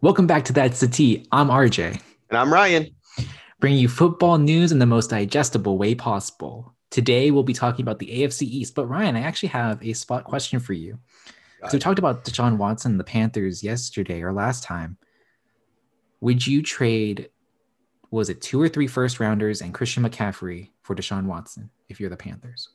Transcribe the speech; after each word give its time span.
Welcome 0.00 0.26
back 0.26 0.44
to 0.46 0.52
That's 0.52 0.80
the 0.80 0.88
T. 0.88 1.26
I'm 1.32 1.48
RJ, 1.48 2.00
And 2.30 2.38
I'm 2.38 2.52
Ryan. 2.52 2.86
bringing 3.60 3.80
you 3.80 3.88
football 3.88 4.38
news 4.38 4.70
in 4.70 4.78
the 4.78 4.86
most 4.86 5.10
digestible 5.10 5.76
way 5.76 5.94
possible. 5.94 6.74
Today, 6.90 7.30
we'll 7.30 7.42
be 7.42 7.52
talking 7.52 7.82
about 7.82 7.98
the 7.98 8.06
AFC 8.06 8.42
East. 8.42 8.74
But 8.74 8.86
Ryan, 8.86 9.16
I 9.16 9.20
actually 9.20 9.50
have 9.50 9.82
a 9.84 9.92
spot 9.94 10.24
question 10.24 10.60
for 10.60 10.72
you. 10.72 10.98
Got 11.60 11.70
So 11.72 11.76
we 11.76 11.78
it. 11.78 11.82
talked 11.82 11.98
about 11.98 12.24
Deshaun 12.24 12.56
Watson, 12.56 12.92
and 12.92 13.00
the 13.00 13.04
Panthers 13.04 13.62
yesterday 13.62 14.22
or 14.22 14.32
last 14.32 14.62
time. 14.62 14.96
Would 16.20 16.46
you 16.46 16.62
trade, 16.62 17.28
was 18.10 18.28
it 18.30 18.40
two 18.40 18.60
or 18.60 18.68
three 18.68 18.86
first 18.86 19.20
rounders 19.20 19.60
and 19.60 19.74
Christian 19.74 20.04
McCaffrey 20.04 20.70
for 20.82 20.94
Deshaun 20.94 21.26
Watson 21.26 21.70
if 21.88 22.00
you're 22.00 22.10
the 22.10 22.16
Panthers? 22.16 22.68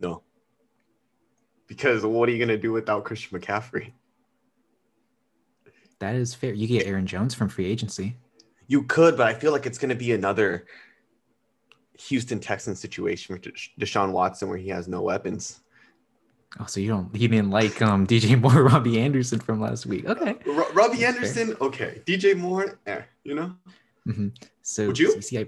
No. 0.00 0.22
Because 1.66 2.04
what 2.04 2.28
are 2.28 2.32
you 2.32 2.38
going 2.38 2.48
to 2.48 2.58
do 2.58 2.72
without 2.72 3.04
Christian 3.04 3.38
McCaffrey? 3.38 3.92
That 6.02 6.16
is 6.16 6.34
fair. 6.34 6.52
You 6.52 6.66
get 6.66 6.84
Aaron 6.84 7.06
Jones 7.06 7.32
from 7.32 7.48
free 7.48 7.64
agency. 7.64 8.16
You 8.66 8.82
could, 8.82 9.16
but 9.16 9.28
I 9.28 9.34
feel 9.34 9.52
like 9.52 9.66
it's 9.66 9.78
going 9.78 9.90
to 9.90 9.94
be 9.94 10.10
another 10.10 10.66
Houston 12.08 12.40
Texans 12.40 12.80
situation 12.80 13.32
with 13.36 13.42
Desha- 13.42 13.68
Deshaun 13.78 14.10
Watson 14.10 14.48
where 14.48 14.58
he 14.58 14.68
has 14.70 14.88
no 14.88 15.00
weapons. 15.00 15.60
Oh, 16.58 16.66
so 16.66 16.80
you 16.80 16.88
don't 16.88 17.14
you 17.14 17.28
didn't 17.28 17.50
like 17.50 17.80
um 17.80 18.04
DJ 18.08 18.36
Moore, 18.40 18.64
Robbie 18.72 19.00
Anderson 19.00 19.38
from 19.38 19.60
last 19.60 19.86
week. 19.86 20.04
Okay. 20.06 20.34
Ro- 20.44 20.72
Robbie 20.72 20.96
That's 20.96 21.14
Anderson, 21.18 21.56
okay. 21.60 22.02
DJ 22.04 22.36
Moore, 22.36 22.80
eh, 22.88 23.02
you 23.22 23.36
know? 23.36 23.54
hmm 24.04 24.28
So 24.62 24.88
Would 24.88 24.98
you? 24.98 25.22
See, 25.22 25.38
I, 25.38 25.46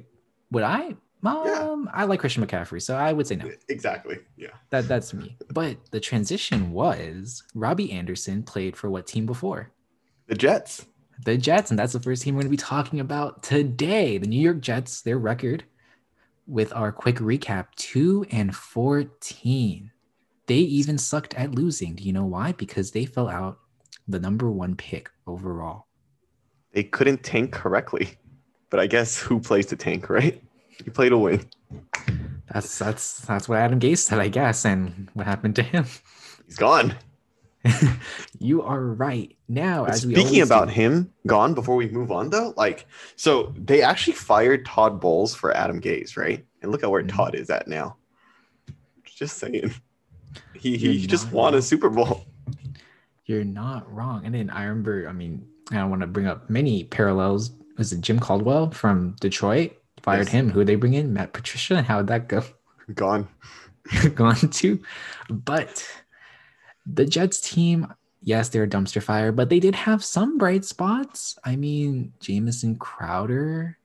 would 0.52 0.62
I? 0.62 0.94
Um, 1.24 1.90
I 1.92 2.04
like 2.04 2.20
Christian 2.20 2.46
McCaffrey, 2.46 2.80
so 2.80 2.94
I 2.94 3.12
would 3.12 3.26
say 3.26 3.34
no. 3.34 3.50
Exactly. 3.68 4.18
Yeah. 4.36 4.50
That 4.70 4.86
that's 4.86 5.12
me. 5.12 5.36
But 5.52 5.78
the 5.90 5.98
transition 5.98 6.70
was 6.70 7.42
Robbie 7.56 7.90
Anderson 7.90 8.44
played 8.44 8.76
for 8.76 8.88
what 8.88 9.08
team 9.08 9.26
before? 9.26 9.72
The 10.26 10.34
Jets. 10.34 10.86
The 11.24 11.36
Jets, 11.36 11.70
and 11.70 11.78
that's 11.78 11.92
the 11.92 12.00
first 12.00 12.22
team 12.22 12.34
we're 12.34 12.42
going 12.42 12.50
to 12.50 12.56
be 12.56 12.56
talking 12.56 13.00
about 13.00 13.42
today. 13.42 14.18
The 14.18 14.26
New 14.26 14.40
York 14.40 14.60
Jets, 14.60 15.02
their 15.02 15.18
record 15.18 15.64
with 16.46 16.72
our 16.74 16.92
quick 16.92 17.16
recap 17.16 17.66
2 17.76 18.26
and 18.30 18.54
14. 18.54 19.90
They 20.46 20.54
even 20.56 20.98
sucked 20.98 21.34
at 21.34 21.54
losing. 21.54 21.94
Do 21.94 22.04
you 22.04 22.12
know 22.12 22.24
why? 22.24 22.52
Because 22.52 22.90
they 22.90 23.06
fell 23.06 23.28
out 23.28 23.58
the 24.08 24.20
number 24.20 24.50
1 24.50 24.76
pick 24.76 25.10
overall. 25.26 25.86
They 26.72 26.84
couldn't 26.84 27.22
tank 27.22 27.52
correctly. 27.52 28.18
But 28.70 28.80
I 28.80 28.86
guess 28.86 29.16
who 29.16 29.38
plays 29.40 29.66
to 29.66 29.76
tank, 29.76 30.10
right? 30.10 30.42
You 30.84 30.90
play 30.90 31.08
to 31.08 31.16
win. 31.16 31.46
That's 32.52 32.76
that's 32.78 33.20
that's 33.20 33.48
what 33.48 33.58
Adam 33.58 33.78
Gase 33.78 33.98
said, 33.98 34.18
I 34.18 34.28
guess, 34.28 34.64
and 34.64 35.08
what 35.14 35.26
happened 35.26 35.56
to 35.56 35.62
him. 35.62 35.84
He's 36.46 36.56
gone. 36.56 36.94
you 38.38 38.62
are 38.62 38.80
right. 38.80 39.34
Now, 39.48 39.84
as 39.86 40.06
we 40.06 40.14
Speaking 40.14 40.42
about 40.42 40.68
do- 40.68 40.74
him, 40.74 41.12
gone 41.26 41.54
before 41.54 41.76
we 41.76 41.88
move 41.88 42.12
on 42.12 42.30
though, 42.30 42.52
like 42.56 42.86
so 43.16 43.52
they 43.56 43.82
actually 43.82 44.14
fired 44.14 44.66
Todd 44.66 45.00
Bowles 45.00 45.34
for 45.34 45.56
Adam 45.56 45.80
Gase, 45.80 46.16
right? 46.16 46.44
And 46.62 46.70
look 46.72 46.82
at 46.82 46.90
where 46.90 47.02
Mhm. 47.02 47.08
Todd 47.14 47.34
is 47.34 47.50
at 47.50 47.68
now. 47.68 47.96
Just 49.04 49.38
saying. 49.38 49.72
He 50.54 50.76
You're 50.76 50.92
he 50.92 51.06
just 51.06 51.30
won 51.30 51.54
a. 51.54 51.62
Super 51.62 51.88
Bowl. 51.90 52.26
You're 53.26 53.44
not 53.44 53.90
wrong. 53.92 54.24
And 54.26 54.34
then 54.34 54.50
I 54.50 54.64
remember, 54.64 55.08
I 55.08 55.12
mean, 55.12 55.46
I 55.70 55.76
don't 55.76 55.90
want 55.90 56.02
to 56.02 56.06
bring 56.06 56.26
up 56.26 56.50
many 56.50 56.84
parallels. 56.84 57.52
Was 57.78 57.92
it 57.92 58.00
Jim 58.00 58.18
Caldwell 58.18 58.70
from 58.70 59.14
Detroit? 59.20 59.72
Fired 60.02 60.26
Yes. 60.26 60.32
him. 60.32 60.50
Who 60.50 60.64
they 60.64 60.74
bring 60.74 60.94
in? 60.94 61.12
Matt 61.14 61.32
Patricia. 61.32 61.82
How'd 61.82 62.08
that 62.08 62.28
go? 62.28 62.42
Gone. 62.94 63.28
Gone 64.14 64.36
too. 64.50 64.80
But 65.30 65.86
the 66.86 67.04
Jets 67.04 67.40
team, 67.40 67.92
yes, 68.22 68.48
they're 68.48 68.64
a 68.64 68.68
dumpster 68.68 69.02
fire, 69.02 69.32
but 69.32 69.48
they 69.48 69.60
did 69.60 69.74
have 69.74 70.04
some 70.04 70.38
bright 70.38 70.64
spots. 70.64 71.38
I 71.44 71.56
mean, 71.56 72.12
Jamison 72.20 72.76
Crowder, 72.76 73.78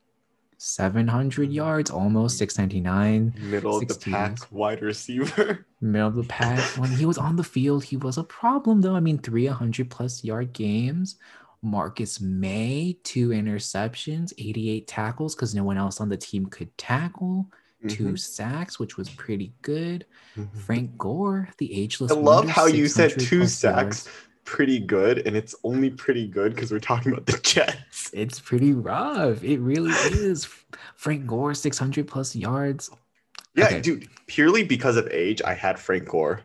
700 0.57 1.45
mm-hmm. 1.45 1.51
yards, 1.51 1.89
almost 1.89 2.37
699. 2.37 3.33
Middle 3.49 3.77
of 3.77 3.87
the 3.87 4.11
pack 4.11 4.39
wide 4.51 4.81
receiver. 4.81 5.65
middle 5.81 6.07
of 6.07 6.15
the 6.15 6.23
pack. 6.23 6.59
When 6.77 6.91
he 6.91 7.05
was 7.05 7.17
on 7.17 7.35
the 7.35 7.43
field, 7.43 7.83
he 7.83 7.97
was 7.97 8.17
a 8.17 8.23
problem, 8.23 8.81
though. 8.81 8.95
I 8.95 8.99
mean, 8.99 9.19
300 9.19 9.89
plus 9.89 10.23
yard 10.23 10.53
games. 10.53 11.17
Marcus 11.61 12.21
Maye, 12.21 12.97
two 13.03 13.29
interceptions, 13.29 14.33
88 14.37 14.87
tackles 14.87 15.35
because 15.35 15.53
no 15.53 15.63
one 15.63 15.77
else 15.77 15.99
on 15.99 16.07
the 16.07 16.17
team 16.17 16.45
could 16.45 16.75
tackle, 16.77 17.47
two 17.87 18.03
Mhm, 18.13 18.19
sacks, 18.19 18.77
which 18.79 18.97
was 18.97 19.09
pretty 19.09 19.53
good. 19.61 20.05
mhm. 20.35 20.53
Frank 20.57 20.97
Gore, 20.97 21.49
the 21.57 21.73
ageless. 21.73 22.11
I 22.11 22.15
love 22.15 22.25
wonder, 22.45 22.51
how 22.51 22.65
you 22.65 22.87
said 22.87 23.17
two 23.19 23.47
sacks, 23.47 24.07
pretty 24.43 24.79
good, 24.79 25.25
and 25.25 25.35
it's 25.37 25.55
only 25.63 25.89
pretty 25.89 26.27
good 26.27 26.53
because 26.55 26.71
we're 26.71 26.79
talking 26.79 27.11
about 27.13 27.25
the 27.25 27.37
Jets. 27.43 28.09
It's 28.13 28.39
pretty 28.39 28.73
rough. 28.73 29.43
It 29.43 29.59
really 29.59 29.91
is. 30.13 30.47
Frank 30.95 31.25
Gore, 31.27 31.53
600 31.53 32.07
plus 32.07 32.35
yards. 32.35 32.89
Yeah, 33.55 33.65
Okay. 33.65 33.81
dude. 33.81 34.07
Purely 34.27 34.63
because 34.63 34.95
of 34.97 35.07
age, 35.11 35.41
I 35.41 35.53
had 35.53 35.79
Frank 35.79 36.07
Gore 36.09 36.41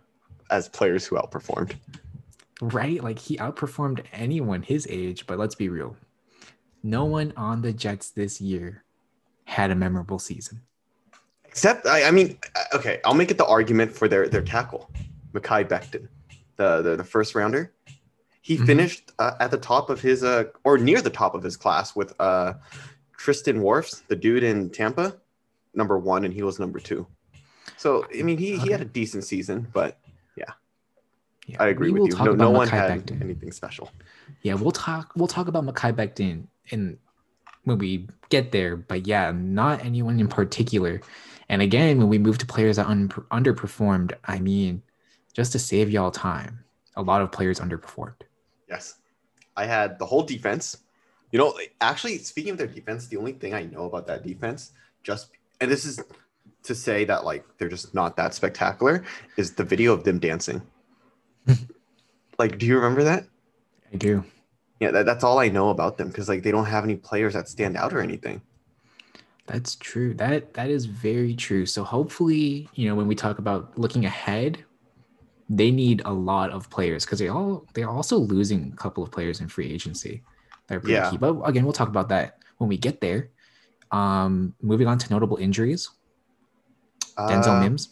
as 0.51 0.69
players 0.69 1.05
who 1.07 1.17
outperformed. 1.17 1.75
right? 2.61 3.03
Like 3.03 3.19
he 3.19 3.37
outperformed 3.39 4.05
anyone 4.13 4.63
his 4.63 4.87
age, 4.89 5.27
but 5.27 5.39
let's 5.39 5.55
be 5.55 5.69
real. 5.69 5.97
No 6.83 7.05
one 7.05 7.33
on 7.37 7.63
the 7.63 7.73
Jets 7.73 8.11
this 8.11 8.41
year 8.41 8.85
had 9.47 9.71
a 9.71 9.75
memorable 9.75 10.19
season. 10.19 10.63
Except, 11.55 11.87
I, 11.87 12.03
I 12.09 12.11
mean, 12.11 12.37
uh, 12.57 12.77
okay, 12.77 13.01
I'll 13.05 13.15
make 13.15 13.31
it 13.31 13.39
the 13.39 13.47
argument 13.47 13.93
for 13.93 14.09
their 14.09 14.29
their 14.29 14.43
tackle, 14.43 14.91
Mekhi 15.33 15.65
Becton, 15.69 16.09
the, 16.57 16.83
the 16.83 16.97
the 16.97 17.05
first 17.05 17.37
rounder. 17.37 17.73
He 18.43 18.59
Mhm. 18.59 18.67
finished 18.67 19.13
uh, 19.21 19.37
at 19.39 19.53
the 19.53 19.57
top 19.59 19.89
of 19.89 20.01
his 20.01 20.25
uh 20.25 20.45
or 20.65 20.79
near 20.79 21.01
the 21.01 21.11
top 21.11 21.37
of 21.37 21.45
his 21.45 21.57
class 21.57 21.95
with 21.95 22.13
uh 22.19 22.55
Tristan 23.17 23.61
Wirfs, 23.63 24.03
the 24.09 24.17
dude 24.17 24.43
in 24.43 24.69
Tampa, 24.71 25.17
number 25.75 25.97
one, 25.97 26.25
and 26.25 26.35
he 26.35 26.43
was 26.43 26.59
number 26.59 26.81
two. 26.81 27.07
So 27.77 28.09
I 28.19 28.23
mean, 28.23 28.37
he 28.37 28.59
he 28.59 28.71
had 28.71 28.81
a 28.81 28.85
decent 28.85 29.23
season, 29.23 29.69
but 29.73 29.97
Yeah, 30.37 30.53
I 31.61 31.69
agree 31.69 31.93
with 31.93 32.09
you. 32.11 32.17
No, 32.25 32.33
no 32.33 32.51
one 32.51 32.67
had 32.69 32.91
Becton. 32.91 33.23
anything 33.23 33.53
special. 33.53 33.93
Yeah, 34.43 34.55
we'll 34.55 34.73
talk. 34.73 35.13
We'll 35.15 35.29
talk 35.29 35.47
about 35.47 35.65
Mekhi 35.65 35.93
Becton 35.95 36.49
in 36.71 36.99
when 37.63 37.79
we 37.79 38.09
get 38.29 38.51
there. 38.51 38.77
But 38.77 39.07
yeah, 39.07 39.31
not 39.31 39.85
anyone 39.85 40.19
in 40.19 40.27
particular. 40.27 41.01
And 41.49 41.63
again, 41.63 41.99
when 41.99 42.09
we 42.09 42.19
move 42.19 42.39
to 42.39 42.47
players 42.47 42.77
that 42.77 42.87
un- 42.87 43.09
underperformed, 43.09 44.13
I 44.25 44.39
mean, 44.39 44.83
just 45.33 45.53
to 45.53 45.59
save 45.59 45.91
y'all 45.91 46.11
time, 46.11 46.65
a 46.97 47.03
lot 47.03 47.21
of 47.21 47.33
players 47.33 47.61
underperformed. 47.61 48.23
Yes. 48.69 48.95
I 49.57 49.67
had 49.67 49.99
the 49.99 50.07
whole 50.07 50.23
defense. 50.23 50.79
You 51.31 51.39
know, 51.39 51.59
actually, 51.81 52.19
speaking 52.19 52.53
of 52.53 52.59
their 52.59 52.67
defense, 52.67 53.09
the 53.09 53.17
only 53.17 53.33
thing 53.33 53.55
I 53.55 53.65
know 53.65 53.85
about 53.85 54.07
that 54.07 54.23
defense, 54.25 54.73
just 55.03 55.31
and 55.61 55.71
this 55.71 55.85
is 55.85 56.01
to 56.65 56.75
say 56.75 57.05
that 57.05 57.25
like 57.25 57.45
they're 57.59 57.69
just 57.69 57.95
not 57.95 58.17
that 58.17 58.35
spectacular, 58.35 59.05
is 59.37 59.53
the 59.53 59.65
video 59.65 59.93
of 59.93 60.05
them 60.05 60.19
dancing. 60.19 60.63
like, 62.39 62.59
do 62.59 62.67
you 62.67 62.77
remember 62.77 63.05
that? 63.05 63.27
I 63.93 63.97
do. 63.97 64.25
Yeah, 64.81 64.91
that, 64.93 65.07
that's 65.07 65.25
all 65.25 65.39
I 65.39 65.49
know 65.49 65.71
about 65.71 65.99
them 65.99 66.09
because 66.09 66.29
like 66.29 66.43
they 66.43 66.51
don't 66.51 66.67
have 66.67 66.85
any 66.85 66.97
players 66.97 67.35
that 67.35 67.49
stand 67.49 67.77
out 67.77 67.93
or 67.93 68.01
anything. 68.01 68.41
That's 69.47 69.77
true. 69.77 70.15
That 70.15 70.55
that 70.55 70.71
is 70.71 70.87
very 70.87 71.35
true. 71.35 71.67
So 71.67 71.85
hopefully, 71.85 72.69
you 72.75 72.89
know, 72.89 72.95
when 72.95 73.07
we 73.07 73.15
talk 73.15 73.39
about 73.39 73.77
looking 73.79 74.07
ahead, 74.07 74.65
they 75.51 75.71
need 75.71 76.01
a 76.07 76.13
lot 76.13 76.51
of 76.51 76.71
players 76.71 77.05
because 77.05 77.19
they 77.19 77.29
all 77.29 77.67
they're 77.75 77.91
also 77.91 78.17
losing 78.17 78.73
a 78.73 78.77
couple 78.77 79.03
of 79.05 79.11
players 79.11 79.41
in 79.41 79.49
free 79.49 79.71
agency. 79.71 80.23
They're 80.67 80.81
pretty 80.81 80.95
Yeah. 80.95 81.11
key. 81.11 81.19
But 81.19 81.37
again, 81.45 81.65
we'll 81.65 81.75
talk 81.77 81.89
about 81.89 82.09
that 82.09 82.39
when 82.57 82.69
we 82.69 82.79
get 82.79 83.01
there. 83.03 83.29
Um, 83.93 84.55
moving 84.63 84.87
on 84.89 84.97
to 84.99 85.11
notable 85.13 85.37
injuries. 85.37 85.91
Denzel 87.19 87.59
Uh, 87.59 87.61
Mims, 87.61 87.91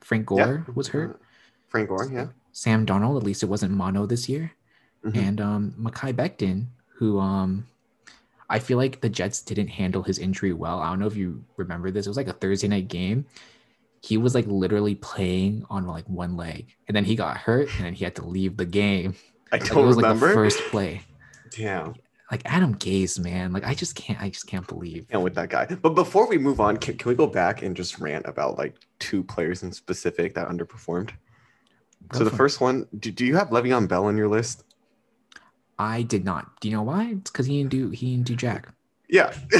Frank 0.00 0.22
yeah. 0.30 0.36
Gore 0.36 0.66
was 0.74 0.88
hurt. 0.88 1.20
Frank 1.68 1.88
Gore, 1.88 2.10
yeah. 2.12 2.26
Sam 2.50 2.84
Darnold, 2.84 3.16
at 3.16 3.22
least 3.22 3.42
it 3.42 3.46
wasn't 3.48 3.72
mono 3.72 4.04
this 4.06 4.28
year. 4.28 4.52
Mhm. 5.04 5.16
and 5.16 5.40
um 5.40 5.74
Mekhi 5.80 6.12
Becton, 6.12 6.66
who 6.98 7.18
um 7.18 7.66
I 8.52 8.58
feel 8.58 8.76
like 8.78 9.00
the 9.00 9.08
Jets 9.08 9.42
didn't 9.42 9.68
handle 9.68 10.02
his 10.02 10.18
injury 10.18 10.52
well. 10.52 10.78
I 10.80 10.88
don't 10.90 11.00
know 11.00 11.06
if 11.06 11.16
you 11.16 11.42
remember 11.56 11.90
this. 11.90 12.06
It 12.06 12.10
was 12.10 12.16
like 12.18 12.28
a 12.28 12.32
Thursday 12.34 12.68
night 12.68 12.88
game. 12.88 13.24
He 14.02 14.16
was 14.18 14.34
like 14.34 14.46
literally 14.46 14.94
playing 14.96 15.64
on 15.70 15.86
like 15.86 16.08
one 16.08 16.36
leg, 16.36 16.74
and 16.86 16.96
then 16.96 17.04
he 17.04 17.16
got 17.16 17.36
hurt, 17.36 17.68
and 17.76 17.86
then 17.86 17.94
he 17.94 18.04
had 18.04 18.14
to 18.16 18.26
leave 18.26 18.56
the 18.56 18.66
game. 18.66 19.14
I 19.52 19.56
Like, 19.56 19.66
don't 19.68 19.84
it 19.84 19.86
was 19.86 19.96
remember. 19.96 20.26
like 20.26 20.34
the 20.34 20.34
first 20.34 20.58
play. 20.70 21.02
Damn. 21.56 21.94
Like 22.30 22.42
Adam 22.46 22.74
Gase, 22.76 23.18
man. 23.18 23.52
Like 23.52 23.64
I 23.64 23.74
just 23.74 23.94
can't. 23.94 24.20
I 24.20 24.28
just 24.30 24.46
can't 24.46 24.66
believe. 24.66 25.06
And 25.10 25.22
with 25.22 25.34
that 25.34 25.50
guy. 25.50 25.66
But 25.66 25.90
before 25.94 26.26
we 26.28 26.38
move 26.38 26.60
on, 26.60 26.76
can, 26.78 26.96
can 26.96 27.08
we 27.10 27.14
go 27.14 27.26
back 27.26 27.62
and 27.62 27.76
just 27.76 27.98
rant 28.00 28.26
about 28.26 28.56
like 28.58 28.74
two 28.98 29.22
players 29.22 29.62
in 29.62 29.72
specific 29.72 30.34
that 30.34 30.48
underperformed? 30.48 31.10
Go 32.08 32.18
so 32.18 32.24
the 32.24 32.30
it. 32.32 32.36
first 32.36 32.60
one, 32.60 32.86
do, 32.98 33.10
do 33.10 33.24
you 33.26 33.36
have 33.36 33.50
Le'Veon 33.50 33.86
Bell 33.86 34.06
on 34.06 34.16
your 34.16 34.28
list? 34.28 34.64
I 35.78 36.02
did 36.02 36.24
not. 36.24 36.60
Do 36.60 36.68
you 36.68 36.76
know 36.76 36.82
why? 36.82 37.14
It's 37.18 37.30
because 37.30 37.46
he 37.46 37.58
didn't 37.58 37.70
do. 37.70 37.90
He 37.90 38.12
didn't 38.12 38.26
do 38.26 38.36
jack. 38.36 38.68
Yeah, 39.08 39.32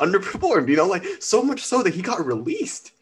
underperformed. 0.00 0.68
You 0.68 0.76
know, 0.76 0.86
like 0.86 1.04
so 1.20 1.42
much 1.42 1.60
so 1.64 1.82
that 1.82 1.94
he 1.94 2.02
got 2.02 2.24
released. 2.24 2.92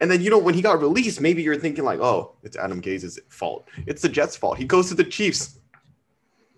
And 0.00 0.10
then 0.10 0.22
you 0.22 0.30
know 0.30 0.38
when 0.38 0.54
he 0.54 0.62
got 0.62 0.80
released, 0.80 1.20
maybe 1.20 1.42
you're 1.42 1.58
thinking 1.58 1.84
like, 1.84 2.00
oh, 2.00 2.34
it's 2.42 2.56
Adam 2.56 2.80
Gase's 2.80 3.18
fault. 3.28 3.68
It's 3.86 4.00
the 4.00 4.08
Jets' 4.08 4.34
fault. 4.36 4.56
He 4.56 4.64
goes 4.64 4.88
to 4.88 4.94
the 4.94 5.04
Chiefs. 5.04 5.58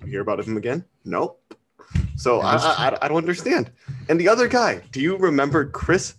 You 0.00 0.06
hear 0.06 0.20
about 0.20 0.40
him 0.40 0.56
again? 0.56 0.84
Nope. 1.04 1.40
So 2.16 2.40
I, 2.40 2.56
I, 2.56 2.98
I 3.02 3.08
don't 3.08 3.16
understand. 3.18 3.70
And 4.08 4.20
the 4.20 4.28
other 4.28 4.46
guy, 4.46 4.82
do 4.92 5.00
you 5.00 5.16
remember 5.16 5.66
Chris 5.66 6.14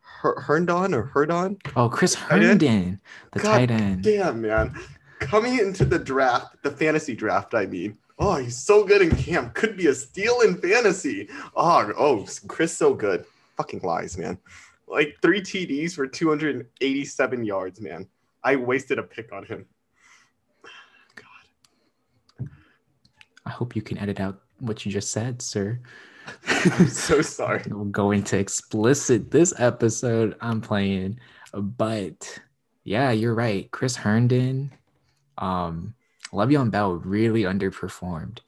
Her- 0.00 0.40
Herndon 0.40 0.94
or 0.94 1.02
Herdon? 1.04 1.58
Oh, 1.76 1.88
Chris? 1.88 2.14
Herndon, 2.14 3.00
the 3.32 3.40
God 3.40 3.52
tight 3.52 3.70
end. 3.70 4.02
Damn, 4.02 4.40
man. 4.40 4.74
Coming 5.20 5.58
into 5.58 5.84
the 5.84 5.98
draft, 5.98 6.56
the 6.62 6.70
fantasy 6.70 7.14
draft, 7.14 7.54
I 7.54 7.66
mean. 7.66 7.96
Oh, 8.18 8.36
he's 8.36 8.56
so 8.56 8.84
good 8.84 9.02
in 9.02 9.14
camp. 9.16 9.54
Could 9.54 9.76
be 9.76 9.88
a 9.88 9.94
steal 9.94 10.40
in 10.42 10.56
fantasy. 10.56 11.28
Oh, 11.56 11.92
oh, 11.98 12.26
Chris 12.46 12.76
so 12.76 12.94
good. 12.94 13.24
Fucking 13.56 13.80
lies, 13.82 14.16
man. 14.16 14.38
Like 14.86 15.16
three 15.20 15.40
TDs 15.40 15.94
for 15.94 16.06
287 16.06 17.44
yards, 17.44 17.80
man. 17.80 18.06
I 18.42 18.56
wasted 18.56 18.98
a 18.98 19.02
pick 19.02 19.32
on 19.32 19.44
him. 19.44 19.66
God, 21.16 22.48
I 23.46 23.50
hope 23.50 23.74
you 23.74 23.82
can 23.82 23.98
edit 23.98 24.20
out 24.20 24.42
what 24.60 24.84
you 24.86 24.92
just 24.92 25.10
said, 25.10 25.42
sir. 25.42 25.80
I'm 26.46 26.88
so 26.88 27.20
sorry. 27.20 27.62
We'll 27.68 27.86
go 27.86 28.12
into 28.12 28.38
explicit 28.38 29.30
this 29.30 29.52
episode 29.58 30.36
I'm 30.40 30.60
playing. 30.60 31.18
But 31.52 32.38
yeah, 32.84 33.10
you're 33.10 33.34
right. 33.34 33.70
Chris 33.70 33.96
Herndon, 33.96 34.72
um, 35.38 35.94
Le'Veon 36.34 36.70
Bell 36.70 36.94
really 36.94 37.42
underperformed. 37.42 38.38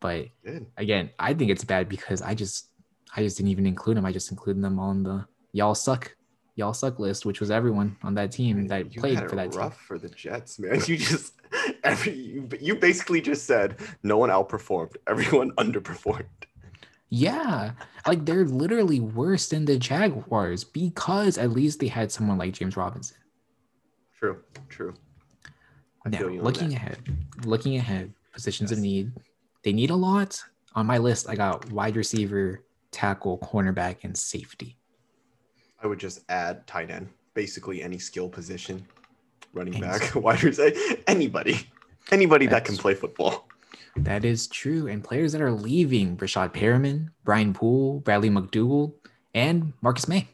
But 0.00 0.28
Good. 0.44 0.66
again, 0.76 1.10
I 1.18 1.34
think 1.34 1.50
it's 1.50 1.64
bad 1.64 1.88
because 1.88 2.22
I 2.22 2.34
just 2.34 2.68
I 3.16 3.22
just 3.22 3.36
didn't 3.36 3.50
even 3.50 3.66
include 3.66 3.96
them. 3.96 4.04
I 4.04 4.12
just 4.12 4.30
included 4.30 4.62
them 4.62 4.78
on 4.78 5.02
the 5.02 5.26
y'all 5.52 5.74
suck, 5.74 6.14
y'all 6.56 6.74
suck 6.74 6.98
list, 6.98 7.24
which 7.24 7.40
was 7.40 7.50
everyone 7.50 7.96
on 8.02 8.14
that 8.14 8.32
team 8.32 8.66
that 8.68 8.92
played 8.94 9.18
for 9.28 9.36
that 9.36 9.52
team. 9.52 9.60
rough 9.60 9.80
for 9.80 9.98
the 9.98 10.08
Jets, 10.08 10.58
man. 10.58 10.80
You 10.86 10.96
just 10.96 11.34
every 11.82 12.12
you, 12.12 12.48
you 12.60 12.74
basically 12.76 13.20
just 13.20 13.46
said 13.46 13.76
no 14.02 14.18
one 14.18 14.30
outperformed, 14.30 14.96
everyone 15.06 15.52
underperformed. 15.58 16.26
Yeah, 17.10 17.72
like 18.06 18.26
they're 18.26 18.44
literally 18.44 19.00
worse 19.00 19.48
than 19.48 19.64
the 19.64 19.78
Jaguars 19.78 20.62
because 20.62 21.38
at 21.38 21.50
least 21.50 21.80
they 21.80 21.88
had 21.88 22.12
someone 22.12 22.36
like 22.36 22.52
James 22.52 22.76
Robinson. 22.76 23.16
True, 24.18 24.42
true. 24.68 24.94
I 26.14 26.20
Now, 26.20 26.28
looking 26.28 26.74
ahead, 26.74 26.98
looking 27.44 27.76
ahead, 27.76 28.12
positions 28.32 28.72
of 28.72 28.78
need. 28.78 29.12
They 29.62 29.72
need 29.72 29.90
a 29.90 29.96
lot. 29.96 30.40
On 30.74 30.86
my 30.86 30.98
list, 30.98 31.28
I 31.28 31.34
got 31.34 31.70
wide 31.72 31.96
receiver, 31.96 32.64
tackle, 32.90 33.38
cornerback, 33.38 34.04
and 34.04 34.16
safety. 34.16 34.76
I 35.82 35.86
would 35.86 35.98
just 35.98 36.20
add 36.28 36.66
tight 36.66 36.90
end, 36.90 37.08
basically 37.34 37.82
any 37.82 37.98
skill 37.98 38.28
position, 38.28 38.86
running 39.52 39.74
Any 39.74 39.82
back, 39.86 40.14
wide 40.14 40.42
receiver, 40.42 40.76
anybody, 41.06 41.68
anybody 42.10 42.46
that 42.46 42.64
can 42.64 42.76
play 42.76 42.94
football. 42.94 43.48
That 43.96 44.24
is 44.24 44.46
true. 44.46 44.86
And 44.86 45.02
players 45.02 45.32
that 45.32 45.40
are 45.40 45.50
leaving 45.50 46.16
Rashad 46.16 46.52
Perriman, 46.52 47.10
Brian 47.24 47.52
Poole, 47.52 48.00
Bradley 48.00 48.30
McDougald, 48.30 48.94
and 49.34 49.72
Marcus 49.82 50.08
Maye. 50.08 50.28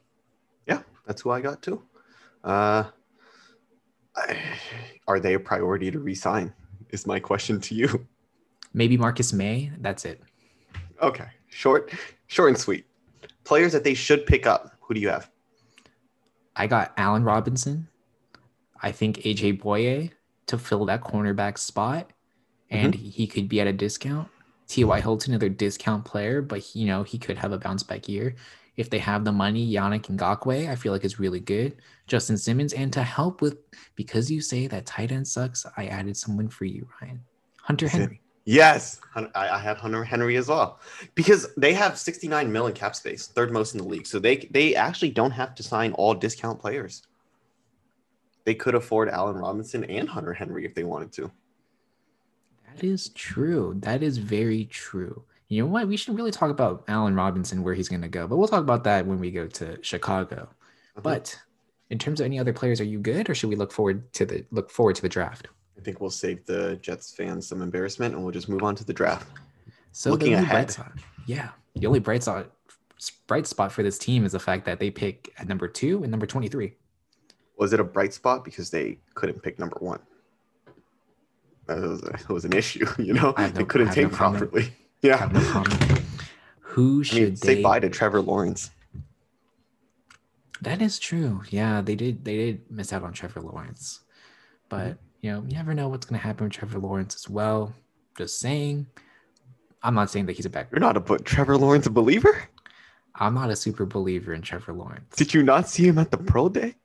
Yeah, 0.66 0.82
that's 1.06 1.22
who 1.22 1.30
I 1.30 1.40
got 1.40 1.62
too. 1.62 1.82
Uh, 2.42 2.84
are 5.08 5.20
they 5.20 5.34
a 5.34 5.40
priority 5.40 5.90
to 5.90 5.98
resign? 5.98 6.52
Is 6.90 7.06
my 7.06 7.18
question 7.18 7.60
to 7.62 7.74
you. 7.74 8.06
Maybe 8.72 8.96
Marcus 8.96 9.32
Maye. 9.32 9.72
That's 9.80 10.04
it. 10.04 10.22
Okay, 11.02 11.26
short, 11.48 11.92
short 12.26 12.50
and 12.50 12.58
sweet. 12.58 12.86
Players 13.44 13.72
that 13.72 13.84
they 13.84 13.94
should 13.94 14.26
pick 14.26 14.46
up. 14.46 14.72
Who 14.80 14.94
do 14.94 15.00
you 15.00 15.08
have? 15.08 15.30
I 16.56 16.66
got 16.66 16.92
Allen 16.96 17.24
Robinson. 17.24 17.88
I 18.80 18.92
think 18.92 19.18
AJ 19.18 19.60
Bouye 19.62 20.12
to 20.46 20.58
fill 20.58 20.84
that 20.86 21.02
cornerback 21.02 21.58
spot, 21.58 22.10
mm-hmm. 22.70 22.86
and 22.86 22.94
he 22.94 23.26
could 23.26 23.48
be 23.48 23.60
at 23.60 23.66
a 23.66 23.72
discount. 23.72 24.28
T.Y. 24.66 25.00
Hilton, 25.00 25.32
another 25.32 25.48
discount 25.48 26.04
player, 26.04 26.40
but 26.40 26.74
you 26.74 26.86
know 26.86 27.02
he 27.02 27.18
could 27.18 27.38
have 27.38 27.52
a 27.52 27.58
bounce 27.58 27.82
back 27.82 28.08
year 28.08 28.34
if 28.76 28.90
they 28.90 28.98
have 28.98 29.24
the 29.24 29.32
money. 29.32 29.70
Yannick 29.70 30.06
Ngakoue, 30.06 30.68
I 30.68 30.74
feel 30.74 30.92
like 30.92 31.04
is 31.04 31.18
really 31.18 31.40
good. 31.40 31.76
Justin 32.06 32.36
Simmons, 32.36 32.72
and 32.72 32.92
to 32.92 33.02
help 33.02 33.40
with 33.40 33.58
because 33.94 34.30
you 34.30 34.40
say 34.40 34.66
that 34.66 34.86
tight 34.86 35.12
end 35.12 35.26
sucks, 35.26 35.66
I 35.76 35.86
added 35.86 36.16
someone 36.16 36.48
for 36.48 36.64
you, 36.64 36.88
Ryan. 37.00 37.20
Hunter 37.62 37.88
Henry. 37.88 38.20
Yes, 38.46 39.00
I, 39.34 39.58
have 39.58 39.78
Hunter 39.78 40.04
Henry 40.04 40.36
as 40.36 40.48
well 40.48 40.78
because 41.14 41.46
they 41.56 41.72
have 41.72 41.98
69 41.98 42.52
million 42.52 42.74
cap 42.74 42.94
space, 42.94 43.28
third 43.28 43.50
most 43.50 43.74
in 43.74 43.78
the 43.78 43.86
league. 43.86 44.06
So 44.06 44.18
they 44.18 44.36
they 44.50 44.74
actually 44.74 45.10
don't 45.10 45.30
have 45.30 45.54
to 45.54 45.62
sign 45.62 45.92
all 45.92 46.12
discount 46.12 46.60
players. 46.60 47.02
They 48.44 48.54
could 48.54 48.74
afford 48.74 49.08
Allen 49.08 49.36
Robinson 49.36 49.84
and 49.84 50.06
Hunter 50.06 50.34
Henry 50.34 50.66
if 50.66 50.74
they 50.74 50.84
wanted 50.84 51.10
to. 51.12 51.32
That 52.66 52.84
is 52.84 53.08
true. 53.10 53.76
That 53.78 54.02
is 54.02 54.18
very 54.18 54.66
true. 54.66 55.24
You 55.54 55.62
know 55.62 55.68
what? 55.68 55.86
We 55.86 55.96
should 55.96 56.16
really 56.16 56.32
talk 56.32 56.50
about 56.50 56.82
Allen 56.88 57.14
Robinson, 57.14 57.62
where 57.62 57.74
he's 57.74 57.88
going 57.88 58.02
to 58.02 58.08
go, 58.08 58.26
but 58.26 58.38
we'll 58.38 58.48
talk 58.48 58.62
about 58.62 58.82
that 58.84 59.06
when 59.06 59.20
we 59.20 59.30
go 59.30 59.46
to 59.46 59.78
Chicago. 59.82 60.48
Uh-huh. 60.48 61.00
But 61.00 61.38
in 61.90 61.98
terms 61.98 62.18
of 62.18 62.24
any 62.24 62.40
other 62.40 62.52
players, 62.52 62.80
are 62.80 62.84
you 62.84 62.98
good, 62.98 63.30
or 63.30 63.36
should 63.36 63.50
we 63.50 63.54
look 63.54 63.70
forward 63.70 64.12
to 64.14 64.26
the 64.26 64.44
look 64.50 64.68
forward 64.68 64.96
to 64.96 65.02
the 65.02 65.08
draft? 65.08 65.46
I 65.78 65.80
think 65.80 66.00
we'll 66.00 66.10
save 66.10 66.44
the 66.44 66.74
Jets 66.82 67.14
fans 67.14 67.46
some 67.46 67.62
embarrassment 67.62 68.14
and 68.14 68.24
we'll 68.24 68.32
just 68.32 68.48
move 68.48 68.64
on 68.64 68.74
to 68.74 68.84
the 68.84 68.92
draft. 68.92 69.28
So 69.92 70.10
Looking 70.10 70.34
ahead. 70.34 70.72
spot, 70.72 70.90
yeah, 71.26 71.50
the 71.76 71.86
only 71.86 72.00
bright 72.00 72.24
spot 72.24 72.50
bright 73.28 73.46
spot 73.46 73.70
for 73.70 73.84
this 73.84 73.96
team 73.96 74.24
is 74.24 74.32
the 74.32 74.40
fact 74.40 74.64
that 74.64 74.80
they 74.80 74.90
pick 74.90 75.32
at 75.38 75.46
number 75.46 75.68
two 75.68 76.02
and 76.02 76.10
number 76.10 76.26
twenty 76.26 76.48
three. 76.48 76.74
Was 77.58 77.72
it 77.72 77.78
a 77.78 77.84
bright 77.84 78.12
spot 78.12 78.44
because 78.44 78.70
they 78.70 78.98
couldn't 79.14 79.40
pick 79.40 79.60
number 79.60 79.76
one? 79.78 80.00
That 81.68 81.80
was, 81.80 82.00
that 82.00 82.28
was 82.28 82.44
an 82.44 82.54
issue, 82.54 82.86
you 82.98 83.14
know. 83.14 83.34
Have 83.36 83.54
they 83.54 83.64
couldn't 83.64 83.86
no 83.88 83.92
take 83.94 84.10
comment. 84.10 84.50
properly. 84.50 84.72
Yeah, 85.04 85.18
Have 85.18 85.34
no 85.34 85.40
comment. 85.52 86.00
Who 86.60 87.00
I 87.00 87.04
should 87.04 87.18
mean, 87.22 87.36
say 87.36 87.54
they? 87.56 87.62
bye 87.62 87.78
to 87.78 87.90
Trevor 87.90 88.22
Lawrence. 88.22 88.70
That 90.62 90.80
is 90.80 90.98
true. 90.98 91.42
Yeah, 91.50 91.82
they 91.82 91.94
did. 91.94 92.24
They 92.24 92.36
did 92.36 92.70
miss 92.70 92.90
out 92.90 93.02
on 93.02 93.12
Trevor 93.12 93.42
Lawrence, 93.42 94.00
but 94.70 94.96
you 95.20 95.30
know, 95.30 95.44
you 95.46 95.56
never 95.56 95.74
know 95.74 95.88
what's 95.88 96.06
going 96.06 96.18
to 96.18 96.26
happen 96.26 96.44
with 96.44 96.54
Trevor 96.54 96.78
Lawrence 96.78 97.14
as 97.16 97.28
well. 97.28 97.74
Just 98.16 98.38
saying. 98.38 98.86
I'm 99.82 99.94
not 99.94 100.08
saying 100.08 100.24
that 100.24 100.32
he's 100.32 100.46
a 100.46 100.50
back. 100.50 100.68
You're 100.72 100.80
not 100.80 100.96
a 100.96 101.00
but 101.00 101.26
Trevor 101.26 101.58
Lawrence 101.58 101.84
a 101.84 101.90
believer? 101.90 102.48
I'm 103.16 103.34
not 103.34 103.50
a 103.50 103.56
super 103.56 103.84
believer 103.84 104.32
in 104.32 104.40
Trevor 104.40 104.72
Lawrence. 104.72 105.14
Did 105.16 105.34
you 105.34 105.42
not 105.42 105.68
see 105.68 105.86
him 105.86 105.98
at 105.98 106.10
the 106.10 106.16
pro 106.16 106.48
day? 106.48 106.76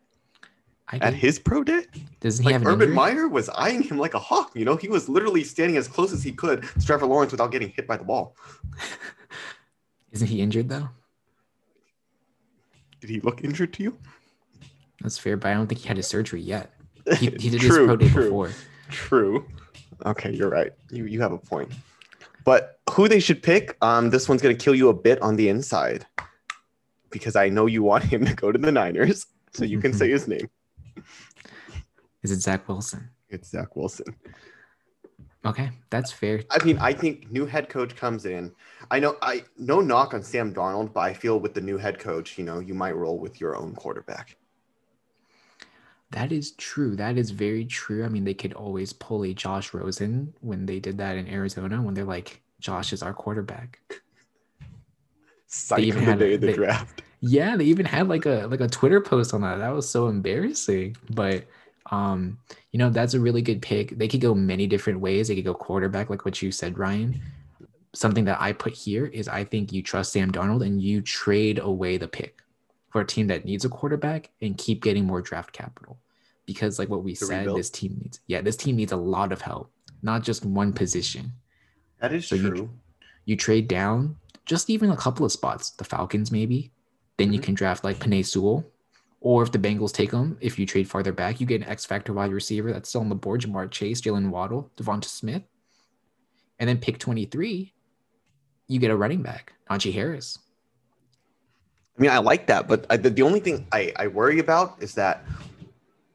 At 0.92 1.14
his 1.14 1.38
pro 1.40 1.64
day? 1.64 1.86
doesn't 2.20 2.44
he 2.44 2.48
Like 2.48 2.54
have 2.54 2.62
an 2.64 2.68
Urban 2.68 2.82
injury? 2.90 2.96
Meyer 2.96 3.28
was 3.28 3.48
eyeing 3.50 3.84
him 3.84 3.98
like 4.00 4.14
a 4.16 4.20
hawk. 4.20 4.52
You 4.56 4.66
know, 4.66 4.76
he 4.76 4.88
was 4.88 5.08
literally 5.08 5.44
standing 5.44 5.78
as 5.78 5.88
close 5.88 6.12
as 6.12 6.24
he 6.24 6.32
could 6.32 6.64
to 6.64 6.86
Trevor 6.86 7.06
Lawrence 7.06 7.32
without 7.32 7.52
getting 7.52 7.70
hit 7.70 7.86
by 7.88 7.96
the 7.98 8.04
ball. 8.04 8.36
Isn't 10.12 10.28
he 10.28 10.42
injured 10.42 10.70
though? 10.70 10.90
Did 13.02 13.10
he 13.10 13.20
look 13.22 13.44
injured 13.44 13.74
to 13.74 13.84
you? 13.84 13.98
That's 15.02 15.18
fair, 15.18 15.38
but 15.38 15.50
I 15.50 15.54
don't 15.54 15.68
think 15.68 15.82
he 15.82 15.88
had 15.88 15.98
his 15.98 16.08
surgery 16.08 16.42
yet. 16.42 16.74
He, 17.18 17.28
he 17.28 17.30
did 17.50 17.62
his 17.62 17.72
True, 17.72 17.86
pro 17.86 17.96
day 17.98 18.10
true. 18.10 18.24
before. 18.24 18.52
True. 18.90 19.46
Okay, 20.06 20.32
you're 20.34 20.50
right. 20.50 20.72
You 20.92 21.06
you 21.06 21.22
have 21.22 21.32
a 21.32 21.38
point. 21.38 21.72
But 22.44 22.80
who 22.92 23.08
they 23.08 23.20
should 23.20 23.44
pick? 23.44 23.78
Um, 23.82 24.10
this 24.10 24.28
one's 24.28 24.42
gonna 24.42 24.56
kill 24.56 24.76
you 24.76 24.90
a 24.90 24.94
bit 24.94 25.22
on 25.22 25.36
the 25.36 25.50
inside 25.50 26.06
because 27.12 27.36
I 27.36 27.50
know 27.50 27.66
you 27.68 27.84
want 27.84 28.04
him 28.04 28.26
to 28.26 28.34
go 28.34 28.52
to 28.52 28.58
the 28.58 28.72
Niners, 28.72 29.26
so 29.54 29.64
you 29.66 29.80
can 29.80 29.94
say 29.94 30.10
his 30.18 30.28
name. 30.28 30.50
Is 32.24 32.32
it 32.32 32.42
Zach 32.42 32.68
Wilson? 32.68 33.10
It's 33.30 33.50
Zach 33.50 33.76
Wilson. 33.76 34.16
Okay, 35.46 35.72
that's 35.90 36.12
fair. 36.12 36.44
I 36.50 36.62
mean, 36.66 36.78
I 36.80 36.92
think 36.92 37.32
new 37.32 37.46
head 37.46 37.70
coach 37.70 37.96
comes 37.96 38.26
in. 38.26 38.52
I 38.92 39.00
know 39.00 39.16
I 39.22 39.46
no 39.58 39.80
knock 39.80 40.14
on 40.14 40.22
Sam 40.22 40.54
Darnold, 40.54 40.92
but 40.92 41.02
I 41.02 41.14
feel 41.14 41.40
with 41.40 41.54
the 41.54 41.62
new 41.62 41.78
head 41.78 41.98
coach, 41.98 42.38
you 42.38 42.44
know, 42.44 42.60
you 42.60 42.74
might 42.74 42.96
roll 42.96 43.18
with 43.18 43.40
your 43.40 43.56
own 43.56 43.74
quarterback. 43.74 44.36
That 46.12 46.32
is 46.32 46.52
true. 46.52 46.96
That 46.96 47.18
is 47.18 47.32
very 47.32 47.66
true. 47.66 48.04
I 48.04 48.10
mean, 48.10 48.26
they 48.26 48.34
could 48.34 48.54
always 48.54 48.92
pull 48.92 49.24
a 49.24 49.34
Josh 49.34 49.74
Rosen 49.74 50.34
when 50.42 50.66
they 50.66 50.80
did 50.80 50.98
that 50.98 51.18
in 51.18 51.28
Arizona 51.28 51.82
when 51.82 51.94
they're 51.94 52.04
like, 52.04 52.42
Josh 52.60 52.92
is 52.92 53.04
our 53.04 53.14
quarterback. 53.14 53.80
Psych 55.50 55.80
even 55.82 56.06
the 56.06 56.12
had- 56.12 56.20
day 56.20 56.34
of 56.36 56.42
the 56.42 56.48
they- 56.48 56.54
draft. 56.54 57.02
Yeah, 57.22 57.58
they 57.58 57.66
even 57.66 57.86
had 57.86 58.08
like 58.08 58.26
a 58.26 58.48
like 58.50 58.62
a 58.62 58.68
Twitter 58.70 59.02
post 59.02 59.34
on 59.34 59.42
that. 59.42 59.58
That 59.58 59.74
was 59.74 59.90
so 59.90 60.08
embarrassing. 60.08 60.96
But 61.10 61.46
um, 61.92 62.38
you 62.72 62.78
know, 62.78 62.90
that's 62.90 63.14
a 63.14 63.20
really 63.20 63.42
good 63.42 63.62
pick. 63.62 63.98
They 63.98 64.08
could 64.08 64.22
go 64.22 64.34
many 64.34 64.68
different 64.68 65.02
ways. 65.02 65.28
They 65.28 65.36
could 65.36 65.44
go 65.44 65.54
quarterback, 65.54 66.10
like 66.10 66.24
what 66.24 66.42
you 66.42 66.50
said, 66.54 66.78
Ryan. 66.78 67.20
Something 67.94 68.24
that 68.26 68.40
I 68.40 68.54
put 68.54 68.74
here 68.74 69.08
is 69.08 69.28
I 69.28 69.44
think 69.44 69.74
you 69.74 69.82
trust 69.84 70.14
Sam 70.14 70.32
Darnold 70.32 70.66
and 70.66 70.82
you 70.82 71.02
trade 71.02 71.60
away 71.60 71.98
the 71.98 72.08
pick 72.08 72.42
for 72.90 73.02
a 73.02 73.06
team 73.06 73.28
that 73.28 73.44
needs 73.44 73.66
a 73.66 73.70
quarterback 73.70 74.30
and 74.42 74.58
keep 74.58 74.82
getting 74.82 75.04
more 75.06 75.22
draft 75.22 75.52
capital. 75.52 75.98
Because 76.46 76.80
like 76.80 76.88
what 76.90 77.04
we 77.04 77.16
To 77.16 77.26
said, 77.26 77.40
rebuild? 77.40 77.60
this 77.60 77.70
team 77.70 77.98
needs 78.02 78.22
yeah, 78.28 78.40
this 78.42 78.56
team 78.56 78.76
needs 78.78 78.92
a 78.94 78.98
lot 78.98 79.32
of 79.34 79.42
help, 79.42 79.72
not 80.04 80.24
just 80.24 80.46
one 80.46 80.72
position. 80.72 81.34
That 82.00 82.14
is 82.14 82.28
So 82.28 82.36
you- 82.36 82.50
true. 82.50 82.70
You 83.26 83.36
trade 83.36 83.68
down 83.68 84.16
just 84.50 84.68
even 84.72 84.90
a 84.90 84.98
couple 84.98 85.24
of 85.26 85.32
spots, 85.32 85.70
the 85.70 85.84
Falcons 85.84 86.32
maybe. 86.32 86.72
Then 87.18 87.32
you 87.32 87.40
Mhm. 87.40 87.44
can 87.44 87.54
draft 87.54 87.84
like 87.84 88.00
Penei 88.00 88.26
Sewell. 88.26 88.66
Or 89.22 89.44
if 89.44 89.52
the 89.52 89.60
Bengals 89.60 89.94
take 89.94 90.10
them, 90.12 90.38
if 90.42 90.58
you 90.58 90.66
trade 90.66 90.90
farther 90.90 91.12
back, 91.12 91.40
you 91.40 91.46
get 91.46 91.62
an 91.62 91.68
X 91.68 91.86
Factor 91.86 92.14
wide 92.14 92.32
receiver 92.32 92.72
that's 92.74 92.90
still 92.90 93.02
on 93.02 93.10
the 93.10 93.16
board, 93.16 93.42
Ja'Marr 93.42 93.70
Chase, 93.70 94.02
Jaylen 94.02 94.30
Waddle, 94.30 94.72
DeVonta 94.78 95.06
Smith. 95.06 95.44
And 96.58 96.68
then 96.68 96.78
pick 96.80 96.98
23, 96.98 97.74
you 98.68 98.80
get 98.80 98.90
a 98.92 98.96
running 98.96 99.22
back, 99.22 99.54
Najee 99.70 99.94
Harris. 99.94 100.40
I 101.98 102.02
mean, 102.02 102.12
I 102.12 102.18
like 102.20 102.48
that, 102.48 102.68
but 102.68 102.86
I, 102.90 102.96
the, 102.98 103.10
the 103.10 103.22
only 103.22 103.42
thing 103.42 103.68
I, 103.74 103.92
I 103.98 104.08
worry 104.08 104.40
about 104.40 104.82
is 104.82 104.96
that. 104.96 105.24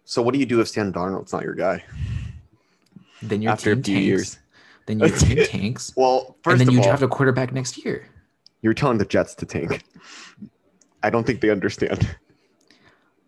So, 0.07 0.23
what 0.23 0.33
do 0.35 0.41
you 0.41 0.47
do 0.47 0.61
if 0.61 0.69
Sam 0.69 0.93
Darnold's 0.93 1.33
not 1.33 1.45
your 1.45 1.55
guy? 1.55 1.85
Then 3.23 3.43
your 3.43 3.53
After 3.53 3.73
a 3.73 3.75
team 3.77 3.83
few 3.85 3.95
tanks. 3.95 4.07
years. 4.07 4.39
Then 4.87 4.99
your 5.01 5.11
team 5.11 5.47
tanks. 5.47 5.93
Well, 5.95 6.37
first 6.43 6.53
and 6.53 6.61
then 6.69 6.71
you 6.75 6.81
all, 6.81 6.85
draft 6.87 7.03
a 7.03 7.09
quarterback 7.09 7.53
next 7.53 7.85
year. 7.85 8.07
You're 8.65 8.75
telling 8.75 8.97
the 8.97 9.05
Jets 9.05 9.35
to 9.37 9.47
tank. 9.47 9.85
I 11.03 11.11
don't 11.11 11.27
think 11.27 11.43
they 11.43 11.51
understand. 11.51 12.17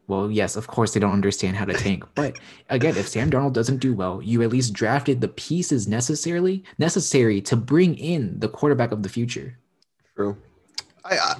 Well, 0.08 0.30
yes, 0.30 0.56
of 0.56 0.66
course 0.66 0.94
they 0.94 1.00
don't 1.00 1.12
understand 1.12 1.56
how 1.56 1.66
to 1.66 1.74
tank. 1.74 2.04
But 2.14 2.38
again, 2.70 2.96
if 2.96 3.06
Sam 3.06 3.30
Darnold 3.30 3.52
doesn't 3.52 3.78
do 3.78 3.92
well, 3.92 4.22
you 4.22 4.42
at 4.42 4.48
least 4.48 4.72
drafted 4.72 5.20
the 5.20 5.28
pieces 5.28 5.86
necessarily 5.86 6.64
necessary 6.78 7.42
to 7.42 7.54
bring 7.54 7.98
in 7.98 8.40
the 8.40 8.48
quarterback 8.48 8.92
of 8.92 9.02
the 9.02 9.10
future. 9.10 9.58
True. 10.14 10.36
I, 11.04 11.18
I 11.18 11.34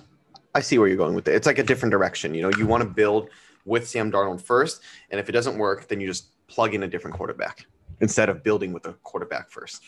I 0.57 0.61
see 0.61 0.79
where 0.79 0.89
you're 0.89 0.97
going 0.97 1.15
with 1.15 1.29
it. 1.29 1.35
It's 1.35 1.47
like 1.47 1.59
a 1.59 1.63
different 1.63 1.93
direction. 1.93 2.35
You 2.35 2.43
know, 2.43 2.51
you 2.59 2.67
want 2.67 2.83
to 2.83 2.89
build 2.89 3.31
with 3.65 3.89
Sam 3.89 4.13
Darnold 4.13 4.41
first, 4.41 4.83
and 5.11 5.19
if 5.19 5.29
it 5.29 5.33
doesn't 5.33 5.57
work, 5.57 5.89
then 5.89 6.01
you 6.01 6.07
just 6.07 6.29
plug 6.49 6.75
in 6.75 6.83
a 6.83 6.89
different 6.89 7.17
quarterback 7.17 7.67
instead 8.01 8.29
of 8.29 8.43
building 8.43 8.73
with 8.73 8.87
a 8.87 8.93
quarterback 9.05 9.51
first. 9.51 9.83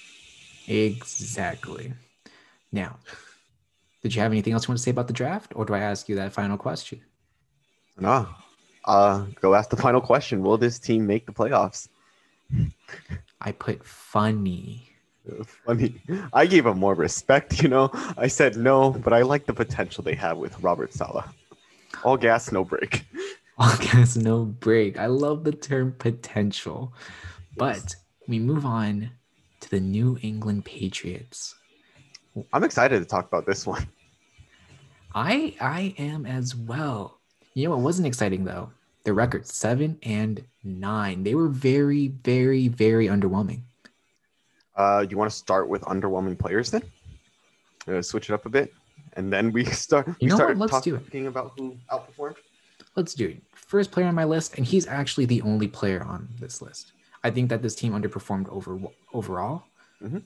Exactly. 0.66 1.92
Now, 2.70 2.98
did 4.08 4.14
you 4.14 4.22
have 4.22 4.32
anything 4.32 4.54
else 4.54 4.66
you 4.66 4.72
want 4.72 4.78
to 4.78 4.82
say 4.82 4.90
about 4.90 5.06
the 5.06 5.12
draft, 5.12 5.52
or 5.54 5.66
do 5.66 5.74
I 5.74 5.80
ask 5.80 6.08
you 6.08 6.14
that 6.16 6.32
final 6.32 6.56
question? 6.56 7.02
No. 7.98 8.26
Uh, 8.86 9.26
go 9.38 9.54
ask 9.54 9.68
the 9.68 9.76
final 9.76 10.00
question. 10.00 10.42
Will 10.42 10.56
this 10.56 10.78
team 10.78 11.06
make 11.06 11.26
the 11.26 11.32
playoffs? 11.32 11.88
I 13.42 13.52
put 13.52 13.84
funny. 13.84 14.88
Funny. 15.66 16.00
I 16.32 16.46
gave 16.46 16.64
them 16.64 16.78
more 16.78 16.94
respect, 16.94 17.62
you 17.62 17.68
know. 17.68 17.90
I 18.16 18.28
said 18.28 18.56
no, 18.56 18.92
but 18.92 19.12
I 19.12 19.20
like 19.20 19.44
the 19.44 19.52
potential 19.52 20.02
they 20.02 20.14
have 20.14 20.38
with 20.38 20.58
Robert 20.62 20.94
Saleh. 20.94 21.28
All 22.02 22.16
gas, 22.16 22.50
no 22.50 22.64
break. 22.64 23.04
All 23.58 23.76
gas, 23.76 24.16
no 24.16 24.46
break. 24.46 24.98
I 24.98 25.04
love 25.04 25.44
the 25.44 25.52
term 25.52 25.94
potential. 25.98 26.94
But 27.58 27.94
we 28.26 28.38
move 28.38 28.64
on 28.64 29.10
to 29.60 29.70
the 29.70 29.80
New 29.80 30.18
England 30.22 30.64
Patriots. 30.64 31.56
I'm 32.54 32.64
excited 32.64 33.00
to 33.00 33.04
talk 33.04 33.26
about 33.26 33.44
this 33.44 33.66
one. 33.66 33.86
I 35.18 35.54
I 35.60 35.94
am 35.98 36.26
as 36.26 36.54
well. 36.54 37.18
You 37.54 37.64
know 37.64 37.70
what 37.70 37.80
wasn't 37.80 38.06
exciting 38.06 38.44
though? 38.44 38.70
The 39.02 39.12
record 39.12 39.46
seven 39.48 39.98
and 40.04 40.44
nine. 40.62 41.24
They 41.24 41.34
were 41.34 41.48
very, 41.48 42.08
very, 42.08 42.68
very 42.68 43.06
underwhelming. 43.08 43.62
Uh, 44.76 45.04
you 45.10 45.18
want 45.18 45.28
to 45.30 45.36
start 45.36 45.68
with 45.68 45.82
underwhelming 45.82 46.38
players 46.38 46.70
then? 46.70 46.82
Uh, 47.88 48.00
switch 48.00 48.30
it 48.30 48.34
up 48.34 48.46
a 48.46 48.48
bit, 48.48 48.72
and 49.14 49.32
then 49.32 49.50
we 49.50 49.64
start. 49.84 50.06
We 50.06 50.14
You 50.20 50.28
know 50.28 50.36
start 50.36 50.56
what? 50.56 50.70
Let's 50.72 50.84
do 50.84 50.94
it. 50.94 51.04
talking 51.04 51.26
about 51.26 51.52
who 51.58 51.76
outperformed. 51.90 52.36
Let's 52.94 53.14
do 53.14 53.26
it. 53.28 53.42
First 53.54 53.90
player 53.90 54.06
on 54.06 54.14
my 54.14 54.24
list, 54.24 54.56
and 54.56 54.64
he's 54.64 54.86
actually 54.86 55.24
the 55.26 55.42
only 55.42 55.66
player 55.66 56.02
on 56.04 56.28
this 56.38 56.62
list. 56.62 56.92
I 57.24 57.30
think 57.30 57.48
that 57.50 57.60
this 57.62 57.74
team 57.74 57.92
underperformed 57.92 58.48
over 58.50 58.78
overall. 59.12 59.64
Mhm. 60.00 60.22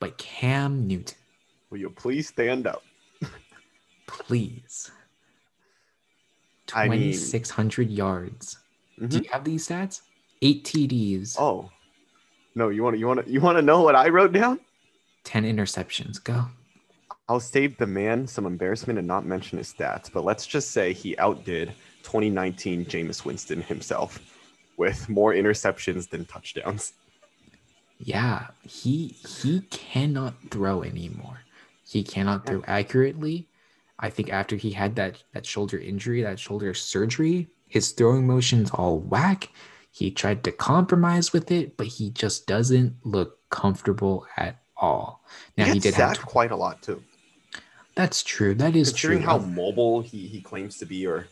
But 0.00 0.16
Cam 0.16 0.86
Newton, 0.86 1.18
Will 1.68 1.78
you 1.78 1.90
please 1.90 2.28
stand 2.28 2.66
up? 2.66 2.82
Please. 4.08 4.90
I 6.74 6.88
mean- 6.88 7.12
2,600 7.12 7.88
yards. 7.90 8.56
Do 8.98 9.06
Mhm. 9.06 9.22
you 9.24 9.30
have 9.30 9.44
these 9.44 9.68
stats? 9.68 10.00
Eight 10.42 10.64
TDs, 10.64 11.36
Oh, 11.38 11.70
no! 12.54 12.68
You 12.68 12.82
want 12.82 12.94
to? 12.94 12.98
You 13.00 13.06
want 13.06 13.24
to? 13.24 13.30
You 13.32 13.40
want 13.40 13.58
to 13.58 13.62
know 13.62 13.82
what 13.82 13.94
I 13.96 14.08
wrote 14.08 14.32
down? 14.32 14.60
10 15.24 15.44
interceptions. 15.44 16.22
Go. 16.22 16.46
I'll 17.28 17.40
save 17.40 17.76
the 17.76 17.86
man 17.86 18.26
some 18.26 18.46
embarrassment 18.46 18.98
and 18.98 19.06
not 19.06 19.26
mention 19.26 19.58
his 19.58 19.72
stats, 19.72 20.10
but 20.12 20.24
let's 20.24 20.46
just 20.46 20.70
say 20.70 20.92
he 20.92 21.16
outdid 21.18 21.74
2019 22.02 22.86
Jameis 22.86 23.24
Winston 23.24 23.60
himself 23.62 24.20
with 24.76 25.08
more 25.08 25.32
interceptions 25.34 26.08
than 26.08 26.24
touchdowns. 26.24 26.92
Yeah, 27.98 28.48
he 28.62 29.08
he 29.08 29.62
cannot 29.70 30.34
throw 30.50 30.82
anymore. 30.84 31.40
He 31.84 32.04
cannot 32.04 32.46
throw 32.46 32.62
accurately. 32.66 33.47
I 33.98 34.10
think 34.10 34.30
after 34.30 34.56
he 34.56 34.70
had 34.70 34.96
that 34.96 35.22
that 35.32 35.46
shoulder 35.46 35.78
injury, 35.78 36.22
that 36.22 36.38
shoulder 36.38 36.72
surgery, 36.74 37.48
his 37.66 37.92
throwing 37.92 38.26
motion's 38.26 38.70
all 38.70 39.00
whack. 39.00 39.50
He 39.90 40.10
tried 40.10 40.44
to 40.44 40.52
compromise 40.52 41.32
with 41.32 41.50
it, 41.50 41.76
but 41.76 41.86
he 41.86 42.10
just 42.10 42.46
doesn't 42.46 42.94
look 43.04 43.38
comfortable 43.50 44.26
at 44.36 44.62
all. 44.76 45.24
Now 45.56 45.64
he, 45.64 45.72
he, 45.72 45.78
did 45.80 45.94
have 45.94 46.16
sacked 46.16 46.26
quite 46.26 46.52
a 46.52 46.56
lot 46.56 46.82
too, 46.82 47.02
that's 47.96 48.22
true. 48.22 48.54
That 48.54 48.76
is 48.76 48.90
considering 48.90 49.20
true. 49.20 49.26
how 49.26 49.38
mobile 49.38 50.02
he, 50.02 50.28
he 50.28 50.40
claims 50.40 50.78
to 50.78 50.86
be. 50.86 51.06
Or 51.06 51.26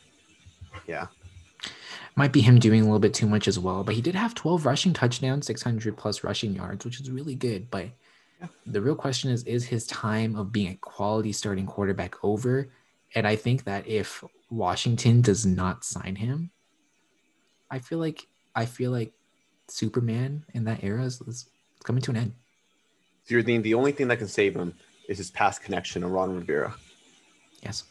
yeah, 0.88 1.06
Might 2.16 2.32
be 2.32 2.40
him 2.40 2.58
doing 2.58 2.80
a 2.80 2.84
little 2.84 2.98
bit 2.98 3.14
too 3.14 3.28
much 3.28 3.46
as 3.46 3.58
well, 3.58 3.84
but 3.84 3.94
he 3.94 4.00
did 4.00 4.16
have 4.16 4.34
12 4.34 4.66
rushing 4.66 4.92
touchdowns, 4.92 5.46
600 5.46 5.96
plus 5.96 6.24
rushing 6.24 6.54
yards, 6.54 6.84
which 6.84 7.00
is 7.00 7.10
really 7.10 7.34
good. 7.34 7.70
But. 7.70 7.90
The 8.66 8.80
real 8.80 8.94
question 8.94 9.30
is 9.30 9.42
is 9.44 9.64
his 9.64 9.86
time 9.86 10.36
of 10.36 10.52
being 10.52 10.68
a 10.68 10.76
quality 10.76 11.32
starting 11.32 11.66
quarterback 11.66 12.22
over? 12.22 12.68
And 13.14 13.26
I 13.26 13.36
think 13.36 13.64
that 13.64 13.86
if 13.86 14.22
Washington 14.50 15.20
does 15.22 15.46
not 15.46 15.84
sign 15.84 16.16
him, 16.16 16.50
I 17.70 17.78
feel 17.78 17.98
like 17.98 18.26
I 18.54 18.66
feel 18.66 18.90
like 18.90 19.12
Superman 19.68 20.44
in 20.54 20.64
that 20.64 20.84
era 20.84 21.04
is, 21.04 21.20
is 21.22 21.48
coming 21.84 22.02
to 22.02 22.10
an 22.10 22.16
end. 22.16 22.32
so 23.24 23.34
you're 23.34 23.42
thinking 23.42 23.62
the 23.62 23.74
only 23.74 23.92
thing 23.92 24.08
that 24.08 24.18
can 24.18 24.28
save 24.28 24.54
him 24.54 24.74
is 25.08 25.18
his 25.18 25.30
past 25.30 25.62
connection 25.62 26.02
to 26.02 26.08
Ron 26.08 26.34
Rivera. 26.34 26.74
Yes. 27.62 27.84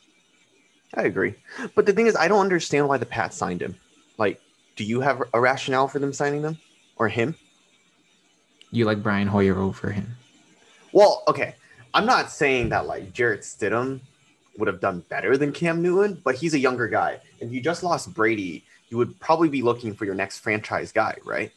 I 0.94 1.04
agree, 1.04 1.36
but 1.75 1.86
the 1.86 1.92
thing 1.92 2.08
is, 2.08 2.16
I 2.16 2.30
don't 2.30 2.40
understand 2.40 2.88
why 2.88 2.98
the 2.98 3.06
Pats 3.06 3.36
signed 3.36 3.62
him. 3.62 3.75
Like, 4.18 4.40
do 4.78 4.86
you 4.86 5.02
have 5.02 5.22
a 5.34 5.42
rationale 5.42 5.90
for 5.90 6.00
them 6.00 6.14
signing 6.14 6.42
them 6.42 6.58
or 6.96 7.10
him? 7.10 7.36
You 8.72 8.86
like 8.86 9.04
Brian 9.04 9.28
Hoyer 9.28 9.58
over 9.58 9.92
him. 9.92 10.16
Well, 10.96 11.24
okay. 11.28 11.56
I'm 11.94 12.06
not 12.06 12.32
saying 12.32 12.70
that 12.70 12.88
like 12.88 13.12
Jarrett 13.12 13.42
Stidham 13.42 14.00
would 14.58 14.68
have 14.68 14.80
done 14.80 15.02
better 15.10 15.36
than 15.36 15.52
Cam 15.52 15.82
Newton, 15.82 16.22
but 16.24 16.36
he's 16.36 16.54
a 16.54 16.60
younger 16.60 16.88
guy. 16.88 17.20
And 17.42 17.52
you 17.52 17.60
just 17.60 17.84
lost 17.84 18.14
Brady, 18.14 18.64
you 18.88 18.96
would 18.96 19.20
probably 19.20 19.50
be 19.50 19.62
looking 19.62 19.94
for 19.94 20.06
your 20.06 20.16
next 20.16 20.40
franchise 20.40 20.94
guy, 20.94 21.18
right? 21.25 21.52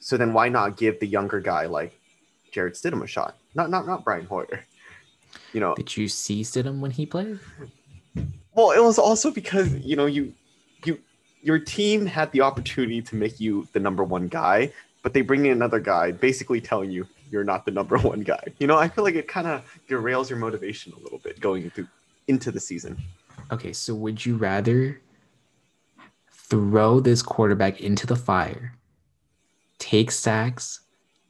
So 0.00 0.18
then 0.18 0.34
why 0.34 0.50
not 0.50 0.76
give 0.76 1.00
the 1.00 1.06
younger 1.06 1.40
guy 1.40 1.64
like 1.64 1.98
Jarrett 2.52 2.74
Stidham 2.74 3.02
a 3.02 3.06
shot? 3.06 3.38
Not 3.54 3.70
not 3.70 3.86
not 3.86 4.04
Brian 4.04 4.26
Hoyer. 4.26 4.64
You 5.54 5.60
know, 5.60 5.74
Did 5.74 5.96
you 5.96 6.06
see 6.08 6.42
Stidham 6.42 6.80
when 6.80 6.90
he 6.90 7.06
played? 7.06 7.38
well, 8.54 8.72
it 8.72 8.82
was 8.82 8.98
also 8.98 9.30
because 9.30 9.72
you 9.76 9.96
know 9.96 10.04
you 10.04 10.34
you 10.84 10.98
your 11.42 11.58
team 11.58 12.04
had 12.04 12.30
the 12.32 12.42
opportunity 12.42 13.00
to 13.00 13.16
make 13.16 13.40
you 13.40 13.66
the 13.72 13.80
number 13.80 14.04
one 14.04 14.28
guy, 14.28 14.72
but 15.02 15.14
they 15.14 15.22
bring 15.22 15.46
in 15.46 15.52
another 15.52 15.80
guy, 15.80 16.12
basically 16.12 16.60
telling 16.60 16.90
you 16.90 17.06
you're 17.32 17.42
not 17.44 17.64
the 17.64 17.70
number 17.72 17.96
one 18.12 18.20
guy. 18.20 18.44
You 18.58 18.66
know, 18.68 18.76
I 18.76 18.88
feel 18.88 19.02
like 19.02 19.14
it 19.16 19.26
kind 19.26 19.46
of 19.48 19.64
derails 19.88 20.28
your 20.30 20.38
motivation 20.38 20.92
a 20.92 21.00
little 21.00 21.18
bit 21.18 21.40
going 21.40 21.64
into 21.64 21.88
into 22.28 22.52
the 22.52 22.60
season. 22.60 22.96
Okay, 23.50 23.72
so 23.72 23.94
would 23.94 24.24
you 24.24 24.36
rather 24.36 25.00
throw 26.30 27.00
this 27.00 27.22
quarterback 27.22 27.80
into 27.80 28.06
the 28.06 28.14
fire, 28.16 28.76
take 29.78 30.10
sacks, 30.10 30.80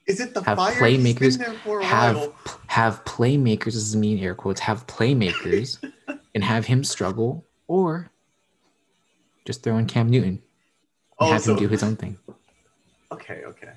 Is 0.06 0.20
it 0.20 0.34
the 0.34 0.42
Have 0.42 0.58
fire? 0.58 0.74
playmakers 0.74 1.18
He's 1.20 1.36
been 1.38 1.50
there 1.52 1.58
for 1.60 1.80
a 1.80 1.84
have 1.84 2.16
while. 2.16 2.34
have 2.66 3.04
playmakers, 3.04 3.64
this 3.66 3.76
is 3.76 3.96
mean 3.96 4.18
air 4.18 4.34
quotes, 4.34 4.60
have 4.60 4.86
playmakers 4.86 5.78
and 6.34 6.44
have 6.44 6.66
him 6.66 6.82
struggle, 6.84 7.46
or 7.68 8.10
just 9.44 9.62
throw 9.62 9.78
in 9.78 9.86
Cam 9.86 10.08
Newton 10.10 10.28
and 10.28 10.40
Oh, 11.20 11.30
have 11.32 11.42
so- 11.42 11.52
him 11.52 11.58
do 11.58 11.68
his 11.68 11.82
own 11.82 11.96
thing? 11.96 12.18
Okay, 13.12 13.42
okay. 13.44 13.72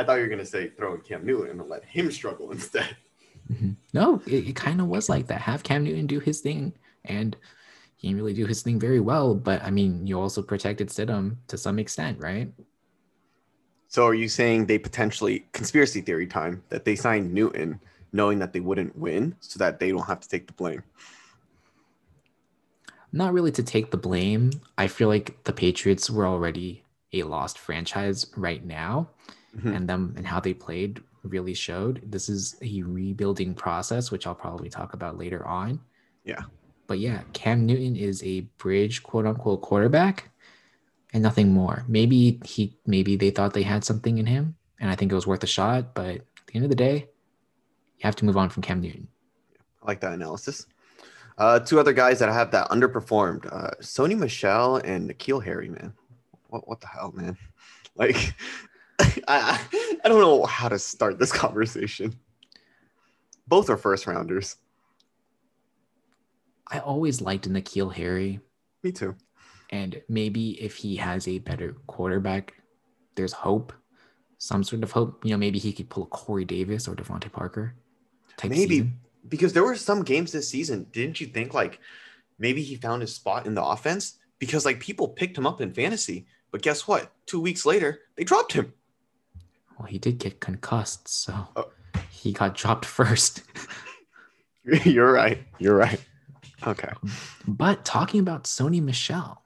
I 0.00 0.04
thought 0.04 0.14
you 0.14 0.22
were 0.22 0.28
gonna 0.28 0.46
say 0.46 0.70
throw 0.70 0.94
in 0.94 1.02
Cam 1.02 1.26
Newton 1.26 1.60
and 1.60 1.68
let 1.68 1.84
him 1.84 2.10
struggle 2.10 2.50
instead. 2.56 2.96
Mhm. 3.52 3.76
No, 3.92 4.22
it, 4.26 4.48
it 4.48 4.56
kind 4.56 4.80
of 4.80 4.86
was 4.86 5.10
like 5.10 5.26
that. 5.26 5.42
Have 5.42 5.62
Cam 5.62 5.84
Newton 5.84 6.06
do 6.06 6.20
his 6.20 6.40
thing, 6.40 6.72
and 7.04 7.36
he 7.96 8.08
didn't 8.08 8.22
really 8.22 8.32
do 8.32 8.46
his 8.46 8.62
thing 8.62 8.80
very 8.80 9.00
well. 9.00 9.34
But 9.34 9.62
I 9.62 9.70
mean, 9.70 10.06
you 10.06 10.18
also 10.18 10.40
protected 10.40 10.88
Stidham 10.88 11.36
to 11.48 11.58
some 11.58 11.78
extent, 11.78 12.18
right? 12.18 12.50
So 13.88 14.06
are 14.06 14.14
you 14.14 14.28
saying 14.28 14.66
they 14.66 14.78
potentially 14.78 15.44
conspiracy 15.52 16.00
theory 16.00 16.26
time 16.26 16.62
that 16.70 16.86
they 16.86 16.96
signed 16.96 17.34
Newton 17.34 17.78
knowing 18.12 18.38
that 18.38 18.54
they 18.54 18.60
wouldn't 18.60 18.96
win 18.96 19.36
so 19.40 19.58
that 19.58 19.80
they 19.80 19.90
don't 19.90 20.06
have 20.06 20.20
to 20.20 20.28
take 20.28 20.46
the 20.46 20.54
blame? 20.54 20.82
not 23.12 23.32
really 23.32 23.50
to 23.50 23.62
take 23.64 23.90
the 23.90 23.96
blame. 23.96 24.52
I 24.78 24.86
feel 24.86 25.08
like 25.08 25.42
the 25.42 25.52
Patriots 25.52 26.08
were 26.08 26.28
already 26.28 26.84
a 27.12 27.22
lost 27.24 27.58
franchise 27.58 28.26
right 28.36 28.64
now, 28.64 29.10
Mhm. 29.56 29.76
and 29.76 29.88
them 29.88 30.14
and 30.16 30.26
how 30.26 30.40
they 30.40 30.54
played 30.54 31.02
really 31.22 31.54
showed. 31.54 32.00
This 32.04 32.28
is 32.28 32.56
a 32.62 32.82
rebuilding 32.82 33.54
process, 33.54 34.10
which 34.10 34.26
I'll 34.26 34.34
probably 34.34 34.70
talk 34.70 34.94
about 34.94 35.18
later 35.18 35.44
on. 35.46 35.80
Yeah. 36.24 36.44
But 36.86 36.98
yeah, 36.98 37.22
Cam 37.32 37.66
Newton 37.66 37.94
is 37.96 38.22
a 38.22 38.40
bridge 38.58 39.02
quote 39.02 39.26
unquote 39.26 39.60
quarterback 39.62 40.30
and 41.12 41.22
nothing 41.22 41.52
more. 41.52 41.84
Maybe 41.88 42.40
he 42.44 42.76
maybe 42.86 43.16
they 43.16 43.30
thought 43.30 43.52
they 43.52 43.62
had 43.64 43.84
something 43.84 44.18
in 44.18 44.26
him, 44.26 44.56
and 44.78 44.90
I 44.90 44.94
think 44.96 45.12
it 45.12 45.14
was 45.14 45.26
worth 45.26 45.42
a 45.44 45.46
shot, 45.48 45.94
but 45.94 46.16
at 46.16 46.46
the 46.46 46.54
end 46.54 46.64
of 46.64 46.70
the 46.70 46.76
day, 46.76 47.08
you 47.96 48.02
have 48.02 48.16
to 48.16 48.24
move 48.24 48.36
on 48.36 48.48
from 48.48 48.62
Cam 48.62 48.80
Newton. 48.80 49.08
I 49.82 49.86
like 49.86 50.00
that 50.00 50.12
analysis. 50.12 50.66
Uh, 51.38 51.58
two 51.58 51.78
other 51.80 51.92
guys 51.92 52.18
that 52.18 52.28
I 52.28 52.34
have 52.34 52.50
that 52.52 52.68
underperformed: 52.70 53.46
uh, 53.52 53.70
Sony 53.80 54.16
Michel 54.18 54.76
and 54.76 55.10
N'Keal 55.10 55.42
Harry. 55.44 55.68
Man, 55.68 55.92
what 56.50 56.68
what 56.68 56.80
the 56.80 56.86
hell, 56.88 57.12
man? 57.14 57.36
Like, 57.96 58.34
I 59.26 59.60
I 60.04 60.08
don't 60.08 60.20
know 60.20 60.44
how 60.46 60.68
to 60.68 60.78
start 60.78 61.18
this 61.18 61.32
conversation. 61.44 62.14
Both 63.48 63.68
are 63.68 63.76
first 63.76 64.06
rounders. 64.06 64.56
I 66.68 66.78
always 66.78 67.20
liked 67.20 67.48
N'Keal 67.50 67.92
Harry, 67.94 68.40
Me 68.84 68.92
too. 68.92 69.16
and 69.70 70.00
maybe 70.08 70.50
if 70.62 70.76
he 70.76 70.96
has 70.96 71.26
a 71.26 71.38
better 71.40 71.74
quarterback, 71.88 72.54
there's 73.16 73.32
hope, 73.32 73.72
some 74.38 74.62
sort 74.62 74.84
of 74.84 74.92
hope. 74.92 75.24
You 75.24 75.32
know, 75.32 75.36
maybe 75.36 75.58
he 75.58 75.72
could 75.72 75.90
pull 75.90 76.06
Corey 76.06 76.44
Davis 76.44 76.86
or 76.86 76.94
DeVante 76.94 77.30
Parker. 77.32 77.74
Type 78.36 78.50
Maybe. 78.52 78.74
season. 78.76 79.00
Because 79.28 79.52
there 79.52 79.64
were 79.64 79.74
some 79.76 80.02
games 80.04 80.30
this 80.32 80.48
season, 80.48 80.86
didn't 80.92 81.20
you 81.20 81.26
think 81.26 81.52
like 81.52 81.80
maybe 82.38 82.62
he 82.62 82.76
found 82.76 83.02
his 83.02 83.14
spot 83.14 83.46
in 83.46 83.54
the 83.54 83.64
offense? 83.64 84.18
Because 84.38 84.64
like 84.64 84.78
people 84.80 85.08
picked 85.08 85.36
him 85.36 85.46
up 85.46 85.60
in 85.60 85.74
fantasy, 85.74 86.26
but 86.50 86.62
guess 86.62 86.86
what? 86.88 87.10
Two 87.26 87.40
weeks 87.40 87.64
later, 87.66 88.00
they 88.16 88.24
dropped 88.24 88.52
him. 88.52 88.72
Well, 89.78 89.86
he 89.88 89.98
did 89.98 90.18
get 90.18 90.40
concussed, 90.40 91.08
so 91.08 91.48
Oh. 91.56 91.70
he 92.10 92.32
got 92.32 92.54
dropped 92.54 92.84
first. 92.98 93.42
You're 94.84 95.12
right. 95.12 95.42
You're 95.58 95.76
right. 95.76 96.00
Okay. 96.66 96.90
But 97.48 97.84
talking 97.84 98.20
about 98.20 98.44
Sony 98.44 98.82
Michel, 98.82 99.42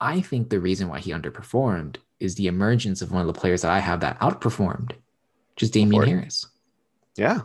I 0.00 0.20
think 0.20 0.50
the 0.50 0.60
reason 0.60 0.88
why 0.88 1.00
he 1.00 1.12
underperformed 1.12 1.96
is 2.20 2.34
the 2.34 2.46
emergence 2.46 3.00
of 3.00 3.10
one 3.10 3.22
of 3.22 3.26
the 3.26 3.38
players 3.38 3.62
that 3.62 3.70
I 3.70 3.78
have 3.78 4.00
that 4.00 4.18
outperformed, 4.20 4.92
just 5.56 5.72
Damien. 5.72 6.04
Harris. 6.06 6.46
Yeah. 7.16 7.40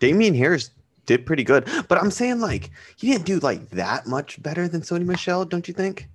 Damien 0.00 0.34
Harris 0.34 0.70
did 1.06 1.24
pretty 1.24 1.44
good, 1.44 1.68
but 1.88 1.98
I'm 1.98 2.10
saying 2.10 2.40
like 2.40 2.70
he 2.96 3.12
didn't 3.12 3.26
do 3.26 3.38
like 3.38 3.70
that 3.70 4.06
much 4.06 4.42
better 4.42 4.66
than 4.66 4.80
Sony 4.80 5.04
Michelle, 5.04 5.44
don't 5.44 5.68
you 5.68 5.74
think? 5.74 6.08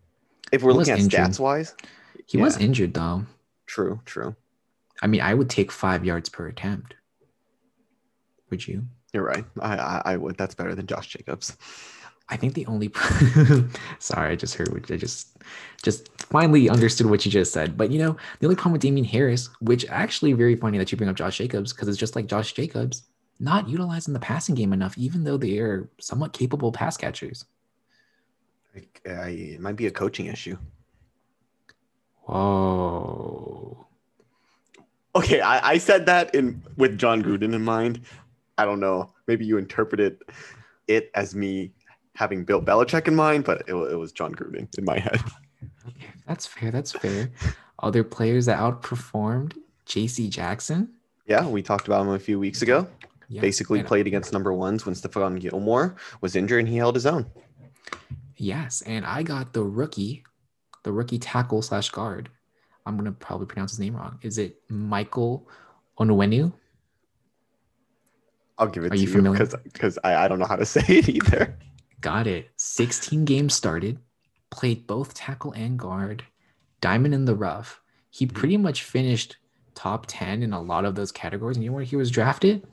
If 0.52 0.64
we're 0.64 0.72
He 0.72 0.78
looking 0.78 0.94
at 0.94 1.00
injured. 1.00 1.20
stats 1.20 1.40
wise, 1.40 1.76
He 2.26 2.38
was 2.38 2.58
injured 2.58 2.94
though. 2.94 3.26
true, 3.66 4.00
true. 4.06 4.36
I 5.02 5.08
mean, 5.08 5.22
I 5.22 5.34
would 5.34 5.50
take 5.50 5.72
five 5.72 6.04
yards 6.06 6.30
per 6.30 6.48
attempt. 6.48 6.96
Would 8.50 8.68
you? 8.68 8.86
You're 9.14 9.24
right. 9.24 9.46
I, 9.62 9.78
I 9.78 10.02
I 10.14 10.18
would. 10.18 10.38
That's 10.38 10.56
better 10.56 10.74
than 10.76 10.88
Josh 10.88 11.08
Jacobs. 11.08 11.56
I 12.30 12.36
think 12.36 12.56
the 12.56 12.66
only 12.66 12.92
sorry, 14.00 14.32
I 14.32 14.36
just 14.36 14.56
heard 14.56 14.70
what 14.74 14.90
I 14.92 14.98
just 14.98 15.38
just 15.82 16.10
finally 16.22 16.70
understood 16.70 17.08
what 17.08 17.26
you 17.26 17.32
just 17.32 17.54
said. 17.54 17.78
But 17.78 17.92
you 17.92 18.00
know, 18.00 18.18
the 18.40 18.48
only 18.48 18.56
problem 18.56 18.74
with 18.74 18.82
Damien 18.82 19.06
Harris, 19.06 19.50
which 19.62 19.86
actually 19.90 20.34
very 20.34 20.56
funny 20.56 20.78
that 20.78 20.92
you 20.92 20.98
bring 20.98 21.10
up 21.10 21.16
Josh 21.16 21.38
Jacobs, 21.38 21.72
because 21.74 21.88
it's 21.88 21.98
just 21.98 22.16
like 22.16 22.28
Josh 22.28 22.52
Jacobs, 22.54 23.04
not 23.40 23.70
utilizing 23.70 24.14
the 24.14 24.20
passing 24.20 24.56
game 24.56 24.74
enough, 24.74 24.98
even 24.98 25.24
though 25.24 25.38
they 25.38 25.60
are 25.60 25.90
somewhat 26.00 26.34
capable 26.34 26.72
pass 26.72 26.98
catchers. 26.98 27.46
Like, 28.78 29.02
I, 29.10 29.30
it 29.30 29.60
might 29.60 29.76
be 29.76 29.88
a 29.88 29.92
coaching 29.92 30.28
issue. 30.28 30.56
Whoa. 32.22 33.88
Okay, 35.16 35.42
I, 35.42 35.72
I 35.72 35.78
said 35.80 36.06
that 36.06 36.36
in 36.36 36.62
with 36.76 37.00
Jon 37.00 37.24
Gruden 37.24 37.56
in 37.56 37.64
mind. 37.64 38.02
I 38.60 38.66
don't 38.66 38.80
know. 38.80 39.12
Maybe 39.26 39.46
you 39.46 39.58
interpreted 39.58 40.22
it 40.88 41.10
as 41.16 41.34
me 41.34 41.72
having 42.14 42.44
Bill 42.44 42.62
Belichick 42.62 43.08
in 43.08 43.16
mind, 43.16 43.46
but 43.46 43.64
it, 43.68 43.74
it 43.74 43.96
was 43.96 44.12
Jon 44.12 44.36
Gruden 44.36 44.68
in 44.78 44.86
my 44.86 45.00
head. 45.00 45.22
Okay, 45.88 46.08
that's 46.28 46.46
fair. 46.46 46.70
That's 46.70 46.92
fair. 46.92 47.32
Other 47.80 48.04
players 48.04 48.46
that 48.46 48.60
outperformed 48.60 49.58
JC 49.88 50.30
Jackson. 50.30 50.94
Yeah, 51.26 51.48
we 51.48 51.64
talked 51.64 51.88
about 51.88 52.02
him 52.02 52.10
a 52.10 52.20
few 52.20 52.40
weeks 52.40 52.62
ago. 52.62 52.88
Yeah, 53.28 53.42
Basically 53.42 53.82
played 53.82 54.06
against 54.06 54.34
number 54.34 54.54
ones 54.54 54.86
when 54.86 54.94
Stephon 54.94 55.40
Gilmore 55.40 55.96
was 56.22 56.36
injured 56.36 56.60
and 56.60 56.68
he 56.68 56.78
held 56.78 56.94
his 56.94 57.08
own. 57.08 57.26
Yes, 58.38 58.82
and 58.84 59.06
I 59.06 59.24
got 59.24 59.54
the 59.54 59.64
rookie, 59.64 60.24
the 60.84 60.92
rookie 60.92 61.20
tackle 61.20 61.62
slash 61.62 61.90
guard. 61.90 62.30
I'm 62.86 62.96
gonna 62.98 63.12
probably 63.12 63.48
pronounce 63.48 63.72
his 63.72 63.80
name 63.80 63.96
wrong. 63.96 64.20
Is 64.22 64.38
it 64.38 64.62
Michael 64.70 65.50
Onwenu? 66.00 66.54
I'll 68.58 68.68
give 68.68 68.84
it 68.86 68.94
Are 68.94 68.96
to 68.96 69.02
you 69.02 69.08
familiar? 69.08 69.40
because 69.40 69.56
because 69.64 70.00
I, 70.04 70.16
I 70.26 70.28
don't 70.28 70.40
know 70.40 70.46
how 70.46 70.56
to 70.56 70.66
say 70.66 70.84
it 70.88 71.10
either. 71.10 71.58
Got 72.02 72.28
it. 72.28 72.50
16 72.58 73.26
games 73.26 73.54
started, 73.54 74.00
played 74.50 74.88
both 74.88 75.14
tackle 75.14 75.52
and 75.54 75.78
guard, 75.80 76.24
diamond 76.82 77.14
in 77.14 77.26
the 77.26 77.36
rough. 77.36 77.82
He 78.10 78.28
Mm-hmm. 78.34 78.36
pretty 78.36 78.58
much 78.58 78.84
finished 78.84 79.38
top 79.76 80.06
10 80.08 80.44
in 80.44 80.54
a 80.54 80.62
lot 80.62 80.86
of 80.86 80.96
those 80.96 81.12
categories. 81.12 81.58
And 81.58 81.64
you 81.64 81.70
know 81.72 81.76
where 81.76 81.84
he 81.84 81.96
was 81.96 82.12
drafted? 82.12 82.66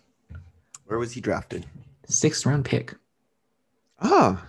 Where 0.87 0.99
was 0.99 1.13
he 1.13 1.21
drafted? 1.21 1.67
Sixth 2.07 2.45
round 2.47 2.65
pick. 2.65 2.95
Ah, 4.01 4.47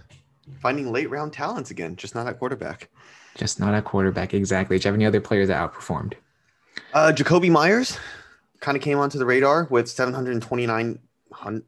finding 0.60 0.92
late 0.92 1.10
round 1.10 1.34
talents 1.34 1.72
again, 1.72 1.96
just 1.96 2.16
not 2.16 2.28
at 2.28 2.40
quarterback. 2.40 2.90
Just 3.36 3.60
not 3.60 3.74
at 3.74 3.84
quarterback 3.84 4.34
exactly. 4.34 4.78
Do 4.78 4.84
you 4.84 4.90
have 4.92 4.96
any 4.96 5.06
other 5.06 5.22
players 5.22 5.48
that 5.50 5.58
outperformed? 5.60 6.14
Uh, 6.94 7.12
Jakobi 7.16 7.50
Meyers 7.52 7.98
kind 8.62 8.78
of 8.78 8.84
came 8.84 8.98
onto 8.98 9.18
the 9.20 9.26
radar 9.26 9.68
with 9.70 9.90
729, 9.90 11.00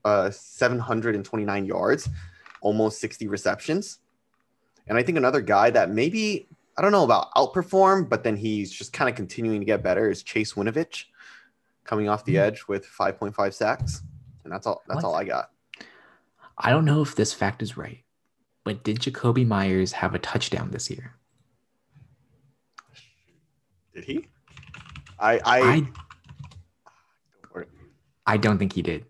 uh, 0.06 0.30
729 0.32 1.66
yards, 1.66 2.10
almost 2.62 3.00
60 3.00 3.28
receptions. 3.28 4.00
And 4.88 4.98
I 4.98 5.04
think 5.04 5.18
another 5.18 5.42
guy 5.42 5.70
that 5.72 5.90
maybe, 5.92 6.48
I 6.78 6.82
don't 6.82 6.92
know 6.94 7.04
about 7.04 7.32
outperform, 7.36 8.08
but 8.08 8.24
then 8.24 8.38
he's 8.38 8.72
just 8.72 8.94
kind 8.94 9.10
of 9.10 9.16
continuing 9.16 9.60
to 9.60 9.66
get 9.66 9.84
better 9.84 10.10
is 10.10 10.24
Chase 10.24 10.54
Winovich 10.54 11.06
coming 11.84 12.08
off 12.08 12.24
the 12.24 12.34
Hmm. 12.34 12.40
edge 12.40 12.64
with 12.68 12.86
5.5 12.86 13.54
sacks. 13.54 14.02
And 14.46 14.54
that's 14.54 14.66
all, 14.66 14.82
that's 14.88 14.98
What? 15.04 15.06
all 15.06 15.16
I 15.16 15.26
got. 15.26 15.52
I 16.58 16.70
don't 16.72 16.86
know 16.86 17.02
if 17.02 17.16
this 17.16 17.34
fact 17.34 17.62
is 17.62 17.76
right, 17.78 18.00
but 18.68 18.84
did 18.84 19.00
Jakobi 19.00 19.48
Meyers 19.48 19.94
have 19.94 20.14
a 20.14 20.20
touchdown 20.20 20.72
this 20.72 20.90
year? 20.90 21.16
Did 23.96 24.04
he? 24.04 24.28
I, 25.18 25.40
I, 25.46 25.88
I 27.56 27.64
I 28.26 28.36
don't 28.36 28.58
think 28.58 28.74
he 28.74 28.82
did. 28.82 29.06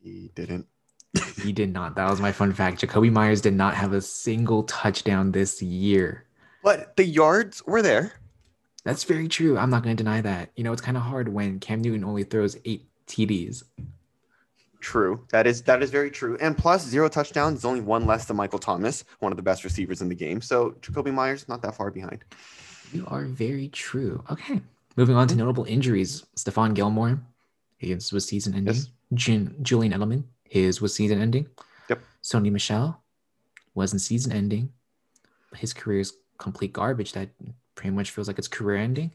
he 0.00 0.30
didn't. 0.34 0.66
He 1.42 1.52
did 1.52 1.74
not. 1.74 1.94
That 1.96 2.08
was 2.08 2.22
my 2.22 2.32
fun 2.32 2.54
fact. 2.54 2.80
Jakobi 2.80 3.12
Meyers 3.12 3.42
did 3.42 3.52
not 3.52 3.74
have 3.74 3.92
a 3.92 4.00
single 4.00 4.62
touchdown 4.62 5.32
this 5.32 5.60
year. 5.60 6.24
But 6.64 6.96
the 6.96 7.04
yards 7.04 7.62
were 7.66 7.82
there. 7.82 8.14
That's 8.82 9.04
very 9.04 9.28
true. 9.28 9.58
I'm 9.58 9.68
not 9.68 9.82
going 9.82 9.94
to 9.94 10.02
deny 10.02 10.22
that. 10.22 10.52
You 10.56 10.64
know, 10.64 10.72
it's 10.72 10.80
kind 10.80 10.96
of 10.96 11.02
hard 11.02 11.28
when 11.28 11.60
Cam 11.60 11.82
Newton 11.82 12.02
only 12.02 12.24
throws 12.24 12.56
eight 12.64 12.88
TDs. 13.06 13.62
True. 14.80 15.24
That 15.30 15.46
is 15.46 15.62
that 15.62 15.82
is 15.82 15.90
very 15.90 16.10
true. 16.10 16.38
And 16.40 16.56
plus 16.56 16.86
zero 16.86 17.08
touchdowns 17.08 17.58
is 17.58 17.64
only 17.64 17.80
one 17.80 18.06
less 18.06 18.26
than 18.26 18.36
Michael 18.36 18.58
Thomas, 18.58 19.04
one 19.18 19.32
of 19.32 19.36
the 19.36 19.42
best 19.42 19.64
receivers 19.64 20.02
in 20.02 20.08
the 20.08 20.14
game. 20.14 20.40
So 20.40 20.70
Jakobi 20.80 21.12
Meyers 21.12 21.48
not 21.48 21.62
that 21.62 21.74
far 21.74 21.90
behind. 21.90 22.24
You 22.92 23.04
are 23.08 23.24
very 23.24 23.68
true. 23.68 24.22
Okay. 24.30 24.60
Moving 24.96 25.16
on 25.16 25.28
to 25.28 25.32
mm-hmm. 25.32 25.40
notable 25.40 25.64
injuries. 25.64 26.24
Stephon 26.36 26.74
Gilmore, 26.74 27.20
his 27.76 28.12
was 28.12 28.26
season 28.26 28.54
ending. 28.54 28.74
Yes. 28.74 28.88
Jun- 29.14 29.56
Julian 29.62 29.92
Edelman, 29.92 30.24
his 30.44 30.80
was 30.80 30.94
season 30.94 31.20
ending. 31.20 31.48
Yep. 31.88 32.00
Sony 32.22 32.50
Michel 32.50 33.02
wasn't 33.74 34.02
season 34.02 34.32
ending. 34.32 34.72
His 35.56 35.72
career 35.72 36.00
is 36.00 36.12
complete 36.38 36.72
garbage. 36.72 37.12
That 37.12 37.30
pretty 37.74 37.94
much 37.94 38.10
feels 38.10 38.28
like 38.28 38.38
it's 38.38 38.48
career 38.48 38.76
ending. 38.76 39.12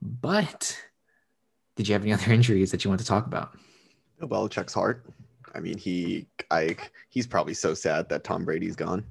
But 0.00 0.78
did 1.76 1.88
you 1.88 1.94
have 1.94 2.02
any 2.02 2.12
other 2.14 2.32
injuries 2.32 2.70
that 2.70 2.84
you 2.84 2.90
want 2.90 3.00
to 3.00 3.06
talk 3.06 3.26
about? 3.26 3.56
Bill 4.18 4.28
Belichick's 4.28 4.74
heart. 4.74 5.04
I 5.54 5.60
mean, 5.60 5.78
he 5.78 6.26
I 6.50 6.76
he's 7.08 7.26
probably 7.26 7.54
so 7.54 7.74
sad 7.74 8.08
that 8.08 8.24
Tom 8.24 8.44
Brady's 8.44 8.76
gone. 8.76 9.04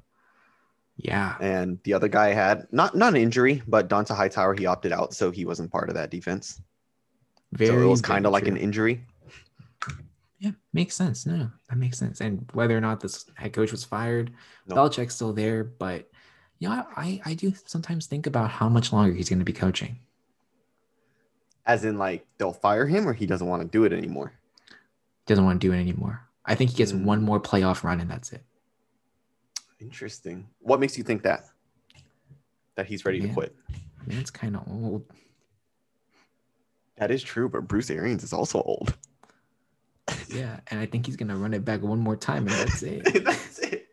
Yeah. 0.97 1.35
And 1.39 1.79
the 1.83 1.93
other 1.93 2.07
guy 2.07 2.33
had 2.33 2.67
not 2.71 2.95
not 2.95 3.13
an 3.13 3.21
injury, 3.21 3.61
but 3.67 3.89
Dont'a 3.89 4.15
Hightower, 4.15 4.55
he 4.55 4.65
opted 4.65 4.91
out, 4.91 5.13
so 5.13 5.31
he 5.31 5.45
wasn't 5.45 5.71
part 5.71 5.89
of 5.89 5.95
that 5.95 6.09
defense. 6.09 6.61
Very, 7.53 7.69
so 7.69 7.81
it 7.81 7.85
was 7.85 8.01
kind 8.01 8.25
of 8.25 8.31
like 8.31 8.47
an 8.47 8.57
injury. 8.57 9.05
Yeah, 10.39 10.51
makes 10.73 10.95
sense. 10.95 11.25
No, 11.25 11.35
no, 11.35 11.51
that 11.69 11.77
makes 11.77 11.97
sense. 11.97 12.21
And 12.21 12.47
whether 12.53 12.77
or 12.77 12.81
not 12.81 12.99
this 12.99 13.25
head 13.35 13.53
coach 13.53 13.71
was 13.71 13.83
fired, 13.83 14.31
No. 14.67 14.75
Belichick's 14.75 15.15
still 15.15 15.33
there. 15.33 15.63
But 15.63 16.09
yeah, 16.59 16.83
I, 16.95 17.21
I 17.25 17.33
do 17.33 17.53
sometimes 17.65 18.05
think 18.05 18.27
about 18.27 18.51
how 18.51 18.69
much 18.69 18.93
longer 18.93 19.13
he's 19.13 19.29
going 19.29 19.39
to 19.39 19.45
be 19.45 19.53
coaching. 19.53 19.99
As 21.65 21.83
in, 21.85 21.97
like 21.97 22.25
they'll 22.37 22.53
fire 22.53 22.85
him 22.85 23.07
or 23.07 23.13
he 23.13 23.25
doesn't 23.25 23.47
want 23.47 23.61
to 23.61 23.67
do 23.67 23.83
it 23.83 23.93
anymore. 23.93 24.33
Doesn't 25.27 25.43
want 25.45 25.61
to 25.61 25.67
do 25.67 25.73
it 25.73 25.79
anymore. 25.79 26.21
I 26.45 26.55
think 26.55 26.71
he 26.71 26.77
gets 26.77 26.93
Mm. 26.93 27.03
one 27.03 27.21
more 27.21 27.39
playoff 27.39 27.83
run 27.83 27.99
and 27.99 28.09
that's 28.09 28.31
it. 28.31 28.43
Interesting. 29.79 30.47
What 30.59 30.79
makes 30.79 30.97
you 30.97 31.03
think 31.03 31.23
that? 31.23 31.45
That 32.75 32.87
he's 32.87 33.05
ready 33.05 33.19
to 33.21 33.27
quit? 33.29 33.55
Man, 34.05 34.17
it's 34.19 34.31
kind 34.31 34.55
of 34.55 34.63
old. 34.67 35.05
That 36.97 37.11
is 37.11 37.21
true, 37.21 37.47
but 37.49 37.67
Bruce 37.67 37.89
Arians 37.91 38.23
is 38.23 38.33
also 38.33 38.61
old. 38.61 38.95
Yeah, 40.29 40.59
and 40.67 40.79
I 40.79 40.85
think 40.85 41.05
he's 41.05 41.15
going 41.15 41.29
to 41.29 41.35
run 41.35 41.53
it 41.53 41.63
back 41.65 41.81
one 41.81 41.99
more 41.99 42.15
time 42.17 42.47
and 42.47 42.55
that's 42.55 42.81
it. 42.83 43.03
That's 43.25 43.59
it. 43.59 43.87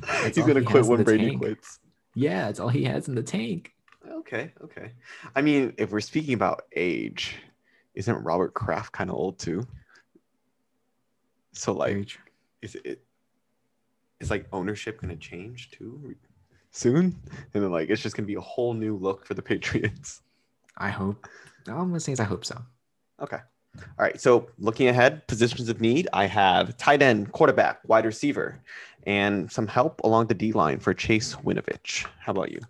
That's 0.00 0.36
He's 0.36 0.46
gonna 0.46 0.60
he 0.60 0.66
quit 0.66 0.84
when 0.86 1.02
Brady 1.02 1.28
tank. 1.30 1.40
quits. 1.40 1.78
yeah, 2.14 2.46
that's 2.46 2.58
all 2.60 2.68
he 2.68 2.84
has 2.84 3.06
in 3.08 3.14
the 3.14 3.22
tank. 3.22 3.72
Okay, 4.06 4.52
okay. 4.64 4.92
I 5.34 5.40
mean, 5.42 5.72
if 5.78 5.90
we're 5.92 6.00
speaking 6.00 6.34
about 6.34 6.62
age, 6.74 7.36
isn't 7.94 8.22
Robert 8.24 8.52
Kraft 8.54 8.92
kind 8.92 9.08
of 9.10 9.16
old 9.16 9.38
too? 9.38 9.66
So 11.52 11.72
like, 11.72 12.18
is 12.60 12.74
it 12.76 13.02
is 14.20 14.30
like 14.30 14.46
ownership 14.52 15.00
going 15.00 15.14
to 15.14 15.20
change 15.20 15.70
too 15.70 16.14
soon? 16.70 17.16
And 17.54 17.62
then 17.62 17.70
like 17.70 17.90
it's 17.90 18.02
just 18.02 18.16
going 18.16 18.24
to 18.24 18.28
be 18.28 18.36
a 18.36 18.40
whole 18.40 18.74
new 18.74 18.96
look 18.96 19.26
for 19.26 19.34
the 19.34 19.42
Patriots. 19.42 20.22
I 20.76 20.90
hope. 20.90 21.26
All 21.68 21.80
I'm 21.80 21.88
gonna 21.88 22.00
say 22.00 22.12
is 22.12 22.20
I 22.20 22.24
hope 22.24 22.44
so. 22.44 22.60
Okay. 23.20 23.38
All 23.76 23.82
right. 23.98 24.20
So 24.20 24.48
looking 24.58 24.88
ahead, 24.88 25.26
positions 25.28 25.68
of 25.68 25.80
need, 25.80 26.08
I 26.12 26.26
have 26.26 26.76
tight 26.76 27.02
end, 27.02 27.32
quarterback, 27.32 27.80
wide 27.86 28.04
receiver, 28.04 28.60
and 29.06 29.50
some 29.50 29.66
help 29.66 30.00
along 30.04 30.26
the 30.26 30.34
D 30.34 30.52
line 30.52 30.78
for 30.78 30.92
Chase 30.92 31.34
Winovich. 31.36 32.06
How 32.18 32.32
about 32.32 32.50
you? 32.50 32.60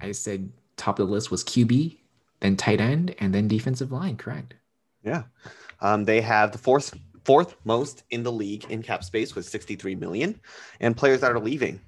I 0.00 0.12
said 0.12 0.50
top 0.76 0.98
of 0.98 1.06
the 1.06 1.12
list 1.12 1.30
was 1.30 1.44
QB, 1.44 1.98
then 2.40 2.56
tight 2.56 2.80
end, 2.80 3.14
and 3.18 3.34
then 3.34 3.46
defensive 3.46 3.92
line. 3.92 4.16
Correct. 4.16 4.54
Yeah. 5.04 5.24
Um, 5.80 6.04
they 6.04 6.20
have 6.20 6.52
the 6.52 6.58
fourth 6.58 6.94
fourth 7.30 7.54
most 7.62 8.02
in 8.10 8.24
the 8.24 8.32
league 8.32 8.64
in 8.70 8.82
cap 8.82 9.04
space 9.04 9.36
with 9.36 9.44
63 9.46 9.94
million, 9.94 10.40
and 10.80 10.96
players 10.96 11.20
that 11.20 11.30
are 11.30 11.38
leaving. 11.38 11.78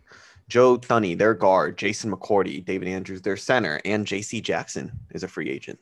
Joe 0.49 0.79
Thuney, 0.79 1.19
their 1.19 1.35
guard, 1.35 1.77
Jason 1.77 2.13
McCourty, 2.13 2.65
David 2.65 2.87
Andrews, 2.87 3.23
their 3.23 3.37
center, 3.37 3.81
and 3.85 4.07
JC 4.07 4.41
Jackson 4.41 4.93
is 5.11 5.25
a 5.25 5.29
free 5.29 5.51
agent. 5.51 5.81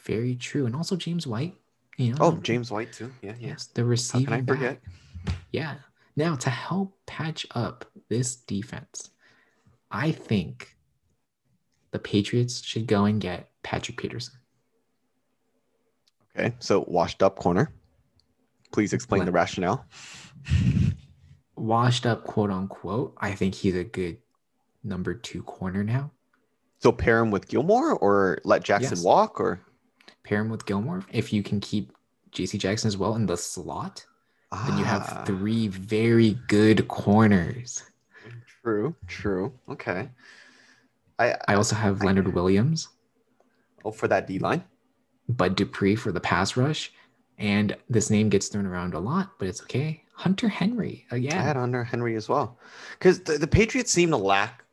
Very 0.00 0.34
true. 0.34 0.66
And 0.66 0.76
also 0.76 0.96
James 0.96 1.26
White. 1.26 1.54
You 1.96 2.10
know, 2.12 2.18
Oh, 2.20 2.32
James 2.42 2.70
White 2.70 2.92
too. 2.92 3.10
Yeah, 3.22 3.32
yeah. 3.40 3.48
yes, 3.48 3.68
the 3.68 3.80
How 3.80 3.86
receiving 3.88 4.26
can 4.26 4.34
I 4.34 4.42
forget? 4.42 4.82
back. 5.24 5.34
Yeah. 5.50 5.74
Now 6.14 6.34
to 6.36 6.50
help 6.50 6.94
patch 7.06 7.46
up 7.54 7.86
this 8.10 8.36
defense, 8.36 9.08
I 9.90 10.12
think 10.12 10.76
the 11.92 11.98
Patriots 11.98 12.62
should 12.62 12.86
go 12.86 13.06
and 13.06 13.18
get 13.18 13.48
Patrick 13.62 13.96
Peterson. 13.96 14.34
Okay, 16.36 16.54
so 16.58 16.84
washed 16.86 17.22
up 17.22 17.36
corner. 17.38 17.72
Please 18.72 18.92
explain 18.92 19.24
the 19.24 19.32
rationale. 19.32 19.84
Washed 21.56 22.06
up, 22.06 22.24
quote 22.24 22.50
unquote. 22.50 23.14
I 23.18 23.34
think 23.34 23.54
he's 23.54 23.74
a 23.74 23.84
good 23.84 24.18
number 24.84 25.14
two 25.14 25.42
corner 25.42 25.82
now. 25.82 26.12
So 26.78 26.92
pair 26.92 27.18
him 27.18 27.30
with 27.32 27.48
Gilmore 27.48 27.94
or 27.94 28.38
let 28.44 28.62
Jackson 28.62 28.92
Yes. 28.96 29.02
walk 29.04 29.40
or 29.40 29.60
Pair 30.22 30.40
him 30.42 30.50
with 30.50 30.66
Gilmore. 30.66 31.02
If 31.10 31.32
you 31.32 31.42
can 31.42 31.58
keep 31.58 31.90
JC 32.32 32.58
Jackson 32.58 32.86
as 32.88 32.96
well 32.98 33.14
in 33.14 33.24
the 33.26 33.36
slot, 33.36 34.04
then 34.52 34.76
you 34.78 34.84
Ah, 34.84 35.00
have 35.16 35.26
three 35.26 35.68
very 35.68 36.38
good 36.48 36.86
corners. 36.86 37.82
True, 38.62 38.94
true. 39.06 39.52
Okay. 39.70 40.10
I 41.18 41.34
I 41.48 41.54
also 41.54 41.74
have 41.74 42.02
Leonard 42.02 42.34
Williams, 42.34 42.88
oh 43.84 43.90
for 43.90 44.06
that 44.08 44.26
D 44.26 44.38
line. 44.38 44.62
Bud 45.28 45.56
Dupree 45.56 45.96
for 45.96 46.12
the 46.12 46.20
pass 46.20 46.56
rush. 46.56 46.92
And 47.38 47.76
this 47.88 48.10
name 48.10 48.28
gets 48.28 48.48
thrown 48.48 48.66
around 48.66 48.94
a 48.94 48.98
lot, 48.98 49.32
but 49.38 49.46
it's 49.48 49.62
okay. 49.62 50.02
Hunter 50.12 50.48
Henry 50.48 51.06
again. 51.12 51.38
I 51.38 51.42
had 51.42 51.56
Hunter 51.56 51.84
Henry 51.84 52.16
as 52.16 52.28
well. 52.28 52.58
Because 52.98 53.20
the, 53.20 53.38
the 53.38 53.46
Patriots 53.46 53.92
seem 53.92 54.10
to 54.10 54.16
lack 54.16 54.64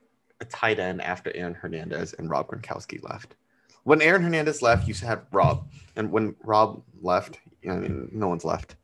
a 0.41 0.45
tight 0.45 0.79
end 0.79 1.01
after 1.01 1.31
Aaron 1.35 1.53
Hernandez 1.53 2.13
and 2.13 2.29
Rob 2.29 2.47
Gronkowski 2.47 3.03
left. 3.03 3.35
When 3.83 4.01
Aaron 4.01 4.23
Hernandez 4.23 4.63
left, 4.63 4.87
you 4.87 4.95
had 4.95 5.21
Rob. 5.31 5.67
And 5.95 6.11
when 6.11 6.35
Rob 6.43 6.81
left, 7.01 7.37
I 7.69 7.75
mean, 7.75 8.09
no 8.11 8.27
one's 8.27 8.43
left. 8.43 8.75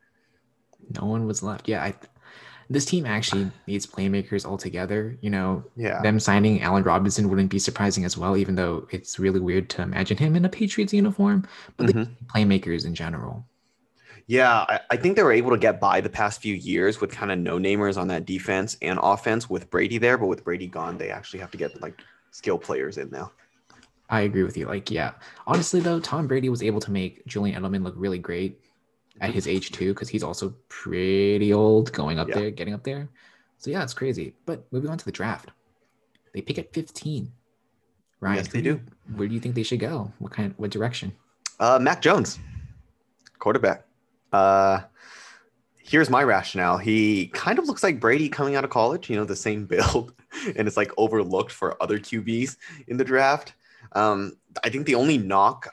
No 1.00 1.08
one 1.08 1.26
was 1.26 1.42
left. 1.42 1.68
Yeah, 1.68 1.84
I, 1.84 1.96
this 2.70 2.86
team 2.86 3.08
actually 3.08 3.50
needs 3.66 3.88
playmakers 3.88 4.46
altogether. 4.46 5.18
You 5.22 5.32
know, 5.32 5.64
Yeah. 5.76 6.02
them 6.04 6.20
signing 6.20 6.62
Allen 6.62 6.84
Robinson 6.84 7.30
wouldn't 7.30 7.50
be 7.50 7.58
surprising 7.60 8.06
as 8.06 8.16
well, 8.16 8.38
even 8.38 8.54
though 8.54 8.88
it's 8.92 9.18
really 9.18 9.40
weird 9.40 9.70
to 9.72 9.82
imagine 9.82 10.18
him 10.18 10.36
in 10.36 10.46
a 10.46 10.50
Patriots 10.50 10.94
uniform. 10.94 11.48
But 11.78 11.88
the 11.88 11.94
Mhm. 11.94 12.10
playmakers 12.28 12.86
in 12.86 12.94
general. 12.94 13.48
Yeah, 14.28 14.66
I, 14.70 14.80
I 14.92 14.98
think 14.98 15.16
they 15.16 15.24
were 15.24 15.32
able 15.32 15.52
to 15.52 15.58
get 15.58 15.80
by 15.80 16.00
the 16.02 16.10
past 16.10 16.42
few 16.42 16.56
years 16.56 17.02
with 17.02 17.12
kind 17.12 17.32
of 17.32 17.40
no 17.40 17.58
namers 17.58 17.98
on 18.00 18.08
that 18.08 18.26
defense 18.26 18.78
and 18.82 19.00
offense 19.02 19.50
with 19.50 19.70
Brady 19.70 19.98
there, 19.98 20.18
but 20.18 20.28
with 20.28 20.44
Brady 20.44 20.68
gone, 20.68 20.98
they 20.98 21.10
actually 21.10 21.40
have 21.40 21.52
to 21.52 21.58
get 21.58 21.82
like 21.82 22.00
skill 22.32 22.58
players 22.58 22.98
in 22.98 23.10
now. 23.10 23.32
I 24.10 24.22
agree 24.22 24.44
with 24.44 24.58
you. 24.58 24.66
Like, 24.66 24.92
yeah. 24.92 25.12
Honestly, 25.48 25.80
though, 25.80 26.00
Tom 26.00 26.28
Brady 26.28 26.50
was 26.50 26.62
able 26.62 26.82
to 26.82 26.92
make 26.92 27.26
Julian 27.26 27.62
Edelman 27.62 27.84
look 27.84 27.94
really 27.98 28.20
great 28.20 28.60
at 29.22 29.34
his 29.34 29.48
age 29.48 29.72
too, 29.72 29.94
because 29.94 30.10
he's 30.10 30.24
also 30.24 30.54
pretty 30.68 31.54
old, 31.54 31.92
going 31.94 32.20
up 32.20 32.28
Yeah. 32.28 32.36
there, 32.40 32.52
getting 32.52 32.74
up 32.74 32.84
there. 32.84 33.10
So 33.58 33.70
yeah, 33.72 33.84
it's 33.84 33.94
crazy. 33.94 34.34
But 34.46 34.66
moving 34.72 34.90
on 34.90 34.98
to 34.98 35.06
the 35.06 35.12
draft, 35.12 35.50
they 36.34 36.42
pick 36.42 36.58
at 36.58 36.74
15. 36.74 37.32
Ryan, 38.20 38.36
Yes, 38.38 38.48
they 38.50 38.62
do. 38.62 38.82
Where 39.16 39.28
do 39.28 39.34
you 39.34 39.40
think 39.40 39.56
they 39.56 39.64
should 39.64 39.80
go? 39.80 40.12
What 40.20 40.32
kind? 40.32 40.54
What 40.58 40.72
direction? 40.72 41.12
Uh, 41.60 41.80
Mac 41.82 42.02
Jones, 42.02 42.40
quarterback. 43.40 43.86
Uh, 44.32 44.82
here's 45.78 46.10
my 46.10 46.24
rationale. 46.24 46.78
He 46.78 47.28
kind 47.28 47.60
of 47.60 47.66
looks 47.66 47.84
like 47.84 48.00
Brady 48.00 48.30
coming 48.30 48.56
out 48.56 48.64
of 48.64 48.70
college, 48.70 49.10
you 49.10 49.16
know, 49.16 49.26
the 49.26 49.36
same 49.36 49.66
build, 49.68 50.14
and 50.56 50.68
it's 50.68 50.78
like 50.78 50.92
overlooked 50.98 51.52
for 51.52 51.82
other 51.82 52.00
QBs 52.00 52.58
in 52.88 52.98
the 52.98 53.04
draft. 53.04 53.54
Um, 53.94 54.38
I 54.64 54.70
think 54.70 54.86
the 54.86 54.96
only 54.96 55.18
knock 55.18 55.68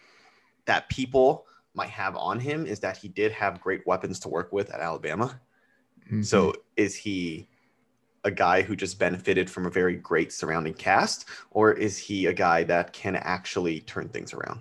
that 0.66 0.88
people 0.88 1.47
might 1.75 1.90
have 1.90 2.16
on 2.16 2.40
him 2.40 2.66
is 2.66 2.81
that 2.81 2.97
he 2.97 3.09
did 3.09 3.33
have 3.33 3.61
great 3.61 3.87
weapons 3.87 4.18
to 4.21 4.29
work 4.29 4.53
with 4.53 4.73
at 4.75 4.81
Alabama. 4.81 5.40
So 6.23 6.55
is 6.77 6.97
he 6.97 7.49
a 8.25 8.31
guy 8.31 8.62
who 8.62 8.75
just 8.75 8.99
benefited 8.99 9.49
from 9.49 9.66
a 9.66 9.71
very 9.71 9.97
great 9.97 10.33
surrounding 10.33 10.75
cast, 10.75 11.27
or 11.51 11.73
is 11.73 11.97
he 11.97 12.27
a 12.27 12.33
guy 12.33 12.64
that 12.64 12.92
can 12.92 13.14
actually 13.16 13.81
turn 13.81 14.09
things 14.09 14.35
around? 14.35 14.61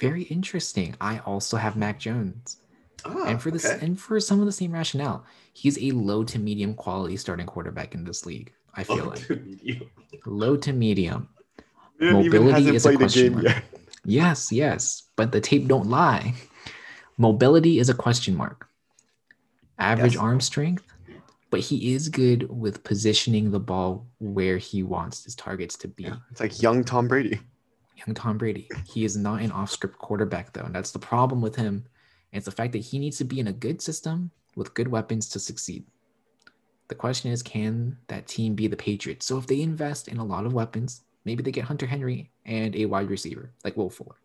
Very 0.00 0.22
interesting. 0.24 0.94
I 1.00 1.18
also 1.20 1.56
have 1.56 1.76
Mac 1.76 1.98
Jones, 1.98 2.58
Ah, 3.04 3.24
and 3.26 3.40
for 3.40 3.50
this, 3.50 3.64
okay. 3.64 3.84
and 3.84 3.98
for 3.98 4.18
some 4.20 4.40
of 4.40 4.46
the 4.46 4.52
same 4.52 4.72
rationale, 4.72 5.24
he's 5.52 5.78
a 5.82 5.90
low 5.92 6.24
to 6.24 6.38
medium 6.38 6.74
quality 6.74 7.16
starting 7.16 7.46
quarterback 7.46 7.94
in 7.94 8.04
this 8.04 8.26
league. 8.26 8.52
I 8.74 8.84
feel 8.84 9.02
Oh, 9.04 9.08
like 9.08 9.28
you- 9.62 9.88
low 10.26 10.56
to 10.56 10.72
medium. 10.72 11.28
Man 11.98 12.12
Mobility 12.12 12.64
hasn't 12.64 12.76
is 12.76 12.86
a 12.86 12.96
question 12.96 13.22
game 13.22 13.32
mark. 13.34 13.44
yet. 13.44 13.64
Yes, 14.08 14.52
yes, 14.52 15.02
but 15.16 15.32
the 15.32 15.40
tape 15.40 15.66
don't 15.66 15.88
lie. 15.90 16.34
Mobility 17.18 17.80
is 17.80 17.88
a 17.88 17.94
question 17.94 18.36
mark. 18.36 18.68
Average 19.80 20.12
Yes. 20.14 20.22
arm 20.22 20.40
strength, 20.40 20.84
but 21.50 21.58
he 21.60 21.92
is 21.92 22.08
good 22.08 22.48
with 22.48 22.84
positioning 22.84 23.50
the 23.50 23.58
ball 23.58 24.06
where 24.20 24.58
he 24.58 24.82
wants 24.84 25.24
his 25.24 25.34
targets 25.34 25.76
to 25.78 25.88
be. 25.88 26.04
Yeah, 26.04 26.16
it's 26.30 26.40
like 26.40 26.62
young 26.62 26.84
Tom 26.84 27.08
Brady. 27.08 27.40
Young 27.96 28.14
Tom 28.14 28.38
Brady. 28.38 28.68
He 28.86 29.04
is 29.04 29.16
not 29.16 29.40
an 29.40 29.50
off-script 29.52 29.98
quarterback 29.98 30.52
though, 30.52 30.62
and 30.62 30.74
that's 30.74 30.92
the 30.92 30.98
problem 30.98 31.40
with 31.40 31.56
him. 31.56 31.84
It's 32.32 32.44
the 32.44 32.50
fact 32.50 32.72
that 32.72 32.78
he 32.78 32.98
needs 32.98 33.18
to 33.18 33.24
be 33.24 33.40
in 33.40 33.48
a 33.48 33.52
good 33.52 33.80
system 33.80 34.30
with 34.56 34.74
good 34.74 34.88
weapons 34.88 35.28
to 35.30 35.38
succeed. 35.40 35.84
The 36.88 36.94
question 36.94 37.30
is, 37.30 37.42
can 37.42 37.96
that 38.08 38.26
team 38.26 38.54
be 38.54 38.68
the 38.68 38.76
Patriots? 38.76 39.26
So 39.26 39.38
if 39.38 39.46
they 39.46 39.60
invest 39.60 40.08
in 40.08 40.18
a 40.18 40.24
lot 40.24 40.46
of 40.46 40.52
weapons, 40.52 41.02
maybe 41.24 41.42
they 41.42 41.50
get 41.50 41.64
Hunter 41.64 41.86
Henry 41.86 42.30
and 42.44 42.76
a 42.76 42.86
wide 42.86 43.10
receiver 43.10 43.50
like 43.64 43.76
Will 43.76 43.90
Fuller. 43.90 44.16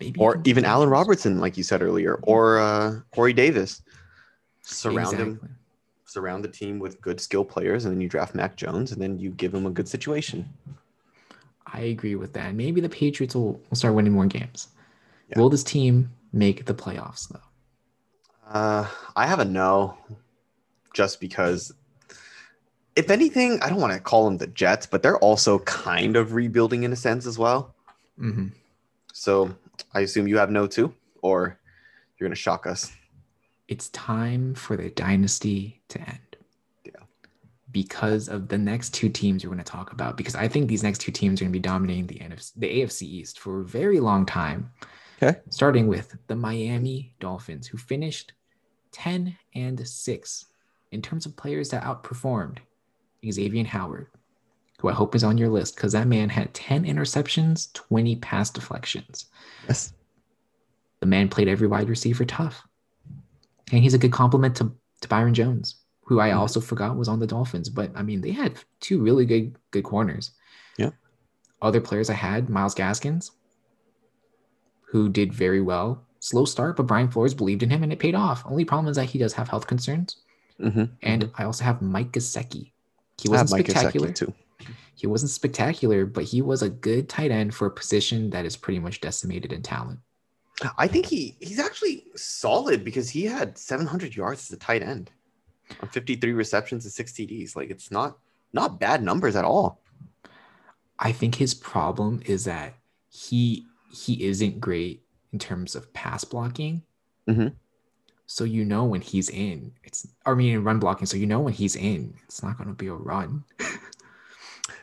Maybe 0.00 0.20
Or 0.20 0.40
even 0.44 0.64
Allen 0.64 0.90
Robertson, 0.90 1.40
like 1.40 1.56
you 1.56 1.62
said 1.62 1.82
earlier, 1.82 2.18
or 2.22 2.58
uh, 2.58 3.00
Corey 3.14 3.32
Davis. 3.32 3.82
Surround 4.62 5.16
him, 5.16 5.56
surround 6.04 6.44
the 6.44 6.48
team 6.48 6.78
with 6.78 7.00
good 7.00 7.20
skill 7.20 7.44
players, 7.44 7.84
and 7.84 7.94
then 7.94 8.00
you 8.00 8.08
draft 8.08 8.34
Mac 8.34 8.56
Jones, 8.56 8.92
and 8.92 9.00
then 9.00 9.18
you 9.18 9.30
give 9.30 9.54
him 9.54 9.64
a 9.64 9.70
good 9.70 9.88
situation. 9.88 10.48
I 11.66 11.80
agree 11.80 12.14
with 12.14 12.32
that. 12.34 12.54
Maybe 12.54 12.80
the 12.80 12.88
Patriots 12.88 13.34
will, 13.34 13.60
will 13.68 13.76
start 13.76 13.94
winning 13.94 14.12
more 14.12 14.26
games. 14.26 14.68
Yeah. 15.28 15.38
Will 15.38 15.50
this 15.50 15.64
team 15.64 16.12
make 16.32 16.64
the 16.66 16.74
playoffs 16.74 17.28
though? 17.28 17.40
Uh, 18.48 18.86
I 19.16 19.26
have 19.26 19.40
a 19.40 19.44
no, 19.44 19.98
just 20.94 21.20
because. 21.20 21.72
If 22.94 23.10
anything, 23.10 23.60
I 23.60 23.68
don't 23.68 23.80
want 23.80 23.92
to 23.92 24.00
call 24.00 24.24
them 24.24 24.38
the 24.38 24.46
Jets, 24.46 24.86
but 24.86 25.02
they're 25.02 25.18
also 25.18 25.58
kind 25.60 26.16
of 26.16 26.32
rebuilding 26.32 26.84
in 26.84 26.92
a 26.92 26.96
sense 26.96 27.26
as 27.26 27.38
well. 27.38 27.74
Mhm. 28.18 28.52
So 29.12 29.54
I 29.92 30.00
assume 30.00 30.28
you 30.28 30.38
have 30.38 30.50
no 30.50 30.66
too, 30.66 30.94
or 31.20 31.58
you're 32.18 32.28
gonna 32.28 32.36
shock 32.36 32.66
us. 32.66 32.92
It's 33.68 33.88
time 33.90 34.54
for 34.54 34.76
the 34.76 34.88
dynasty 34.90 35.82
to 35.88 36.00
end. 36.00 36.20
Because 37.72 38.28
of 38.28 38.48
the 38.48 38.58
next 38.58 38.94
two 38.94 39.08
teams 39.08 39.44
we're 39.44 39.50
going 39.50 39.58
to 39.58 39.64
talk 39.64 39.92
about, 39.92 40.16
because 40.16 40.34
I 40.34 40.46
think 40.48 40.68
these 40.68 40.82
next 40.82 41.00
two 41.00 41.12
teams 41.12 41.40
are 41.40 41.44
going 41.44 41.52
to 41.52 41.58
be 41.58 41.62
dominating 41.62 42.06
the 42.06 42.20
NFC, 42.20 42.52
the 42.56 42.82
AFC 42.82 43.02
East 43.02 43.40
for 43.40 43.60
a 43.60 43.64
very 43.64 44.00
long 44.00 44.24
time. 44.24 44.70
Okay. 45.20 45.38
Starting 45.50 45.86
with 45.86 46.16
the 46.26 46.36
Miami 46.36 47.14
Dolphins, 47.20 47.66
who 47.66 47.78
finished 47.78 48.34
10 48.92 49.36
and 49.54 49.86
6 49.86 50.46
in 50.92 51.02
terms 51.02 51.26
of 51.26 51.36
players 51.36 51.70
that 51.70 51.82
outperformed 51.82 52.58
Xavier 53.30 53.64
Howard, 53.64 54.08
who 54.80 54.88
I 54.88 54.92
hope 54.92 55.14
is 55.14 55.24
on 55.24 55.38
your 55.38 55.48
list 55.48 55.76
because 55.76 55.92
that 55.92 56.06
man 56.06 56.28
had 56.28 56.54
10 56.54 56.84
interceptions, 56.84 57.72
20 57.72 58.16
pass 58.16 58.50
deflections. 58.50 59.26
Yes. 59.66 59.92
The 61.00 61.06
man 61.06 61.28
played 61.28 61.48
every 61.48 61.66
wide 61.66 61.88
receiver 61.88 62.24
tough. 62.24 62.66
And 63.72 63.82
he's 63.82 63.94
a 63.94 63.98
good 63.98 64.12
compliment 64.12 64.56
to, 64.56 64.72
to 65.00 65.08
Byron 65.08 65.34
Jones, 65.34 65.76
who 66.06 66.20
I 66.20 66.30
Mhm. 66.30 66.36
also 66.38 66.60
forgot 66.60 66.96
was 66.96 67.08
on 67.08 67.18
the 67.20 67.26
Dolphins. 67.26 67.68
But 67.68 67.90
I 67.94 68.02
mean, 68.02 68.20
they 68.20 68.30
had 68.32 68.58
two 68.80 69.00
really 69.02 69.26
good 69.26 69.56
good 69.70 69.84
corners. 69.84 70.30
Yeah. 70.78 70.90
Other 71.62 71.80
players 71.80 72.10
I 72.10 72.14
had, 72.14 72.48
Myles 72.48 72.74
Gaskins, 72.74 73.32
who 74.88 75.08
did 75.08 75.32
very 75.32 75.60
well 75.60 76.02
slow 76.20 76.44
start, 76.44 76.76
but 76.76 76.86
Brian 76.86 77.10
Flores 77.10 77.34
believed 77.34 77.62
in 77.62 77.70
him 77.70 77.82
and 77.82 77.92
it 77.92 77.98
paid 77.98 78.14
off. 78.14 78.42
Only 78.46 78.64
problem 78.64 78.88
is 78.90 78.96
that 78.96 79.04
he 79.10 79.18
does 79.18 79.34
have 79.34 79.48
health 79.48 79.66
concerns. 79.66 80.16
Mm-hmm. 80.60 80.84
And 81.02 81.30
I 81.36 81.44
also 81.44 81.64
have 81.64 81.82
Mike 81.82 82.12
Gesicki. 82.12 82.72
He 83.20 83.28
wasn't 83.28 83.50
spectacular. 83.50 84.12
too. 84.12 84.32
He 84.94 85.06
wasn't 85.06 85.30
spectacular, 85.30 86.06
but 86.06 86.24
he 86.24 86.40
was 86.40 86.62
a 86.62 86.70
good 86.70 87.08
tight 87.08 87.30
end 87.30 87.54
for 87.54 87.66
a 87.66 87.70
position 87.70 88.30
that 88.30 88.44
is 88.46 88.56
pretty 88.56 88.78
much 88.80 89.00
decimated 89.00 89.52
in 89.52 89.62
talent. 89.62 90.00
I 90.78 90.88
think 90.88 91.04
he 91.06 91.36
he's 91.40 91.58
actually 91.58 92.04
solid 92.16 92.82
because 92.82 93.10
he 93.10 93.24
had 93.24 93.58
700 93.58 94.16
yards 94.16 94.50
as 94.50 94.56
a 94.56 94.58
tight 94.58 94.82
end 94.82 95.10
on 95.80 95.88
53 95.88 96.32
receptions 96.32 96.84
and 96.84 96.92
six 96.92 97.12
TDs. 97.12 97.56
Like 97.56 97.70
it's 97.70 97.90
not 97.90 98.18
not 98.52 98.80
bad 98.80 99.02
numbers 99.02 99.36
at 99.36 99.44
all. 99.44 99.80
I 100.98 101.12
think 101.12 101.34
his 101.34 101.54
problem 101.54 102.22
is 102.26 102.44
that 102.44 102.74
he 103.08 103.66
he 103.92 104.24
isn't 104.24 104.60
great 104.60 105.02
in 105.32 105.38
terms 105.38 105.74
of 105.74 105.92
pass 105.92 106.24
blocking. 106.24 106.82
Mhm. 107.28 107.54
So 108.26 108.44
you 108.44 108.64
know 108.64 108.84
when 108.84 109.00
he's 109.00 109.28
in, 109.28 109.72
it's 109.84 110.06
I 110.24 110.34
mean 110.34 110.54
in 110.54 110.64
run 110.64 110.78
blocking. 110.78 111.06
So 111.06 111.16
you 111.16 111.26
know 111.26 111.40
when 111.40 111.52
he's 111.52 111.76
in, 111.76 112.14
it's 112.24 112.42
not 112.42 112.56
going 112.58 112.68
to 112.68 112.74
be 112.74 112.88
a 112.88 112.94
run. 112.94 113.44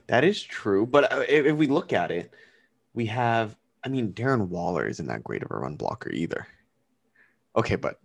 That 0.08 0.24
is 0.24 0.42
true, 0.42 0.86
but 0.86 1.12
uh, 1.12 1.24
if, 1.30 1.46
if 1.46 1.56
we 1.56 1.68
look 1.68 1.94
at 1.94 2.12
it, 2.12 2.34
we 2.94 3.06
have. 3.08 3.56
I 3.86 3.90
mean, 3.90 4.14
Darren 4.14 4.48
Waller 4.48 4.88
isn't 4.88 5.08
that 5.08 5.24
great 5.24 5.44
of 5.44 5.52
a 5.52 5.58
run 5.58 5.76
blocker 5.76 6.10
either. 6.10 6.48
Okay, 7.56 7.76
but 7.76 8.00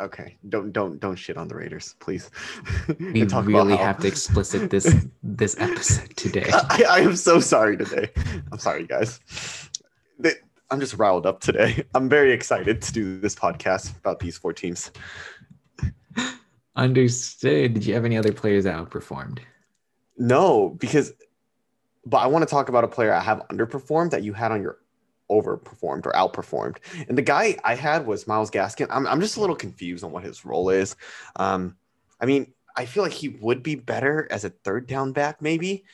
okay, 0.00 0.36
don't 0.48 0.72
don't 0.72 0.98
don't 1.00 1.16
shit 1.16 1.36
on 1.36 1.48
the 1.48 1.54
Raiders, 1.54 1.94
please. 2.00 2.30
We 2.98 3.24
really 3.24 3.76
have 3.76 3.98
to 4.00 4.08
explicit 4.08 4.70
this 4.70 5.06
this 5.22 5.56
episode 5.58 6.16
today. 6.16 6.48
I, 6.52 6.84
I 6.88 7.00
am 7.00 7.16
so 7.16 7.40
sorry 7.40 7.76
today. 7.76 8.10
I'm 8.52 8.58
sorry, 8.58 8.86
guys. 8.86 9.20
I'm 10.72 10.78
just 10.78 10.94
riled 10.94 11.26
up 11.26 11.40
today. 11.40 11.84
I'm 11.94 12.08
very 12.08 12.32
excited 12.32 12.80
to 12.82 12.92
do 12.92 13.18
this 13.18 13.34
podcast 13.34 13.96
about 13.98 14.20
these 14.20 14.38
four 14.38 14.52
teams. 14.52 14.92
Understood. 16.76 17.74
Did 17.74 17.84
you 17.84 17.94
have 17.94 18.04
any 18.04 18.16
other 18.16 18.32
players 18.32 18.64
that 18.64 18.76
outperformed? 18.76 19.40
No, 20.16 20.68
because, 20.78 21.12
but 22.06 22.18
I 22.18 22.26
want 22.28 22.42
to 22.42 22.46
talk 22.46 22.68
about 22.68 22.84
a 22.84 22.88
player 22.88 23.12
I 23.12 23.20
have 23.20 23.42
underperformed 23.50 24.10
that 24.10 24.22
you 24.22 24.32
had 24.32 24.52
on 24.52 24.62
your 24.62 24.78
overperformed 25.30 26.04
or 26.06 26.12
outperformed. 26.12 26.76
And 27.08 27.16
the 27.16 27.22
guy 27.22 27.56
I 27.64 27.74
had 27.74 28.06
was 28.06 28.26
Myles 28.26 28.50
Gaskin. 28.50 28.88
I'm, 28.90 29.06
I'm 29.06 29.20
just 29.20 29.36
a 29.36 29.40
little 29.40 29.56
confused 29.56 30.04
on 30.04 30.12
what 30.12 30.24
his 30.24 30.44
role 30.44 30.70
is. 30.70 30.96
Um, 31.36 31.76
I 32.20 32.26
mean, 32.26 32.52
I 32.76 32.84
feel 32.84 33.02
like 33.02 33.12
he 33.12 33.28
would 33.28 33.62
be 33.62 33.74
better 33.74 34.28
as 34.30 34.44
a 34.44 34.50
third 34.50 34.86
down 34.86 35.12
back, 35.12 35.40
maybe, 35.40 35.84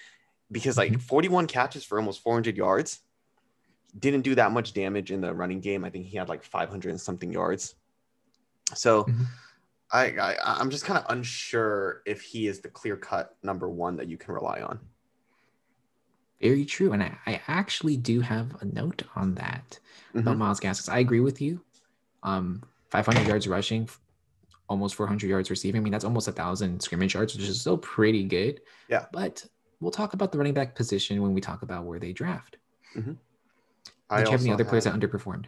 because 0.51 0.77
like 0.77 0.93
Mhm. 0.93 1.03
41 1.03 1.47
catches 1.47 1.85
for 1.85 1.99
almost 1.99 2.23
400 2.23 2.57
yards. 2.57 3.01
Didn't 3.99 4.23
do 4.23 4.35
that 4.35 4.53
much 4.53 4.75
damage 4.75 5.11
in 5.11 5.21
the 5.21 5.33
running 5.35 5.61
game. 5.61 5.85
I 5.85 5.91
think 5.91 6.07
he 6.07 6.17
had 6.17 6.29
like 6.29 6.45
500 6.45 6.91
and 6.91 7.01
something 7.01 7.33
yards. 7.33 7.75
So 8.75 9.05
Mhm. 9.05 9.27
I, 9.91 10.05
I 10.19 10.37
I'm 10.61 10.71
just 10.71 10.85
kind 10.85 10.99
of 10.99 11.07
unsure 11.09 12.03
if 12.05 12.21
he 12.23 12.49
is 12.49 12.61
the 12.61 12.69
clear 12.69 12.97
cut 12.97 13.37
number 13.43 13.69
one 13.69 13.97
that 13.97 14.09
you 14.09 14.19
can 14.19 14.35
rely 14.35 14.61
on. 14.61 14.81
Very 16.41 16.65
true. 16.65 16.93
And 16.93 17.03
I, 17.03 17.17
I 17.27 17.41
actually 17.49 17.97
do 17.97 18.21
have 18.21 18.61
a 18.61 18.65
note 18.67 19.03
on 19.15 19.35
that 19.35 19.79
about 20.15 20.35
Mhm. 20.37 20.39
Myles 20.39 20.61
Gaskins. 20.61 20.89
I 20.89 20.99
agree 20.99 21.21
with 21.21 21.41
you. 21.41 21.61
Um, 22.23 22.63
500 22.91 23.27
yards 23.27 23.49
rushing, 23.49 23.89
almost 24.69 24.95
400 24.95 25.29
yards 25.29 25.51
receiving. 25.51 25.81
I 25.81 25.85
mean, 25.85 25.93
that's 25.93 26.05
almost 26.05 26.29
a 26.29 26.33
thousand 26.33 26.81
scrimmage 26.83 27.15
yards, 27.15 27.35
which 27.35 27.45
is 27.45 27.61
still 27.61 27.79
pretty 27.79 28.25
good. 28.25 28.61
Yeah. 28.89 29.07
But 29.13 29.47
we'll 29.81 29.91
talk 29.91 30.15
about 30.15 30.33
the 30.33 30.39
running 30.39 30.55
back 30.55 30.75
position 30.75 31.23
when 31.23 31.33
we 31.35 31.41
talk 31.41 31.63
about 31.63 31.85
where 31.85 31.99
they 31.99 32.13
draft. 32.13 32.57
I 34.09 34.19
Did 34.19 34.27
you 34.29 34.33
have 34.33 34.41
any 34.41 34.53
other 34.53 34.65
players 34.65 34.85
that 34.85 34.95
underperformed? 34.95 35.47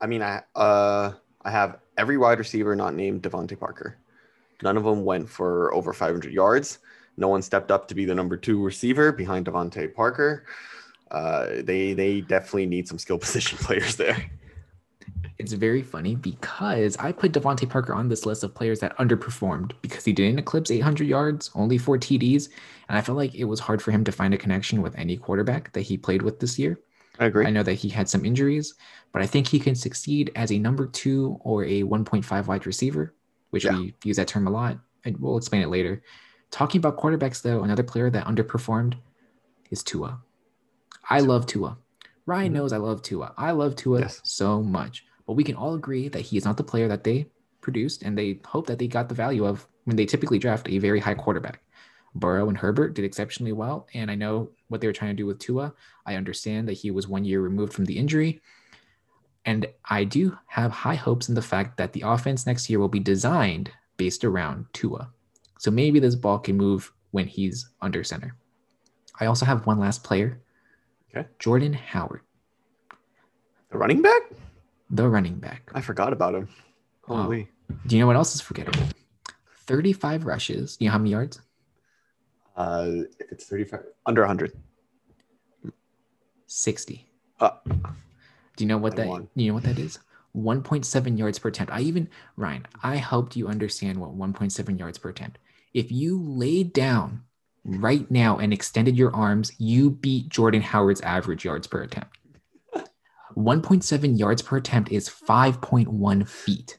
I 0.00 0.06
mean, 0.06 0.22
I 0.22 0.42
uh, 0.56 1.12
I 1.42 1.50
have 1.50 1.78
every 1.96 2.18
wide 2.18 2.38
receiver 2.38 2.74
not 2.74 2.94
named 2.94 3.22
DeVante 3.22 3.58
Parker. 3.58 3.98
None 4.62 4.76
of 4.76 4.84
them 4.84 5.04
went 5.04 5.28
for 5.28 5.72
over 5.72 5.92
500 5.92 6.32
yards. 6.32 6.78
No 7.16 7.28
one 7.28 7.42
stepped 7.42 7.70
up 7.70 7.88
to 7.88 7.94
be 7.94 8.04
the 8.04 8.14
number 8.14 8.36
two 8.36 8.62
receiver 8.62 9.12
behind 9.12 9.46
DeVante 9.46 9.94
Parker. 9.94 10.44
Uh, 11.10 11.62
they 11.62 11.92
they 11.92 12.20
definitely 12.22 12.66
need 12.66 12.88
some 12.88 12.98
skill 12.98 13.18
position 13.26 13.58
players 13.58 13.96
there. 13.96 14.30
It's 15.38 15.52
very 15.52 15.82
funny 15.82 16.14
because 16.14 16.96
I 16.98 17.10
put 17.10 17.32
DeVante 17.32 17.68
Parker 17.68 17.94
on 17.94 18.08
this 18.08 18.24
list 18.24 18.44
of 18.44 18.54
players 18.54 18.78
that 18.80 18.96
underperformed 18.98 19.72
because 19.82 20.04
he 20.04 20.12
didn't 20.12 20.38
eclipse 20.38 20.70
800 20.70 21.06
yards, 21.06 21.50
only 21.54 21.78
four 21.78 21.98
TDs. 21.98 22.48
And 22.88 22.96
I 22.96 23.00
felt 23.00 23.18
like 23.18 23.34
it 23.34 23.44
was 23.44 23.58
hard 23.58 23.82
for 23.82 23.90
him 23.90 24.04
to 24.04 24.12
find 24.12 24.32
a 24.34 24.38
connection 24.38 24.82
with 24.82 24.96
any 24.96 25.16
quarterback 25.16 25.72
that 25.72 25.80
he 25.80 25.96
played 25.96 26.22
with 26.22 26.38
this 26.38 26.58
year. 26.58 26.78
I 27.18 27.26
agree. 27.26 27.46
I 27.46 27.50
know 27.50 27.62
that 27.64 27.74
he 27.74 27.88
had 27.88 28.08
some 28.08 28.24
injuries, 28.24 28.74
but 29.10 29.20
I 29.22 29.26
think 29.26 29.48
he 29.48 29.58
can 29.58 29.74
succeed 29.74 30.30
as 30.36 30.52
a 30.52 30.58
number 30.58 30.86
two 30.86 31.36
or 31.40 31.64
a 31.64 31.82
1.5 31.82 32.46
wide 32.46 32.66
receiver, 32.66 33.14
which 33.50 33.64
Yeah. 33.64 33.76
we 33.78 33.94
use 34.04 34.16
that 34.18 34.28
term 34.28 34.46
a 34.46 34.50
lot. 34.50 34.78
And 35.04 35.16
we'll 35.18 35.38
explain 35.38 35.62
it 35.62 35.68
later. 35.70 36.02
Talking 36.52 36.78
about 36.78 36.98
quarterbacks, 36.98 37.42
though, 37.42 37.64
another 37.64 37.82
player 37.82 38.10
that 38.10 38.26
underperformed 38.26 38.94
is 39.70 39.82
Tua. 39.82 40.20
I 41.10 41.18
love 41.20 41.46
Tua. 41.46 41.78
Ryan 42.26 42.52
Mhm. 42.52 42.54
knows 42.56 42.72
I 42.72 42.76
love 42.76 43.02
Tua. 43.02 43.34
I 43.36 43.50
love 43.50 43.74
Tua 43.74 44.00
Yes. 44.00 44.20
so 44.22 44.62
much. 44.62 45.04
But 45.26 45.32
we 45.32 45.42
can 45.44 45.56
all 45.56 45.74
agree 45.74 46.08
that 46.08 46.20
he 46.20 46.36
is 46.36 46.44
not 46.44 46.56
the 46.58 46.62
player 46.62 46.86
that 46.88 47.04
they 47.04 47.26
produced, 47.62 48.02
and 48.02 48.16
they 48.16 48.40
hope 48.46 48.66
that 48.66 48.78
they 48.78 48.86
got 48.86 49.08
the 49.08 49.14
value 49.14 49.44
of 49.46 49.66
when 49.84 49.96
they 49.96 50.04
typically 50.06 50.38
draft 50.38 50.68
a 50.68 50.78
very 50.78 51.00
high 51.00 51.14
quarterback. 51.14 51.62
Burrow 52.14 52.48
and 52.48 52.58
Herbert 52.58 52.94
did 52.94 53.04
exceptionally 53.06 53.52
well, 53.52 53.88
and 53.94 54.10
I 54.10 54.14
know 54.14 54.50
what 54.68 54.80
they 54.82 54.86
were 54.86 54.92
trying 54.92 55.16
to 55.16 55.20
do 55.22 55.26
with 55.26 55.38
Tua. 55.38 55.74
I 56.04 56.16
understand 56.16 56.68
that 56.68 56.74
he 56.74 56.90
was 56.90 57.08
one 57.08 57.24
year 57.24 57.40
removed 57.40 57.72
from 57.72 57.86
the 57.86 57.96
injury. 57.96 58.42
And 59.46 59.66
I 59.86 60.04
do 60.04 60.36
have 60.48 60.70
high 60.70 60.94
hopes 60.96 61.28
in 61.28 61.34
the 61.34 61.42
fact 61.42 61.78
that 61.78 61.94
the 61.94 62.02
offense 62.02 62.46
next 62.46 62.68
year 62.68 62.78
will 62.78 62.88
be 62.88 63.00
designed 63.00 63.72
based 63.96 64.22
around 64.22 64.66
Tua. 64.74 65.10
So 65.62 65.70
maybe 65.70 66.00
this 66.00 66.16
ball 66.16 66.40
can 66.40 66.56
move 66.56 66.92
when 67.12 67.28
he's 67.28 67.70
under 67.80 68.02
center. 68.02 68.34
I 69.20 69.26
also 69.26 69.46
have 69.46 69.64
one 69.64 69.78
last 69.78 70.02
player. 70.02 70.40
Okay. 71.14 71.28
Jordan 71.38 71.72
Howard, 71.72 72.22
the 73.70 73.78
running 73.78 74.02
back? 74.02 74.22
the 74.90 75.08
running 75.08 75.36
back. 75.36 75.70
I 75.72 75.80
forgot 75.80 76.12
about 76.12 76.34
him. 76.34 76.48
Wow. 77.06 77.22
Holy. 77.22 77.48
Do 77.86 77.94
you 77.94 78.00
know 78.00 78.08
what 78.08 78.16
else 78.16 78.34
is 78.34 78.40
forgettable? 78.40 78.84
35 79.66 80.26
rushes. 80.26 80.76
Do 80.76 80.84
you 80.84 80.88
know 80.88 80.92
how 80.94 80.98
many 80.98 81.10
yards? 81.10 81.40
Uh, 82.56 82.88
if 83.20 83.30
it's 83.30 83.44
35, 83.44 83.84
under 84.04 84.22
100. 84.22 84.52
60. 86.48 87.08
Uh, 87.38 87.50
Do 87.64 88.64
you 88.64 88.66
know 88.66 88.78
what 88.78 88.94
I 88.94 88.96
that 88.96 89.06
won. 89.06 89.28
you 89.36 89.46
know 89.46 89.54
what 89.54 89.62
that 89.62 89.78
is? 89.78 90.00
1.7 90.36 91.16
yards 91.18 91.38
per 91.38 91.50
attempt. 91.50 91.72
I 91.72 91.82
even 91.82 92.08
Ryan, 92.36 92.66
I 92.82 92.96
helped 92.96 93.36
you 93.36 93.46
understand 93.46 93.98
what 93.98 94.18
1.7 94.18 94.76
yards 94.76 94.98
per 94.98 95.08
attempt. 95.10 95.38
If 95.74 95.90
you 95.90 96.20
laid 96.22 96.72
down 96.72 97.22
right 97.64 98.10
now 98.10 98.38
and 98.38 98.52
extended 98.52 98.96
your 98.96 99.14
arms, 99.14 99.52
you 99.58 99.90
beat 99.90 100.28
Jordan 100.28 100.62
Howard's 100.62 101.00
average 101.00 101.44
yards 101.44 101.66
per 101.66 101.82
attempt. 101.82 102.18
1.7 103.36 104.18
yards 104.18 104.42
per 104.42 104.58
attempt 104.58 104.92
is 104.92 105.08
5.1 105.08 106.28
feet. 106.28 106.78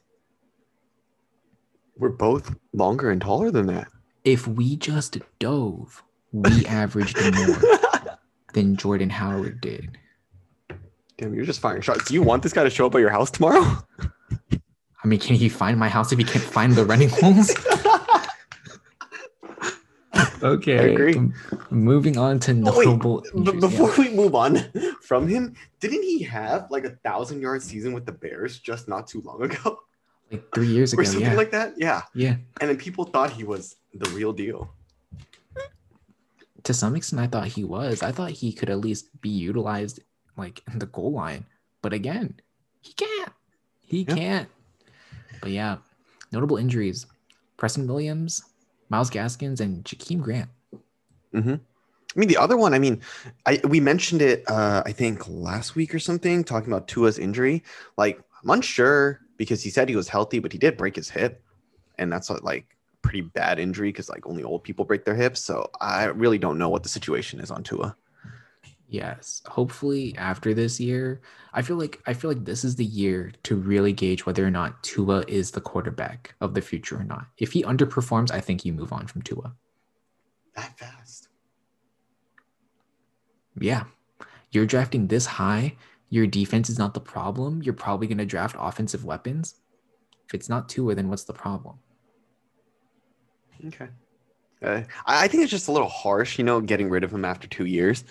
we're 1.96 2.08
both 2.10 2.54
longer 2.72 3.10
and 3.10 3.20
taller 3.20 3.50
than 3.50 3.66
that. 3.66 3.88
If 4.24 4.46
we 4.46 4.76
just 4.76 5.18
dove, 5.40 6.02
we 6.32 6.64
averaged 6.66 7.16
more 7.34 8.18
than 8.52 8.76
Jordan 8.76 9.10
Howard 9.10 9.60
did. 9.60 9.98
Damn, 11.18 11.34
you're 11.34 11.44
just 11.44 11.60
firing 11.60 11.82
shots. 11.82 12.04
Do 12.06 12.14
you 12.14 12.22
want 12.22 12.42
this 12.44 12.52
guy 12.52 12.64
to 12.64 12.70
show 12.70 12.86
up 12.86 12.94
at 12.94 12.98
your 12.98 13.10
house 13.10 13.30
tomorrow? 13.30 13.78
I 15.04 15.06
mean, 15.06 15.18
can 15.20 15.34
he 15.36 15.48
find 15.48 15.78
my 15.78 15.88
house 15.88 16.12
if 16.12 16.18
he 16.18 16.24
can't 16.24 16.44
find 16.44 16.74
the 16.74 16.84
running 16.84 17.08
holes? 17.12 17.52
Okay. 20.42 20.78
I 20.78 20.82
agree. 20.92 21.16
m- 21.16 21.34
Moving 21.70 22.16
on 22.18 22.38
to 22.40 22.52
Oh, 22.52 22.78
wait, 22.78 22.86
notable. 22.86 23.24
B- 23.42 23.52
before 23.60 23.88
Yeah. 23.90 23.98
we 23.98 24.08
move 24.16 24.34
on 24.34 24.58
from 25.02 25.28
him, 25.28 25.54
didn't 25.80 26.02
he 26.02 26.22
have 26.24 26.70
like 26.70 26.84
a 26.84 26.90
thousand 27.04 27.40
yard 27.40 27.62
season 27.62 27.92
with 27.92 28.06
the 28.06 28.12
Bears 28.12 28.58
just 28.58 28.88
not 28.88 29.06
too 29.06 29.20
long 29.22 29.42
ago? 29.42 29.78
like 30.30 30.44
three 30.54 30.66
years 30.66 30.92
ago. 30.92 31.02
or 31.02 31.04
something 31.04 31.22
Yeah. 31.30 31.34
like 31.36 31.50
that? 31.52 31.74
Yeah. 31.76 32.02
yeah. 32.14 32.36
And 32.60 32.70
then 32.70 32.76
people 32.76 33.04
thought 33.04 33.30
he 33.30 33.44
was 33.44 33.76
the 33.94 34.08
real 34.10 34.32
deal. 34.32 34.70
To 36.64 36.72
some 36.72 36.96
extent, 36.96 37.20
I 37.20 37.26
thought 37.26 37.48
he 37.48 37.62
was. 37.64 38.02
I 38.02 38.10
thought 38.10 38.30
he 38.30 38.52
could 38.52 38.70
at 38.70 38.78
least 38.80 39.08
be 39.20 39.28
utilized 39.28 40.00
like 40.36 40.62
in 40.72 40.78
the 40.78 40.86
goal 40.86 41.12
line. 41.12 41.44
But 41.82 41.92
again, 41.92 42.40
he 42.80 42.94
can't. 42.94 43.32
He 43.80 44.02
Yeah. 44.08 44.14
can't. 44.14 44.48
But 45.42 45.50
yeah, 45.50 45.76
notable 46.32 46.56
injuries: 46.56 47.04
Preston 47.58 47.86
Williams, 47.86 48.42
Myles 48.94 49.10
Gaskins, 49.10 49.60
and 49.60 49.84
Jakeem 49.84 50.20
Grant. 50.20 50.48
I 52.14 52.20
mean, 52.20 52.28
the 52.28 52.36
other 52.36 52.56
one, 52.56 52.74
I 52.74 52.78
mean, 52.78 53.00
I 53.44 53.60
we 53.64 53.80
mentioned 53.80 54.22
it, 54.22 54.48
uh, 54.48 54.84
I 54.86 54.92
think 54.92 55.26
last 55.26 55.74
week 55.74 55.92
or 55.92 55.98
something, 55.98 56.44
talking 56.44 56.72
about 56.72 56.86
Tua's 56.86 57.18
injury. 57.18 57.64
Like, 57.96 58.22
I'm 58.44 58.50
unsure 58.50 59.18
because 59.36 59.64
he 59.64 59.70
said 59.70 59.88
he 59.88 59.96
was 59.96 60.08
healthy, 60.08 60.38
but 60.38 60.52
he 60.52 60.58
did 60.58 60.76
break 60.76 60.94
his 60.94 61.10
hip, 61.10 61.42
and 61.98 62.12
that's 62.12 62.30
a, 62.30 62.34
like 62.44 62.76
pretty 63.02 63.22
bad 63.22 63.58
injury 63.58 63.88
because 63.88 64.08
like 64.08 64.28
only 64.28 64.44
old 64.44 64.62
people 64.62 64.84
break 64.84 65.04
their 65.04 65.16
hips. 65.16 65.40
So 65.40 65.68
I 65.80 66.04
really 66.04 66.38
don't 66.38 66.56
know 66.56 66.68
what 66.68 66.84
the 66.84 66.88
situation 66.88 67.40
is 67.40 67.50
on 67.50 67.64
Tua. 67.64 67.96
Yes. 68.94 69.42
Hopefully 69.48 70.14
after 70.16 70.54
this 70.54 70.78
year, 70.78 71.20
I 71.52 71.62
feel 71.62 71.76
like 71.76 72.00
I 72.06 72.14
feel 72.14 72.30
like 72.30 72.44
this 72.44 72.62
is 72.62 72.76
the 72.76 72.84
year 72.84 73.32
to 73.42 73.56
really 73.56 73.92
gauge 73.92 74.24
whether 74.24 74.46
or 74.46 74.52
not 74.52 74.80
Tua 74.84 75.24
is 75.26 75.50
the 75.50 75.60
quarterback 75.60 76.36
of 76.40 76.54
the 76.54 76.60
future 76.60 76.96
or 77.00 77.02
not. 77.02 77.26
If 77.38 77.50
he 77.50 77.64
underperforms, 77.64 78.30
I 78.30 78.38
think 78.38 78.64
you 78.64 78.72
move 78.72 78.92
on 78.92 79.08
from 79.08 79.22
Tua. 79.22 79.52
That 80.54 80.78
fast. 80.78 81.26
Yeah. 83.58 83.82
You're 84.52 84.64
drafting 84.64 85.08
this 85.08 85.26
high, 85.26 85.74
your 86.10 86.28
defense 86.28 86.70
is 86.70 86.78
not 86.78 86.94
the 86.94 87.00
problem. 87.00 87.62
You're 87.64 87.74
probably 87.74 88.06
going 88.06 88.18
to 88.18 88.24
draft 88.24 88.54
offensive 88.56 89.04
weapons. 89.04 89.56
If 90.28 90.34
it's 90.34 90.48
not 90.48 90.68
Tua, 90.68 90.94
then 90.94 91.08
what's 91.08 91.24
the 91.24 91.32
problem? 91.32 91.80
Okay. 93.66 93.88
Uh, 94.62 94.82
I, 95.04 95.24
I 95.24 95.28
think 95.28 95.42
it's 95.42 95.50
just 95.50 95.66
a 95.66 95.72
little 95.72 95.88
harsh, 95.88 96.38
you 96.38 96.44
know, 96.44 96.60
getting 96.60 96.88
rid 96.88 97.02
of 97.02 97.12
him 97.12 97.24
after 97.24 97.48
two 97.48 97.64
years. 97.64 98.04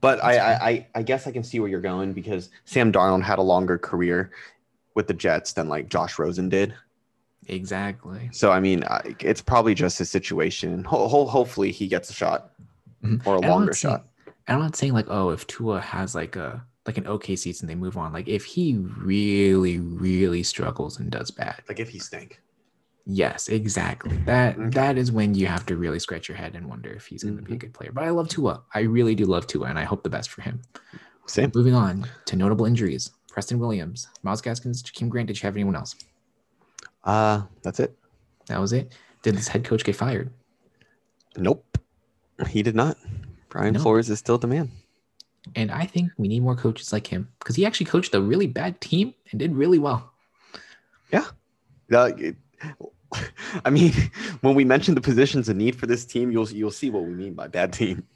But 0.00 0.22
I, 0.22 0.38
I, 0.54 0.86
I, 0.94 1.02
guess 1.02 1.26
I 1.26 1.32
can 1.32 1.42
see 1.42 1.60
where 1.60 1.68
you're 1.68 1.80
going 1.80 2.12
because 2.12 2.50
Sam 2.64 2.92
Darnold 2.92 3.22
had 3.22 3.38
a 3.38 3.42
longer 3.42 3.78
career 3.78 4.30
with 4.94 5.06
the 5.06 5.14
Jets 5.14 5.52
than 5.54 5.68
like 5.68 5.88
Josh 5.88 6.18
Rosen 6.18 6.48
did. 6.48 6.74
Exactly. 7.46 8.28
So 8.32 8.50
I 8.52 8.60
mean, 8.60 8.84
it's 9.20 9.40
probably 9.40 9.74
just 9.74 9.98
his 9.98 10.10
situation. 10.10 10.84
Ho- 10.84 11.08
ho- 11.08 11.26
hopefully, 11.26 11.72
he 11.72 11.86
gets 11.88 12.10
a 12.10 12.12
shot 12.12 12.50
Mhm. 13.02 13.26
or 13.26 13.36
a 13.36 13.40
longer 13.40 13.72
saying- 13.72 13.94
shot. 13.94 14.04
I'm 14.48 14.58
not 14.60 14.76
saying 14.76 14.94
like, 14.94 15.06
oh, 15.08 15.30
if 15.30 15.46
Tua 15.46 15.80
has 15.80 16.14
like 16.14 16.36
a 16.36 16.64
like 16.86 16.96
an 16.98 17.06
okay 17.06 17.36
season, 17.36 17.68
they 17.68 17.74
move 17.74 17.96
on. 17.98 18.12
Like 18.12 18.28
if 18.28 18.44
he 18.44 18.76
really, 18.76 19.78
really 19.78 20.42
struggles 20.42 20.98
and 20.98 21.10
does 21.10 21.30
bad, 21.30 21.62
Like 21.68 21.80
if 21.80 21.90
he 21.90 21.98
stink. 21.98 22.40
Yes, 23.10 23.48
exactly. 23.48 24.18
That 24.26 24.58
Okay. 24.58 24.68
that 24.70 24.98
is 24.98 25.10
when 25.10 25.34
you 25.34 25.46
have 25.46 25.64
to 25.66 25.76
really 25.78 25.98
scratch 25.98 26.28
your 26.28 26.36
head 26.36 26.54
and 26.54 26.68
wonder 26.68 26.90
if 26.90 27.06
he's 27.06 27.24
going 27.24 27.38
to 27.38 27.42
be 27.42 27.54
a 27.54 27.56
Mhm. 27.56 27.60
good 27.60 27.72
player. 27.72 27.90
But 27.90 28.04
I 28.04 28.10
love 28.10 28.28
Tua. 28.28 28.62
I 28.74 28.80
really 28.80 29.14
do 29.14 29.24
love 29.24 29.46
Tua, 29.46 29.66
and 29.68 29.78
I 29.78 29.84
hope 29.84 30.02
the 30.02 30.10
best 30.10 30.28
for 30.28 30.42
him. 30.42 30.60
Same. 31.26 31.50
Moving 31.54 31.74
on 31.74 32.06
to 32.26 32.36
notable 32.36 32.66
injuries: 32.66 33.10
Preston 33.28 33.58
Williams, 33.58 34.08
Myles 34.22 34.42
Gaskins, 34.42 34.82
Kim 34.82 35.08
Grant. 35.08 35.28
Did 35.28 35.38
you 35.42 35.46
have 35.46 35.56
anyone 35.56 35.74
else? 35.74 35.94
Uh, 37.04 37.42
that's 37.62 37.80
it. 37.80 37.98
That 38.46 38.60
was 38.60 38.74
it. 38.74 38.92
Did 39.22 39.36
this 39.36 39.48
head 39.48 39.64
coach 39.64 39.84
get 39.84 39.96
fired? 39.96 40.30
Nope. 41.36 41.78
He 42.48 42.62
did 42.62 42.74
not. 42.76 42.98
Brian 43.48 43.72
No. 43.72 43.80
Flores 43.80 44.10
is 44.10 44.18
still 44.18 44.36
the 44.36 44.46
man. 44.46 44.70
And 45.56 45.70
I 45.70 45.86
think 45.86 46.12
we 46.18 46.28
need 46.28 46.40
more 46.42 46.56
coaches 46.56 46.92
like 46.92 47.06
him 47.06 47.28
because 47.38 47.56
he 47.56 47.64
actually 47.64 47.86
coached 47.86 48.14
a 48.14 48.20
really 48.20 48.46
bad 48.46 48.80
team 48.82 49.14
and 49.30 49.38
did 49.38 49.54
really 49.56 49.78
well. 49.78 50.12
Uh, 51.90 52.12
it- 52.18 52.36
I 53.64 53.70
mean, 53.70 53.92
when 54.42 54.54
we 54.54 54.64
mention 54.64 54.94
the 54.94 55.00
positions 55.00 55.48
of 55.48 55.56
need 55.56 55.76
for 55.76 55.86
this 55.86 56.04
team, 56.04 56.30
you'll 56.30 56.48
you'll 56.50 56.70
see 56.70 56.90
what 56.90 57.04
we 57.04 57.12
mean 57.14 57.34
by 57.34 57.48
bad 57.48 57.72
team. 57.72 58.06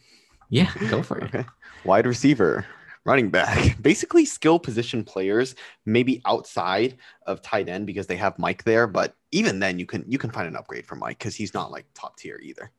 Yeah, 0.50 0.70
go 0.90 1.02
for 1.02 1.18
it. 1.18 1.24
Okay. 1.24 1.46
Wide 1.84 2.06
receiver, 2.06 2.66
running 3.04 3.30
back, 3.30 3.80
basically 3.82 4.24
skill 4.26 4.58
position 4.58 5.02
players, 5.02 5.54
maybe 5.86 6.20
outside 6.26 6.98
of 7.26 7.40
tight 7.42 7.68
end 7.68 7.86
because 7.86 8.06
they 8.06 8.16
have 8.16 8.38
Mike 8.38 8.64
there. 8.64 8.86
But 8.86 9.16
even 9.30 9.60
then, 9.60 9.78
you 9.78 9.86
can 9.86 10.04
you 10.06 10.18
can 10.18 10.30
find 10.30 10.46
an 10.46 10.56
upgrade 10.56 10.86
for 10.86 10.94
Mike 10.94 11.18
because 11.18 11.34
he's 11.34 11.54
not 11.54 11.70
like 11.70 11.86
top 11.94 12.16
tier 12.18 12.38
either. 12.42 12.70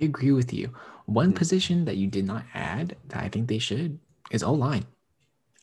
I 0.00 0.04
agree 0.06 0.32
with 0.32 0.52
you. 0.52 0.74
One 1.06 1.32
Mhm. 1.32 1.36
position 1.36 1.84
that 1.84 1.96
you 1.96 2.06
did 2.06 2.26
not 2.26 2.44
add 2.54 2.96
that 3.08 3.22
I 3.22 3.28
think 3.28 3.48
they 3.48 3.58
should 3.58 3.98
is 4.30 4.42
O 4.42 4.52
line. 4.52 4.84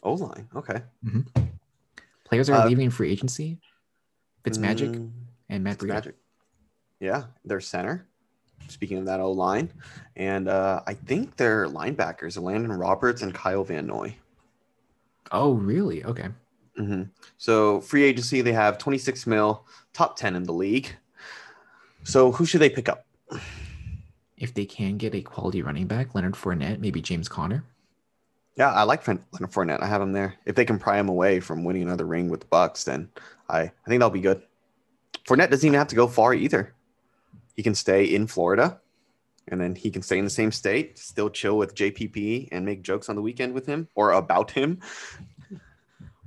O 0.03 0.13
line, 0.13 0.49
okay. 0.55 0.81
Players 2.25 2.49
are 2.49 2.61
Uh, 2.61 2.67
leaving 2.67 2.89
free 2.89 3.11
agency. 3.11 3.59
Fitzmagic 4.43 4.89
Mm, 4.95 5.11
and 5.53 5.63
Matt 5.63 5.77
Breida. 5.77 5.87
Magic. 5.89 6.15
Yeah, 6.99 7.23
their 7.45 7.61
center. 7.61 8.07
Speaking 8.67 8.97
of 8.97 9.05
that 9.05 9.19
O 9.19 9.31
line, 9.31 9.69
and 10.15 10.47
uh, 10.47 10.81
I 10.87 10.93
think 10.93 11.35
their 11.35 11.67
linebackers, 11.67 12.41
Landon 12.41 12.71
Roberts 12.71 13.21
and 13.21 13.33
Kyle 13.33 13.63
Van 13.63 13.85
Noy. 13.85 14.15
Oh, 15.31 15.53
really? 15.53 16.03
Okay. 16.05 16.27
hmm 16.77 17.03
So 17.37 17.81
free 17.81 18.03
agency, 18.03 18.41
they 18.41 18.53
have 18.53 18.77
26 18.77 19.27
mil, 19.27 19.65
top 19.91 20.15
10 20.15 20.35
in 20.35 20.43
the 20.43 20.53
league. 20.53 20.95
So 22.03 22.31
who 22.31 22.45
should 22.45 22.61
they 22.61 22.69
pick 22.69 22.87
up? 22.87 23.05
If 24.37 24.53
they 24.53 24.65
can 24.65 24.97
get 24.97 25.13
a 25.13 25.21
quality 25.21 25.61
running 25.61 25.87
back, 25.87 26.15
Leonard 26.15 26.33
Fournette, 26.35 26.79
maybe 26.79 27.01
James 27.01 27.27
Conner. 27.27 27.63
Yeah, 28.55 28.71
I 28.71 28.83
like 28.83 29.05
Leonard 29.07 29.23
Fournette. 29.51 29.81
I 29.81 29.87
have 29.87 30.01
him 30.01 30.13
there. 30.13 30.35
If 30.45 30.55
they 30.55 30.65
can 30.65 30.79
pry 30.79 30.97
him 30.99 31.09
away 31.09 31.39
from 31.41 31.63
winning 31.65 31.81
another 31.83 32.05
ring 32.05 32.29
with 32.29 32.41
the 32.41 32.47
Bucs, 32.47 32.85
then 32.85 33.09
I, 33.49 33.59
I 33.59 33.71
think 33.87 33.99
that'll 33.99 34.09
be 34.09 34.21
good. 34.21 34.43
Fournette 35.27 35.49
doesn't 35.49 35.65
even 35.65 35.77
have 35.77 35.87
to 35.87 35.95
go 35.95 36.07
far 36.07 36.33
either. 36.33 36.73
He 37.55 37.63
can 37.63 37.75
stay 37.75 38.05
in 38.05 38.27
Florida, 38.27 38.79
and 39.47 39.59
then 39.59 39.75
he 39.75 39.91
can 39.91 40.01
stay 40.01 40.17
in 40.17 40.23
the 40.23 40.29
same 40.29 40.51
state, 40.51 40.97
still 40.97 41.29
chill 41.29 41.57
with 41.57 41.75
JPP 41.75 42.49
and 42.51 42.65
make 42.65 42.81
jokes 42.81 43.09
on 43.09 43.15
the 43.15 43.21
weekend 43.21 43.53
with 43.53 43.65
him 43.65 43.87
or 43.95 44.11
about 44.11 44.51
him. 44.51 44.79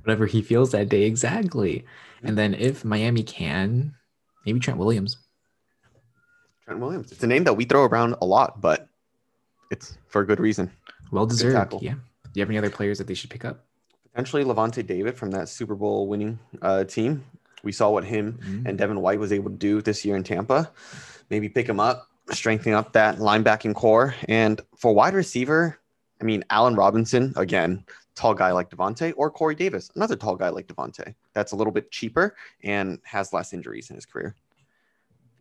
Whatever 0.03 0.27
he 0.27 0.41
feels 0.41 0.71
that 0.71 0.89
day, 0.89 1.03
exactly. 1.03 1.85
And 2.23 2.39
then 2.39 2.55
if 2.55 2.85
Miami 2.85 3.23
can, 3.23 3.95
maybe 4.45 4.61
Trent 4.61 4.79
Williams. 4.79 5.19
Trent 6.65 6.81
Williams. 6.81 7.13
It's 7.13 7.23
a 7.23 7.27
name 7.27 7.45
that 7.45 7.55
we 7.55 7.65
throw 7.65 7.85
around 7.85 8.15
a 8.21 8.27
lot, 8.27 8.61
but 8.61 8.89
it's 9.71 9.99
for 10.07 10.23
a 10.23 10.27
good 10.27 10.41
reason. 10.41 10.71
Well 11.11 11.27
deserved. 11.27 11.75
Yeah. 11.81 11.95
Do 11.95 12.31
you 12.35 12.43
have 12.43 12.51
any 12.51 12.59
other 12.59 12.71
players 12.71 12.99
that 12.99 13.07
they 13.07 13.15
should 13.15 13.31
pick 13.31 13.45
up? 13.45 13.65
Potentially 14.13 14.45
Lavonte 14.45 14.87
David 14.87 15.17
from 15.17 15.31
that 15.33 15.49
Super 15.49 15.75
Bowl 15.75 16.09
winning 16.09 16.39
uh, 16.63 16.85
team. 16.85 17.25
We 17.67 17.73
saw 17.73 17.91
what 17.91 18.05
him 18.05 18.39
Mm, 18.47 18.69
and 18.69 18.79
Devin 18.79 19.01
White 19.01 19.19
was 19.19 19.33
able 19.33 19.51
to 19.51 19.57
do 19.57 19.83
this 19.83 20.05
year 20.05 20.15
in 20.15 20.23
Tampa. 20.23 20.71
Maybe 21.31 21.49
pick 21.49 21.69
him 21.69 21.81
up, 21.81 22.09
strengthen 22.31 22.73
up 22.75 22.93
that 22.93 23.19
linebacking 23.19 23.75
corps. 23.75 24.15
And 24.29 24.61
for 24.77 24.95
wide 24.95 25.15
receiver, 25.15 25.77
I 26.21 26.25
mean, 26.25 26.45
Allen 26.49 26.77
Robinson, 26.77 27.35
again, 27.37 27.85
tall 28.15 28.35
guy 28.35 28.53
like 28.53 28.71
DeVante, 28.71 29.13
or 29.17 29.33
Corey 29.33 29.57
Davis, 29.57 29.91
another 29.97 30.15
tall 30.15 30.37
guy 30.37 30.49
like 30.49 30.69
DeVante. 30.69 31.13
That's 31.35 31.51
a 31.51 31.57
little 31.57 31.73
bit 31.73 31.91
cheaper 31.91 32.37
and 32.63 33.01
has 33.03 33.33
less 33.33 33.53
injuries 33.53 33.91
in 33.91 33.97
his 33.97 34.07
career. 34.07 34.37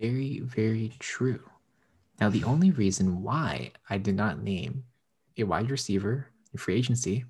Very, 0.02 0.40
very 0.40 0.94
true. 0.98 1.44
Now, 2.20 2.30
the 2.30 2.44
only 2.44 2.72
reason 2.72 3.22
why 3.22 3.72
I 3.88 4.00
did 4.00 4.16
not 4.16 4.42
name 4.42 4.84
a 5.38 5.44
wide 5.44 5.70
receiver 5.70 6.26
in 6.52 6.58
free 6.58 6.76
agency 6.76 7.18
is 7.18 7.26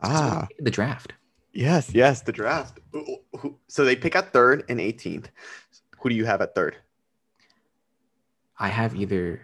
'cause 0.00 0.20
we 0.20 0.26
Ah, 0.26 0.48
the 0.58 0.70
draft. 0.70 1.12
Yes, 1.52 1.94
yes, 1.94 2.22
the 2.22 2.32
draft. 2.32 2.80
So 3.68 3.84
they 3.84 3.96
pick 3.96 4.16
at 4.16 4.32
third 4.32 4.64
and 4.68 4.80
18th. 4.80 5.26
Who 6.00 6.08
do 6.08 6.14
you 6.14 6.24
have 6.24 6.40
at 6.40 6.54
third? 6.54 6.76
I 8.58 8.68
have 8.68 8.94
either, 8.94 9.42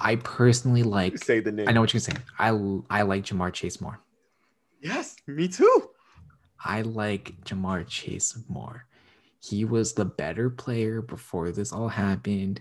I 0.00 0.16
personally 0.16 0.82
like, 0.82 1.18
Say 1.18 1.40
the 1.40 1.52
name. 1.52 1.68
I 1.68 1.72
know 1.72 1.80
what 1.80 1.92
you're 1.92 2.00
saying. 2.00 2.18
I, 2.38 2.48
I 2.90 3.02
like 3.02 3.24
Ja'Marr 3.24 3.52
Chase 3.52 3.80
more. 3.80 3.98
Yes, 4.80 5.16
me 5.26 5.48
too. 5.48 5.90
I 6.64 6.82
like 6.82 7.34
Ja'Marr 7.44 7.86
Chase 7.86 8.36
more. 8.48 8.86
He 9.40 9.64
was 9.64 9.92
the 9.94 10.04
better 10.04 10.50
player 10.50 11.02
before 11.02 11.50
this 11.50 11.72
all 11.72 11.88
happened. 11.88 12.60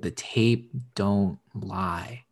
The 0.00 0.10
tape 0.12 0.70
don't 0.94 1.38
lie. 1.54 2.24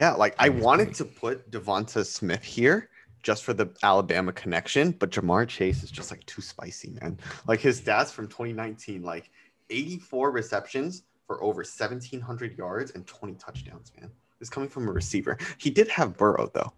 Yeah, 0.00 0.12
like 0.12 0.34
I 0.38 0.50
wanted 0.50 0.94
to 0.94 1.04
put 1.04 1.50
DeVonta 1.50 2.04
Smith 2.04 2.44
here 2.44 2.90
just 3.22 3.44
for 3.44 3.52
the 3.52 3.68
Alabama 3.82 4.32
connection, 4.32 4.92
but 4.92 5.10
Ja'Marr 5.10 5.48
Chase 5.48 5.82
is 5.82 5.90
just 5.90 6.10
like 6.10 6.24
too 6.26 6.42
spicy, 6.42 6.90
man. 7.00 7.18
Like 7.46 7.60
his 7.60 7.80
stats 7.80 8.10
from 8.10 8.28
2019, 8.28 9.02
like 9.02 9.30
84 9.70 10.30
receptions 10.30 11.02
for 11.26 11.42
over 11.42 11.58
1,700 11.58 12.56
yards 12.56 12.92
and 12.92 13.06
20 13.06 13.34
touchdowns, 13.34 13.92
man. 14.00 14.10
This 14.38 14.48
coming 14.48 14.68
from 14.68 14.88
a 14.88 14.92
receiver. 14.92 15.36
He 15.58 15.70
did 15.70 15.88
have 15.88 16.16
Burrow 16.16 16.50
though. 16.54 16.72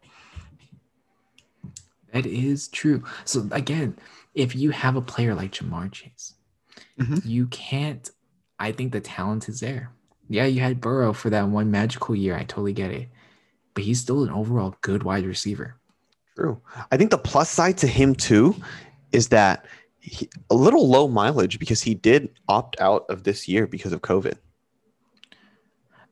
That 2.13 2.27
is 2.27 2.69
true. 2.69 3.05
So 3.25 3.47
again, 3.53 3.97
if 4.35 4.57
you 4.57 4.71
have 4.71 4.97
a 4.97 5.03
player 5.03 5.35
like 5.35 5.53
Ja'Marr 5.53 5.93
Chase, 5.93 6.35
Mhm. 6.99 7.25
you 7.25 7.47
can't. 7.49 8.11
I 8.59 8.73
think 8.73 8.93
the 8.93 9.01
talent 9.01 9.49
is 9.49 9.61
there. 9.61 9.93
Yeah, 10.29 10.47
you 10.47 10.61
had 10.61 10.81
Burrow 10.81 11.13
for 11.13 11.31
that 11.31 11.49
one 11.49 11.71
magical 11.71 12.15
year. 12.15 12.37
I 12.37 12.45
totally 12.45 12.73
get 12.73 12.91
it, 12.91 13.09
but 13.75 13.85
he's 13.85 14.01
still 14.01 14.23
an 14.25 14.31
overall 14.31 14.77
good 14.81 15.03
wide 15.03 15.25
receiver. 15.25 15.80
True. 16.41 16.61
I 16.91 16.97
think 16.97 17.11
the 17.11 17.19
plus 17.19 17.51
side 17.51 17.77
to 17.79 17.87
him 17.87 18.15
too 18.15 18.57
is 19.13 19.29
that 19.29 19.67
he, 19.99 20.31
a 20.49 20.55
little 20.55 20.89
low 20.89 21.07
mileage 21.07 21.59
because 21.59 21.83
he 21.83 21.95
did 21.95 22.31
opt 22.49 22.81
out 22.81 23.05
of 23.11 23.25
this 23.25 23.47
year 23.47 23.67
because 23.67 23.93
of 23.93 24.01
COVID. 24.01 24.39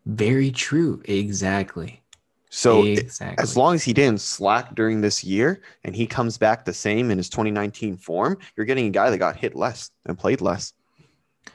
Very 0.04 0.50
true. 0.50 1.00
Exactly. 1.06 2.02
So 2.50 2.82
exactly. 2.82 3.42
as 3.42 3.56
long 3.56 3.74
as 3.74 3.82
he 3.82 3.92
didn't 3.92 4.20
slack 4.20 4.74
during 4.74 5.00
this 5.00 5.24
year 5.24 5.62
and 5.84 5.96
he 5.96 6.06
comes 6.06 6.36
back 6.36 6.64
the 6.64 6.74
same 6.74 7.10
in 7.10 7.16
his 7.18 7.30
2019 7.30 7.96
form, 7.96 8.38
you're 8.56 8.66
getting 8.66 8.86
a 8.86 8.90
guy 8.90 9.08
that 9.08 9.18
got 9.18 9.36
hit 9.36 9.54
less 9.54 9.90
and 10.06 10.18
played 10.18 10.40
less. 10.42 10.72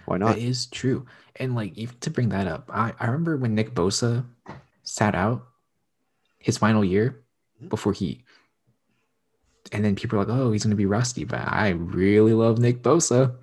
Why 0.05 0.17
not? 0.17 0.35
That 0.35 0.41
is 0.41 0.65
true. 0.67 1.05
And 1.35 1.55
like 1.55 1.77
even 1.77 1.95
to 1.99 2.09
bring 2.09 2.29
that 2.29 2.47
up, 2.47 2.71
I, 2.73 2.93
I 2.99 3.05
remember 3.05 3.37
when 3.37 3.53
Nick 3.53 3.75
Bosa 3.75 4.25
sat 4.83 5.13
out 5.13 5.47
his 6.39 6.57
final 6.57 6.83
year 6.83 7.23
Mhm. 7.63 7.69
before 7.69 7.93
he 7.93 8.23
and 9.73 9.83
then 9.83 9.95
people 9.95 10.19
are 10.19 10.25
like, 10.25 10.35
oh, 10.35 10.51
he's 10.51 10.63
gonna 10.63 10.75
be 10.75 10.85
rusty. 10.85 11.23
But 11.23 11.41
I 11.47 11.69
really 11.69 12.33
love 12.33 12.59
Nick 12.59 12.81
Bosa. 12.83 13.35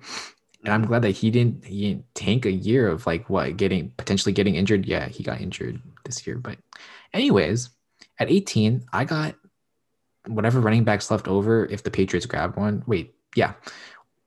And 0.63 0.73
I'm 0.73 0.85
glad 0.85 1.01
that 1.01 1.11
he 1.11 1.31
didn't 1.31 1.65
he 1.65 1.89
didn't 1.89 2.05
tank 2.15 2.45
a 2.45 2.51
year 2.51 2.87
of 2.87 3.05
like 3.05 3.29
what 3.29 3.57
getting 3.57 3.91
potentially 3.97 4.31
getting 4.31 4.55
injured. 4.55 4.85
Yeah, 4.85 5.07
he 5.07 5.23
got 5.23 5.41
injured 5.41 5.81
this 6.05 6.25
year. 6.25 6.37
But, 6.37 6.57
anyways, 7.13 7.69
at 8.19 8.29
18, 8.29 8.85
I 8.93 9.05
got 9.05 9.35
whatever 10.27 10.59
running 10.59 10.83
backs 10.83 11.09
left 11.09 11.27
over 11.27 11.65
if 11.65 11.83
the 11.83 11.91
Patriots 11.91 12.25
grab 12.25 12.55
one. 12.57 12.83
Wait, 12.85 13.13
yeah. 13.35 13.53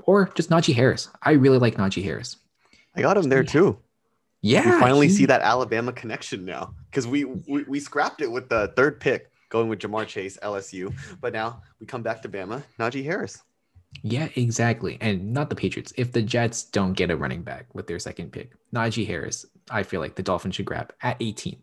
Or 0.04 0.30
just 0.34 0.50
Najee 0.50 0.74
Harris. 0.74 1.08
I 1.22 1.32
really 1.32 1.58
like 1.58 1.76
Najee 1.76 2.02
Harris. 2.02 2.36
I 2.96 3.02
got 3.02 3.16
him 3.16 3.28
there 3.28 3.44
too. 3.44 3.78
Yeah. 4.42 4.74
we 4.74 4.80
finally 4.80 5.08
he- 5.08 5.14
see 5.14 5.26
that 5.26 5.40
Alabama 5.40 5.92
connection 5.92 6.44
now 6.44 6.74
because 6.90 7.06
we, 7.06 7.24
we 7.24 7.62
we 7.62 7.80
scrapped 7.80 8.20
it 8.20 8.30
with 8.30 8.48
the 8.48 8.72
third 8.76 9.00
pick 9.00 9.30
going 9.48 9.68
with 9.68 9.80
Ja'Marr 9.80 10.06
Chase, 10.06 10.38
LSU, 10.42 10.94
but 11.20 11.32
now 11.32 11.62
we 11.80 11.86
come 11.86 12.02
back 12.02 12.22
to 12.22 12.28
Bama, 12.28 12.62
Najee 12.78 13.04
Harris. 13.04 13.42
Yeah, 14.02 14.28
exactly. 14.34 14.98
And 15.00 15.32
not 15.32 15.50
the 15.50 15.56
Patriots. 15.56 15.92
If 15.96 16.12
the 16.12 16.22
Jets 16.22 16.64
don't 16.64 16.94
get 16.94 17.10
a 17.10 17.16
running 17.16 17.42
back 17.42 17.66
with 17.74 17.86
their 17.86 17.98
second 17.98 18.32
pick, 18.32 18.52
Najee 18.74 19.06
Harris, 19.06 19.46
I 19.70 19.82
feel 19.82 20.00
like 20.00 20.16
the 20.16 20.22
Dolphins 20.22 20.56
should 20.56 20.66
grab 20.66 20.92
at 21.02 21.16
18. 21.20 21.56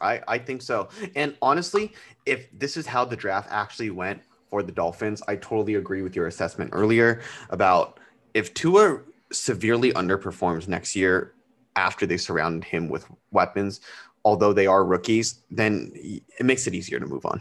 I 0.00 0.20
I 0.28 0.38
think 0.38 0.62
so. 0.62 0.88
And 1.14 1.36
honestly, 1.42 1.92
if 2.26 2.48
this 2.52 2.76
is 2.76 2.86
how 2.86 3.04
the 3.04 3.16
draft 3.16 3.48
actually 3.50 3.90
went 3.90 4.22
for 4.50 4.62
the 4.62 4.72
Dolphins, 4.72 5.22
I 5.28 5.36
totally 5.36 5.74
agree 5.74 6.02
with 6.02 6.16
your 6.16 6.26
assessment 6.26 6.70
earlier 6.72 7.20
about 7.50 8.00
if 8.34 8.54
Tua 8.54 9.00
severely 9.32 9.92
underperforms 9.92 10.68
next 10.68 10.96
year 10.96 11.34
after 11.76 12.06
they 12.06 12.16
surrounded 12.16 12.64
him 12.64 12.88
with 12.88 13.06
weapons, 13.30 13.80
although 14.28 14.52
they 14.52 14.66
are 14.66 14.84
rookies, 14.84 15.40
then 15.50 15.90
it 15.94 16.44
makes 16.44 16.66
it 16.66 16.74
easier 16.74 17.00
to 17.00 17.06
move 17.06 17.24
on. 17.24 17.40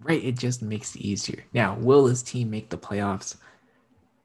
Right. 0.00 0.22
It 0.22 0.36
just 0.36 0.60
makes 0.60 0.96
it 0.96 1.02
easier. 1.02 1.44
Now, 1.54 1.76
will 1.78 2.04
this 2.04 2.20
team 2.22 2.50
make 2.50 2.68
the 2.68 2.76
playoffs? 2.76 3.36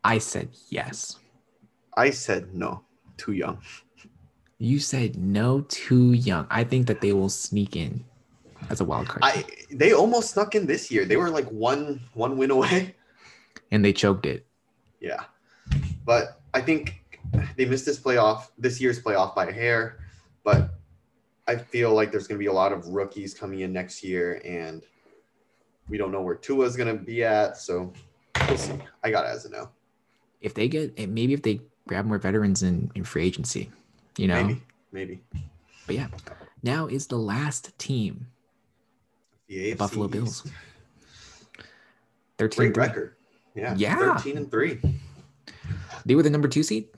I 0.04 0.18
said 0.18 0.50
yes. 0.70 1.20
I 1.96 2.10
said 2.10 2.56
no, 2.56 2.82
too 3.18 3.34
young. 3.34 3.60
You 4.58 4.80
said 4.80 5.16
no, 5.16 5.62
too 5.70 6.14
young. 6.14 6.48
I 6.50 6.64
think 6.64 6.88
that 6.88 7.02
they 7.02 7.14
will 7.14 7.30
sneak 7.30 7.76
in 7.76 8.04
as 8.70 8.82
a 8.82 8.86
wild 8.86 9.08
card. 9.08 9.22
I 9.24 9.46
they 9.72 9.94
almost 9.94 10.32
snuck 10.32 10.56
in 10.56 10.66
this 10.66 10.90
year. 10.90 11.06
They 11.06 11.18
were 11.18 11.30
like 11.30 11.48
one 11.52 12.02
one 12.14 12.36
win 12.38 12.52
away. 12.52 12.96
and 13.72 13.86
they 13.86 13.94
choked 13.94 14.26
it. 14.26 14.46
Yeah. 15.00 15.24
But 16.04 16.42
I 16.54 16.62
think 16.62 17.06
they 17.56 17.66
missed 17.66 17.86
this 17.86 18.00
playoff, 18.00 18.50
this 18.58 18.82
year's 18.82 19.00
playoff 19.02 19.36
by 19.36 19.46
a 19.46 19.54
hair. 19.54 20.00
But 20.44 20.79
I 21.50 21.56
feel 21.56 21.96
like 21.96 22.12
there's 22.12 22.28
going 22.28 22.38
to 22.38 22.40
be 22.40 22.46
a 22.46 22.54
lot 22.54 22.72
of 22.72 22.88
rookies 22.90 23.34
coming 23.34 23.62
in 23.62 23.74
next 23.74 24.04
year, 24.04 24.40
and 24.46 24.84
we 25.88 25.98
don't 25.98 26.12
know 26.12 26.22
where 26.22 26.36
Tua's 26.36 26.78
going 26.78 26.96
to 26.96 27.04
be 27.04 27.24
at. 27.24 27.58
So 27.58 27.92
we'll 28.48 28.56
see. 28.56 28.74
I 29.04 29.10
got 29.10 29.26
it 29.26 29.30
as 29.30 29.46
a 29.46 29.50
no. 29.50 29.70
If 30.42 30.54
they 30.54 30.68
get, 30.68 30.94
eh, 30.98 31.08
maybe 31.08 31.34
if 31.34 31.42
they 31.42 31.60
grab 31.88 32.06
more 32.06 32.20
veterans 32.20 32.62
in, 32.62 32.92
in 32.94 33.04
free 33.04 33.26
agency, 33.26 33.72
you 34.16 34.28
know? 34.28 34.44
Maybe. 34.44 34.62
Maybe. 34.92 35.22
But 35.88 35.96
yeah, 35.96 36.08
now 36.62 36.86
is 36.86 37.08
the 37.08 37.18
last 37.18 37.76
team, 37.80 38.28
The, 39.48 39.72
the 39.72 39.74
Buffalo 39.74 40.08
AFC 40.08 40.12
Bills. 40.12 40.52
13 42.38 42.72
Great 42.72 42.78
record. 42.78 43.16
Yeah. 43.56 43.74
Yeah. 43.76 44.18
13 44.18 44.38
and 44.38 44.52
3. 44.52 44.80
They 46.06 46.14
were 46.14 46.22
the 46.22 46.30
number 46.30 46.48
two 46.48 46.62
seed. 46.62 46.90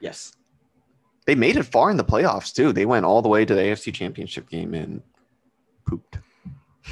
Yes. 0.00 0.32
They 1.26 1.34
made 1.34 1.56
it 1.56 1.64
far 1.64 1.90
in 1.90 1.96
the 1.96 2.04
playoffs, 2.04 2.52
too. 2.54 2.72
They 2.72 2.86
went 2.86 3.04
all 3.04 3.20
the 3.22 3.28
way 3.28 3.44
to 3.44 3.54
the 3.54 3.60
AFC 3.60 3.92
championship 3.92 4.48
game 4.48 4.74
and 4.74 5.02
pooped. 5.86 6.18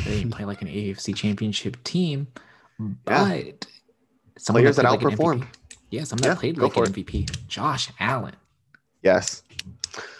They 0.05 0.25
play 0.25 0.45
like 0.45 0.61
an 0.63 0.69
AFC 0.69 1.15
championship 1.15 1.83
team, 1.85 2.27
Yeah. 2.81 2.95
but 3.05 3.67
someone 4.39 4.63
Players 4.65 4.77
that 4.77 4.85
like 4.87 5.01
an 5.03 5.11
outperformed. 5.11 5.41
MVP. 5.43 5.47
Yeah, 5.91 6.05
someone 6.05 6.23
that 6.23 6.29
Yeah, 6.29 6.35
played 6.41 6.59
like 6.59 6.77
an 6.77 6.83
it. 6.83 6.93
MVP. 6.93 7.47
Josh 7.47 7.91
Allen. 8.01 8.35
Yes. 9.03 9.43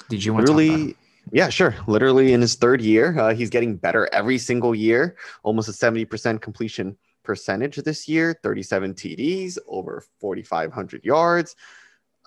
Did 0.09 0.25
you 0.25 0.33
want 0.33 0.47
to 0.47 0.53
talk 0.53 0.61
about 0.61 0.65
him? 0.65 0.71
literally 0.73 0.97
yeah 1.33 1.49
sure 1.49 1.75
literally 1.87 2.35
in 2.35 2.43
his 2.43 2.55
third 2.55 2.83
year 2.83 3.19
uh, 3.19 3.33
he's 3.35 3.49
getting 3.49 3.77
better 3.77 4.07
every 4.13 4.37
single 4.37 4.75
year 4.75 5.17
almost 5.43 5.71
a 5.71 5.73
70% 5.73 6.39
completion 6.43 6.95
percentage 7.23 7.77
this 7.77 8.07
year 8.07 8.39
37 8.43 8.93
td's 8.93 9.59
over 9.67 10.05
4500 10.21 11.03
yards 11.03 11.57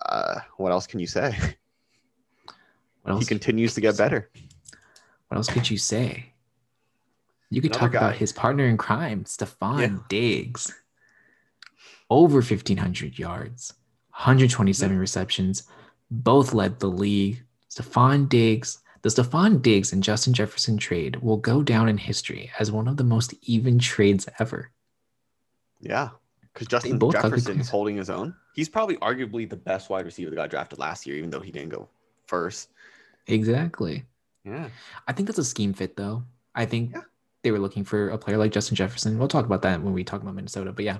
uh, 0.04 0.40
what 0.56 0.72
else 0.72 0.88
can 0.88 0.98
you 0.98 1.06
say 1.06 1.32
What 3.16 3.22
he 3.22 3.26
continues 3.26 3.74
to 3.74 3.80
get 3.80 3.96
better 3.96 4.30
What 5.28 5.36
else 5.36 5.48
could 5.48 5.68
you 5.70 5.78
say? 5.78 6.32
You 7.50 7.62
could 7.62 7.70
Another 7.74 7.92
talk 7.92 8.00
about 8.00 8.16
his 8.16 8.32
partner 8.32 8.64
in 8.66 8.76
crime, 8.76 9.24
Stephon 9.24 9.80
Yeah. 9.80 9.98
Diggs. 10.08 10.74
Over 12.10 12.36
1,500 12.40 13.18
yards, 13.18 13.74
127 14.10 14.98
receptions, 14.98 15.64
both 16.10 16.54
led 16.54 16.78
the 16.80 16.88
league. 16.88 17.42
Stephon 17.70 18.28
Diggs, 18.28 18.78
the 19.02 19.08
Stephon 19.10 19.60
Diggs 19.62 19.92
and 19.92 20.02
Justin 20.02 20.32
Jefferson 20.32 20.76
trade 20.78 21.16
will 21.16 21.36
go 21.36 21.62
down 21.62 21.88
in 21.88 21.98
history 21.98 22.50
as 22.58 22.72
one 22.72 22.88
of 22.88 22.96
the 22.96 23.04
most 23.04 23.34
even 23.42 23.78
trades 23.78 24.28
ever. 24.38 24.70
yeah 25.80 26.08
because 26.52 26.66
justin 26.66 26.98
both 26.98 27.12
got 27.12 27.22
good 27.22 27.30
jefferson 27.30 27.60
is 27.60 27.68
holding 27.68 27.96
his 27.96 28.10
own 28.10 28.34
he's 28.54 28.68
probably 28.68 28.96
arguably 28.96 29.48
the 29.48 29.54
best 29.56 29.90
wide 29.90 30.04
receiver 30.04 30.28
that 30.30 30.34
got 30.36 30.50
drafted 30.50 30.76
last 30.78 31.06
year 31.06 31.16
even 31.16 31.30
though 31.30 31.38
he 31.38 31.52
didn't 31.52 31.68
go 31.68 31.88
first 32.26 32.70
Exactly. 33.28 34.04
yeah 34.44 34.68
I 35.06 35.12
think 35.12 35.26
that's 35.28 35.38
a 35.38 35.44
scheme 35.44 35.72
fit, 35.72 35.96
though. 35.96 36.24
I 36.54 36.64
think 36.66 36.92
Yeah. 36.92 37.02
they 37.42 37.50
were 37.52 37.58
looking 37.58 37.84
for 37.84 38.08
a 38.10 38.18
player 38.18 38.36
like 38.38 38.52
Justin 38.52 38.74
Jefferson. 38.76 39.18
We'll 39.18 39.28
talk 39.28 39.44
about 39.46 39.62
that 39.62 39.82
when 39.82 39.92
we 39.94 40.02
talk 40.04 40.22
about 40.22 40.34
Minnesota. 40.34 40.72
But 40.72 40.84
yeah, 40.84 40.98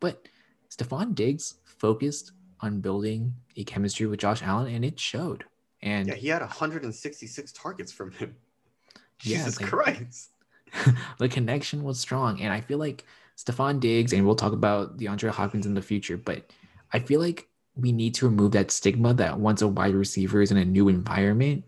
but 0.00 0.28
Stephon 0.70 1.14
Diggs 1.14 1.54
focused 1.64 2.32
on 2.60 2.80
building 2.80 3.34
a 3.56 3.64
chemistry 3.64 4.06
with 4.06 4.20
Josh 4.20 4.42
Allen, 4.42 4.74
and 4.74 4.84
it 4.84 4.98
showed. 5.00 5.44
And 5.82 6.08
yeah 6.08 6.14
he 6.14 6.28
had 6.28 6.42
166 6.42 7.52
targets 7.52 7.90
from 7.92 8.10
him 8.12 8.36
Yeah, 9.22 9.38
jesus 9.38 9.60
like- 9.60 9.70
christ 9.70 10.30
the 11.18 11.28
connection 11.28 11.82
was 11.82 11.98
strong. 11.98 12.40
And 12.40 12.52
I 12.52 12.60
feel 12.60 12.78
like 12.78 13.04
Stephon 13.36 13.80
Diggs, 13.80 14.12
and 14.12 14.24
we'll 14.26 14.36
talk 14.36 14.52
about 14.52 14.98
DeAndre 14.98 15.30
Hopkins 15.30 15.66
in 15.66 15.74
the 15.74 15.82
future, 15.82 16.16
but 16.16 16.52
I 16.92 16.98
feel 17.00 17.18
like 17.20 17.48
we 17.76 17.92
need 17.92 18.14
to 18.16 18.26
remove 18.26 18.52
that 18.52 18.70
stigma 18.70 19.14
that 19.14 19.38
once 19.38 19.62
a 19.62 19.68
wide 19.68 19.94
receiver 19.94 20.42
is 20.42 20.50
in 20.50 20.56
a 20.56 20.64
new 20.64 20.88
environment, 20.88 21.64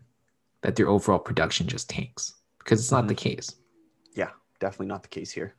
that 0.63 0.77
their 0.77 0.89
overall 0.89 1.19
production 1.19 1.67
just 1.67 1.89
tanks 1.89 2.35
because 2.59 2.81
it's 2.81 2.91
not 2.91 3.09
the 3.09 3.15
case. 3.15 3.57
Yeah, 4.15 4.31
definitely 4.61 4.87
not 4.87 5.03
the 5.03 5.09
case 5.09 5.31
here. 5.31 5.55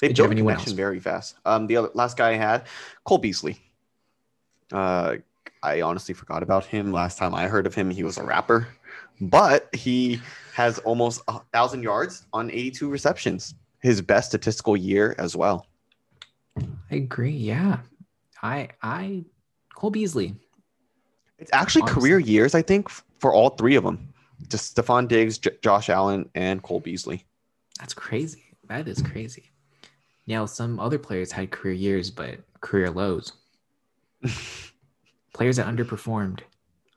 They 0.00 0.08
Did 0.08 0.16
built 0.16 0.30
anyone 0.30 0.54
else? 0.54 0.72
very 0.72 0.98
fast. 1.00 1.36
Um, 1.44 1.66
the 1.66 1.76
other 1.76 1.90
last 1.94 2.16
guy 2.16 2.30
I 2.30 2.34
had, 2.34 2.66
Cole 3.04 3.18
Beasley. 3.18 3.58
Uh, 4.72 5.16
I 5.62 5.82
honestly 5.82 6.14
forgot 6.14 6.42
about 6.42 6.66
him. 6.66 6.92
Last 6.92 7.16
time 7.16 7.34
I 7.34 7.46
heard 7.46 7.66
of 7.66 7.74
him, 7.74 7.90
he 7.90 8.02
was 8.02 8.18
a 8.18 8.22
rapper, 8.24 8.68
but 9.20 9.74
he 9.74 10.20
has 10.54 10.78
almost 10.80 11.22
a 11.28 11.40
thousand 11.52 11.82
yards 11.82 12.26
on 12.32 12.50
82 12.50 12.88
receptions. 12.88 13.54
His 13.80 14.00
best 14.00 14.28
statistical 14.28 14.76
year 14.76 15.14
as 15.18 15.36
well. 15.36 15.66
I 16.90 16.96
agree. 16.96 17.30
Yeah. 17.30 17.78
I, 18.42 18.68
I, 18.82 19.24
Cole 19.84 19.90
Beasley. 19.90 20.34
It's 21.38 21.50
actually 21.52 21.82
Honestly. 21.82 22.00
career 22.00 22.18
years, 22.18 22.54
I 22.54 22.62
think, 22.62 22.88
for 22.88 23.34
all 23.34 23.50
three 23.50 23.76
of 23.76 23.84
them. 23.84 24.14
Just 24.48 24.74
Stephon 24.74 25.06
Diggs, 25.06 25.36
J- 25.36 25.58
Josh 25.62 25.90
Allen, 25.90 26.26
and 26.34 26.62
Cole 26.62 26.80
Beasley. 26.80 27.26
That's 27.78 27.92
crazy. 27.92 28.44
That 28.68 28.88
is 28.88 29.02
crazy. 29.02 29.50
Now, 30.26 30.46
some 30.46 30.80
other 30.80 30.98
players 30.98 31.30
had 31.32 31.50
career 31.50 31.74
years, 31.74 32.10
but 32.10 32.38
career 32.62 32.90
lows. 32.90 33.34
players 35.34 35.56
that 35.56 35.66
underperformed. 35.66 36.40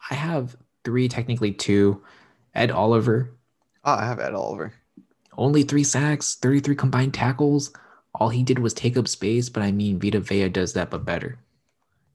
I 0.09 0.13
have 0.15 0.55
three, 0.85 1.09
technically 1.09 1.51
two. 1.51 2.01
Ed 2.55 2.71
Oliver, 2.71 3.31
Oh, 3.83 3.95
I 3.95 4.05
have 4.05 4.21
Ed 4.21 4.33
Oliver. 4.33 4.71
only 5.37 5.63
three 5.63 5.83
sacks, 5.83 6.35
33 6.35 6.73
combined 6.75 7.13
tackles. 7.13 7.73
All 8.15 8.29
he 8.29 8.43
did 8.43 8.59
was 8.59 8.73
take 8.73 8.95
up 8.95 9.09
space, 9.09 9.49
but 9.49 9.61
I 9.61 9.73
mean, 9.73 9.99
Vita 9.99 10.21
Vea 10.21 10.47
does 10.47 10.71
that, 10.71 10.89
but 10.89 11.03
better. 11.03 11.37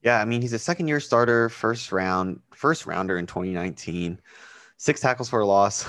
Yeah, 0.03 0.19
I 0.19 0.25
mean 0.25 0.41
he's 0.41 0.53
a 0.53 0.59
second 0.59 0.87
year 0.87 0.99
starter, 0.99 1.49
first 1.49 1.91
round, 1.91 2.41
first 2.51 2.85
rounder 2.85 3.17
in 3.17 3.25
2019, 3.25 4.19
six 4.77 4.99
tackles 4.99 5.29
for 5.29 5.39
a 5.39 5.45
loss. 5.45 5.87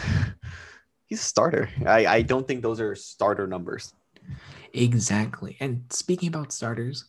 he's 1.07 1.21
a 1.21 1.25
starter. 1.25 1.69
I, 1.85 2.07
I 2.07 2.23
don't 2.23 2.47
think 2.47 2.63
those 2.63 2.81
are 2.81 2.95
starter 2.95 3.47
numbers. 3.47 3.93
Exactly. 4.73 5.57
And 5.61 5.85
speaking 5.91 6.29
about 6.29 6.53
starters, 6.53 7.07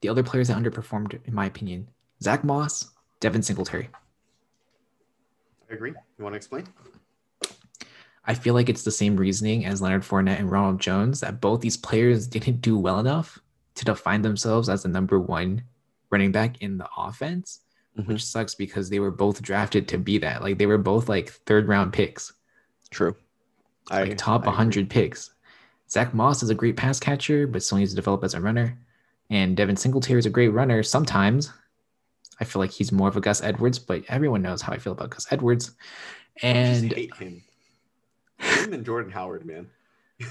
the 0.00 0.08
other 0.08 0.22
players 0.22 0.48
that 0.48 0.56
underperformed, 0.56 1.18
in 1.26 1.34
my 1.34 1.44
opinion, 1.44 1.88
Zach 2.22 2.42
Moss, 2.42 2.90
Devin 3.20 3.42
Singletary. 3.42 3.90
I 5.70 5.74
agree. 5.74 5.92
You 6.18 6.24
want 6.24 6.32
to 6.32 6.38
explain? 6.38 6.66
I 8.24 8.34
feel 8.34 8.54
like 8.54 8.68
it's 8.68 8.82
the 8.82 8.90
same 8.90 9.16
reasoning 9.16 9.66
as 9.66 9.82
Leonard 9.82 10.02
Fournette 10.02 10.38
and 10.38 10.50
Ronald 10.50 10.80
Jones 10.80 11.20
that 11.20 11.40
both 11.40 11.60
these 11.60 11.76
players 11.76 12.26
didn't 12.26 12.60
do 12.60 12.78
well 12.78 12.98
enough 12.98 13.38
to 13.74 13.84
define 13.84 14.22
themselves 14.22 14.68
as 14.68 14.82
the 14.82 14.88
number 14.88 15.18
one 15.18 15.62
running 16.10 16.32
back 16.32 16.60
in 16.62 16.76
the 16.78 16.88
offense, 16.96 17.60
Mhm. 17.98 18.06
which 18.06 18.24
sucks 18.24 18.54
because 18.54 18.88
they 18.90 19.00
were 19.00 19.10
both 19.10 19.40
drafted 19.42 19.88
to 19.88 19.98
be 19.98 20.18
that. 20.18 20.42
Like 20.42 20.58
they 20.58 20.66
were 20.66 20.78
both 20.78 21.08
like 21.08 21.30
third 21.30 21.68
round 21.68 21.92
picks, 21.92 22.32
True. 22.90 23.16
like 23.90 24.16
top 24.18 24.42
I 24.42 24.44
agree. 24.44 24.50
100 24.50 24.90
picks. 24.90 25.30
Zach 25.90 26.14
Moss 26.14 26.42
is 26.42 26.50
a 26.50 26.54
great 26.54 26.76
pass 26.76 27.00
catcher, 27.00 27.46
but 27.46 27.62
still 27.62 27.78
needs 27.78 27.90
to 27.92 27.96
develop 27.96 28.22
as 28.22 28.34
a 28.34 28.40
runner. 28.40 28.78
And 29.28 29.56
Devin 29.56 29.76
Singletary 29.76 30.18
is 30.20 30.26
a 30.26 30.30
great 30.30 30.48
runner 30.48 30.82
sometimes. 30.82 31.52
I 32.40 32.44
feel 32.44 32.60
like 32.60 32.70
he's 32.70 32.90
more 32.92 33.08
of 33.08 33.16
a 33.16 33.20
Gus 33.20 33.42
Edwards, 33.42 33.78
but 33.78 34.02
everyone 34.08 34.40
knows 34.42 34.62
how 34.62 34.72
I 34.72 34.78
feel 34.78 34.92
about 34.92 35.10
Gus 35.10 35.26
Edwards. 35.32 35.72
I 36.42 36.46
And 36.46 36.84
just 36.90 36.94
hate 36.96 37.14
him. 37.16 37.42
Him 38.38 38.72
and 38.72 38.86
Jordan 38.86 39.10
Howard, 39.12 39.44
man. 39.44 39.68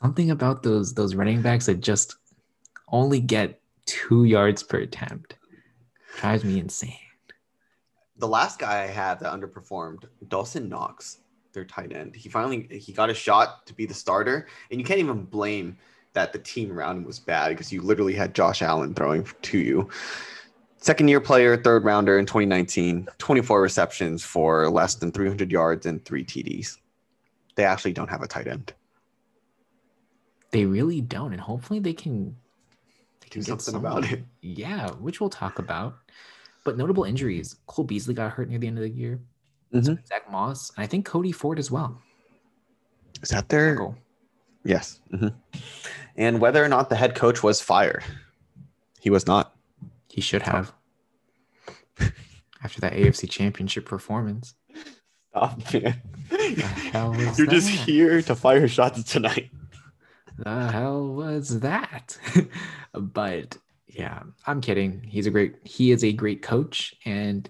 something 0.00 0.30
about 0.30 0.62
those 0.62 0.94
those 0.94 1.14
running 1.14 1.42
backs 1.42 1.66
that 1.66 1.80
just 1.80 2.16
only 2.88 3.20
get 3.20 3.60
two 3.86 4.24
yards 4.24 4.62
per 4.62 4.78
attempt 4.78 5.36
drives 6.18 6.44
me 6.44 6.58
insane. 6.58 6.98
The 8.18 8.28
last 8.28 8.58
guy 8.58 8.82
I 8.82 8.86
had 8.86 9.20
that 9.20 9.32
underperformed, 9.32 10.04
Dawson 10.28 10.68
Knox, 10.68 11.18
their 11.52 11.64
tight 11.64 11.92
end. 11.92 12.14
He 12.14 12.28
finally 12.28 12.66
he 12.70 12.92
got 12.92 13.10
a 13.10 13.14
shot 13.14 13.66
to 13.66 13.74
be 13.74 13.86
the 13.86 13.94
starter, 13.94 14.46
and 14.70 14.80
you 14.80 14.86
can't 14.86 15.00
even 15.00 15.24
blame 15.24 15.76
that 16.12 16.32
the 16.32 16.38
team 16.38 16.72
around 16.72 16.98
him 16.98 17.04
was 17.04 17.18
bad 17.18 17.50
because 17.50 17.72
you 17.72 17.82
literally 17.82 18.14
had 18.14 18.34
Josh 18.34 18.62
Allen 18.62 18.94
throwing 18.94 19.26
to 19.42 19.58
you. 19.58 19.88
Second 20.78 21.08
year 21.08 21.20
player, 21.20 21.56
third 21.56 21.84
rounder 21.84 22.18
in 22.18 22.26
2019, 22.26 23.08
24 23.18 23.60
receptions 23.60 24.22
for 24.22 24.70
less 24.70 24.94
than 24.94 25.10
300 25.10 25.50
yards 25.50 25.84
and 25.84 26.04
three 26.04 26.24
TDs. 26.24 26.78
They 27.54 27.64
actually 27.64 27.92
don't 27.92 28.10
have 28.10 28.22
a 28.22 28.28
tight 28.28 28.46
end. 28.46 28.72
They 30.52 30.64
really 30.64 31.00
don't, 31.00 31.32
and 31.32 31.40
hopefully 31.40 31.80
they 31.80 31.92
can 31.92 32.36
Do 33.30 33.42
something 33.42 33.74
about 33.74 34.10
it. 34.10 34.24
Yeah, 34.40 34.90
which 34.92 35.20
we'll 35.20 35.30
talk 35.30 35.58
about. 35.58 35.96
But 36.64 36.76
notable 36.76 37.04
injuries: 37.04 37.56
Cole 37.66 37.84
Beasley 37.84 38.14
got 38.14 38.32
hurt 38.32 38.48
near 38.48 38.58
the 38.58 38.66
end 38.66 38.78
of 38.78 38.82
the 38.82 38.90
year. 38.90 39.20
Mhm. 39.72 40.06
Zach 40.06 40.30
Moss, 40.30 40.70
and 40.76 40.84
I 40.84 40.86
think 40.86 41.04
Cody 41.06 41.32
Ford 41.32 41.58
as 41.58 41.70
well. 41.70 42.00
Is 43.22 43.30
that 43.30 43.48
their? 43.48 43.72
Tackle. 43.74 43.96
Yes. 44.64 45.00
Mhm. 45.12 45.34
And 46.16 46.40
whether 46.40 46.64
or 46.64 46.68
not 46.68 46.88
the 46.88 46.96
head 46.96 47.14
coach 47.14 47.42
was 47.42 47.60
fired, 47.60 48.02
he 49.00 49.10
was 49.10 49.26
not. 49.26 49.54
He 50.08 50.20
should 50.20 50.42
have. 50.42 50.72
After 52.62 52.80
that 52.80 52.94
AFC 52.94 53.28
Championship 53.28 53.84
performance, 53.84 54.54
Stop, 55.30 55.60
man. 55.74 56.00
You're 57.36 57.46
just 57.46 57.68
here 57.68 58.22
to 58.22 58.34
fire 58.34 58.66
shots 58.66 59.02
tonight. 59.02 59.50
The 60.38 60.68
hell 60.70 61.08
was 61.08 61.60
that? 61.60 62.18
but 62.92 63.56
yeah, 63.88 64.22
I'm 64.46 64.60
kidding. 64.60 65.02
He's 65.02 65.26
a 65.26 65.30
great. 65.30 65.56
He 65.64 65.90
is 65.90 66.04
a 66.04 66.12
great 66.12 66.42
coach, 66.42 66.94
and 67.04 67.48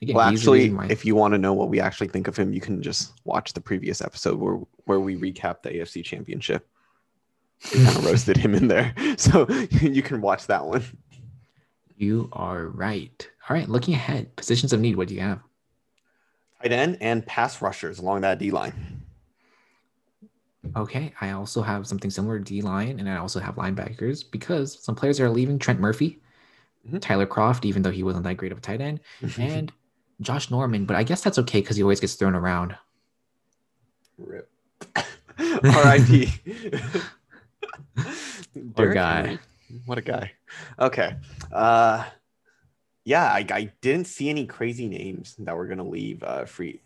again, 0.00 0.16
Well, 0.16 0.28
actually, 0.28 0.70
why- 0.72 0.86
if 0.88 1.04
you 1.04 1.14
want 1.14 1.32
to 1.34 1.38
know 1.38 1.52
what 1.52 1.68
we 1.68 1.80
actually 1.80 2.08
think 2.08 2.28
of 2.28 2.36
him, 2.36 2.52
you 2.52 2.60
can 2.60 2.82
just 2.82 3.12
watch 3.24 3.52
the 3.52 3.60
previous 3.60 4.00
episode 4.00 4.38
where 4.38 4.58
where 4.84 5.00
we 5.00 5.16
recap 5.16 5.62
the 5.62 5.70
AFC 5.70 6.02
Championship. 6.04 6.66
We 7.74 7.84
kind 7.84 7.96
of 7.98 8.04
roasted 8.10 8.36
him 8.36 8.54
in 8.54 8.68
there, 8.68 8.94
so 9.16 9.48
you 9.80 10.02
can 10.02 10.20
watch 10.20 10.46
that 10.46 10.64
one. 10.64 10.82
you 11.96 12.28
are 12.32 12.66
right. 12.68 13.28
All 13.48 13.56
right, 13.56 13.68
looking 13.68 13.94
ahead, 13.94 14.34
positions 14.36 14.72
of 14.72 14.80
need. 14.80 14.96
What 14.96 15.08
do 15.08 15.14
you 15.14 15.20
have? 15.20 15.40
Tight 16.62 16.72
end 16.72 16.98
and 17.00 17.26
pass 17.26 17.60
rushers 17.60 17.98
along 17.98 18.20
that 18.22 18.38
D 18.38 18.50
line. 18.50 18.91
Okay, 20.76 21.12
I 21.20 21.30
also 21.32 21.60
have 21.62 21.86
something 21.86 22.10
similar 22.10 22.38
to 22.38 22.44
D 22.44 22.62
line, 22.62 22.98
and 22.98 23.08
I 23.08 23.16
also 23.16 23.40
have 23.40 23.56
linebackers 23.56 24.24
because 24.30 24.82
some 24.82 24.94
players 24.94 25.20
are 25.20 25.28
leaving. 25.28 25.58
Trent 25.58 25.80
Murphy, 25.80 26.20
Mhm. 26.88 27.00
Tyler 27.00 27.26
Kroft, 27.26 27.64
even 27.64 27.82
though 27.82 27.90
he 27.90 28.02
wasn't 28.02 28.24
that 28.24 28.36
great 28.36 28.52
of 28.52 28.58
a 28.58 28.60
tight 28.60 28.80
end, 28.80 29.00
and 29.38 29.72
Josh 30.20 30.50
Norman. 30.50 30.84
But 30.86 30.96
I 30.96 31.02
guess 31.02 31.22
that's 31.22 31.38
okay 31.38 31.60
because 31.60 31.76
he 31.76 31.82
always 31.82 32.00
gets 32.00 32.14
thrown 32.14 32.34
around. 32.34 32.76
Rip. 34.18 34.50
R.I.P. 35.38 36.32
Derrick 38.74 38.94
guy. 38.94 39.38
What 39.86 39.98
a 39.98 40.02
guy. 40.02 40.32
Okay. 40.78 41.16
Uh, 41.50 42.04
yeah, 43.04 43.24
I, 43.24 43.46
I 43.50 43.72
didn't 43.80 44.06
see 44.06 44.28
any 44.28 44.46
crazy 44.46 44.86
names 44.88 45.34
that 45.38 45.56
were 45.56 45.66
gonna 45.66 45.86
leave 45.88 46.22
uh, 46.22 46.44
free 46.44 46.82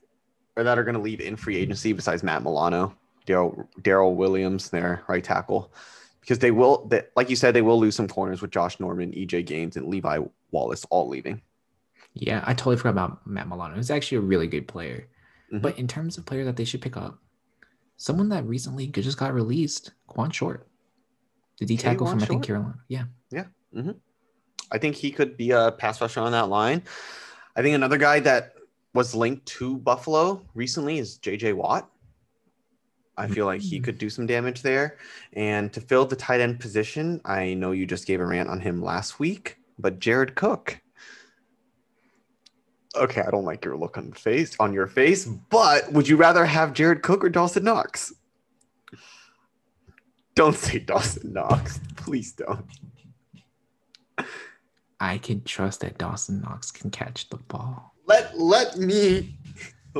or 0.56 0.62
that 0.64 0.78
are 0.78 0.84
gonna 0.84 1.00
leave 1.00 1.20
in 1.20 1.36
free 1.36 1.56
agency 1.56 1.92
besides 1.92 2.22
Matt 2.22 2.42
Milano, 2.42 2.94
Daryl 3.26 3.66
Daryl 3.82 4.14
Williams, 4.14 4.70
their 4.70 5.02
right 5.08 5.22
tackle, 5.22 5.72
because 6.20 6.38
they 6.38 6.50
will. 6.50 6.86
That 6.86 7.10
like 7.16 7.28
you 7.28 7.36
said, 7.36 7.54
they 7.54 7.62
will 7.62 7.78
lose 7.78 7.96
some 7.96 8.08
corners 8.08 8.40
with 8.40 8.50
Josh 8.50 8.80
Norman, 8.80 9.12
E.J. 9.14 9.42
Gaines, 9.42 9.76
and 9.76 9.88
Levi 9.88 10.20
Wallace 10.52 10.86
all 10.90 11.08
leaving. 11.08 11.42
Yeah, 12.14 12.42
I 12.46 12.54
totally 12.54 12.76
forgot 12.76 12.90
about 12.90 13.26
Matt 13.26 13.48
Milano. 13.48 13.76
He's 13.76 13.90
actually 13.90 14.18
a 14.18 14.22
really 14.22 14.46
good 14.46 14.66
player. 14.66 15.08
Mhm. 15.52 15.60
But 15.62 15.78
in 15.78 15.86
terms 15.86 16.16
of 16.16 16.24
player 16.24 16.44
that 16.44 16.56
they 16.56 16.64
should 16.64 16.80
pick 16.80 16.96
up, 16.96 17.18
someone 17.96 18.30
that 18.30 18.44
recently 18.46 18.86
just 18.86 19.18
got 19.18 19.34
released, 19.34 19.92
Kawann 20.08 20.32
Short, 20.32 20.66
the 21.58 21.66
D 21.66 21.76
tackle 21.76 22.06
from 22.06 22.22
I 22.22 22.26
think 22.26 22.44
Short? 22.44 22.46
Carolina. 22.46 22.78
Yeah, 22.88 23.04
I 24.72 24.78
think 24.78 24.96
he 24.96 25.12
could 25.12 25.36
be 25.36 25.50
a 25.50 25.72
pass 25.72 26.00
rusher 26.00 26.20
on 26.20 26.32
that 26.32 26.48
line. 26.48 26.82
I 27.54 27.62
think 27.62 27.74
another 27.74 27.98
guy 27.98 28.20
that 28.20 28.54
was 28.94 29.14
linked 29.14 29.46
to 29.46 29.76
Buffalo 29.76 30.44
recently 30.54 30.98
is 30.98 31.18
JJ 31.18 31.52
Watt. 31.52 31.88
I 33.16 33.28
feel 33.28 33.46
like 33.46 33.60
he 33.60 33.80
could 33.80 33.94
mm-hmm. 33.94 34.00
do 34.00 34.10
some 34.10 34.26
damage 34.26 34.62
there. 34.62 34.98
And 35.32 35.72
to 35.72 35.80
fill 35.80 36.04
the 36.04 36.16
tight 36.16 36.40
end 36.40 36.60
position, 36.60 37.20
I 37.24 37.54
know 37.54 37.72
you 37.72 37.86
just 37.86 38.06
gave 38.06 38.20
a 38.20 38.26
rant 38.26 38.48
on 38.48 38.60
him 38.60 38.82
last 38.82 39.18
week, 39.18 39.58
but 39.78 39.98
Jared 39.98 40.34
Cook. 40.34 40.80
Okay, 42.94 43.20
I 43.20 43.30
don't 43.30 43.44
like 43.44 43.64
your 43.64 43.76
look 43.76 43.98
on 43.98 44.12
face 44.12 44.56
on 44.58 44.72
your 44.72 44.86
face, 44.86 45.26
but 45.26 45.92
would 45.92 46.08
you 46.08 46.16
rather 46.16 46.46
have 46.46 46.72
Jared 46.72 47.02
Cook 47.02 47.24
or 47.24 47.28
Dawson 47.28 47.64
Knox? 47.64 48.14
Don't 50.34 50.56
say 50.56 50.78
Dawson 50.78 51.32
Knox. 51.32 51.80
Please 51.96 52.32
don't. 52.32 52.64
I 54.98 55.18
can 55.18 55.42
trust 55.44 55.80
that 55.80 55.98
Dawson 55.98 56.40
Knox 56.40 56.70
can 56.70 56.90
catch 56.90 57.28
the 57.28 57.36
ball. 57.36 57.94
let 58.06 58.38
let 58.38 58.78
me 58.78 59.36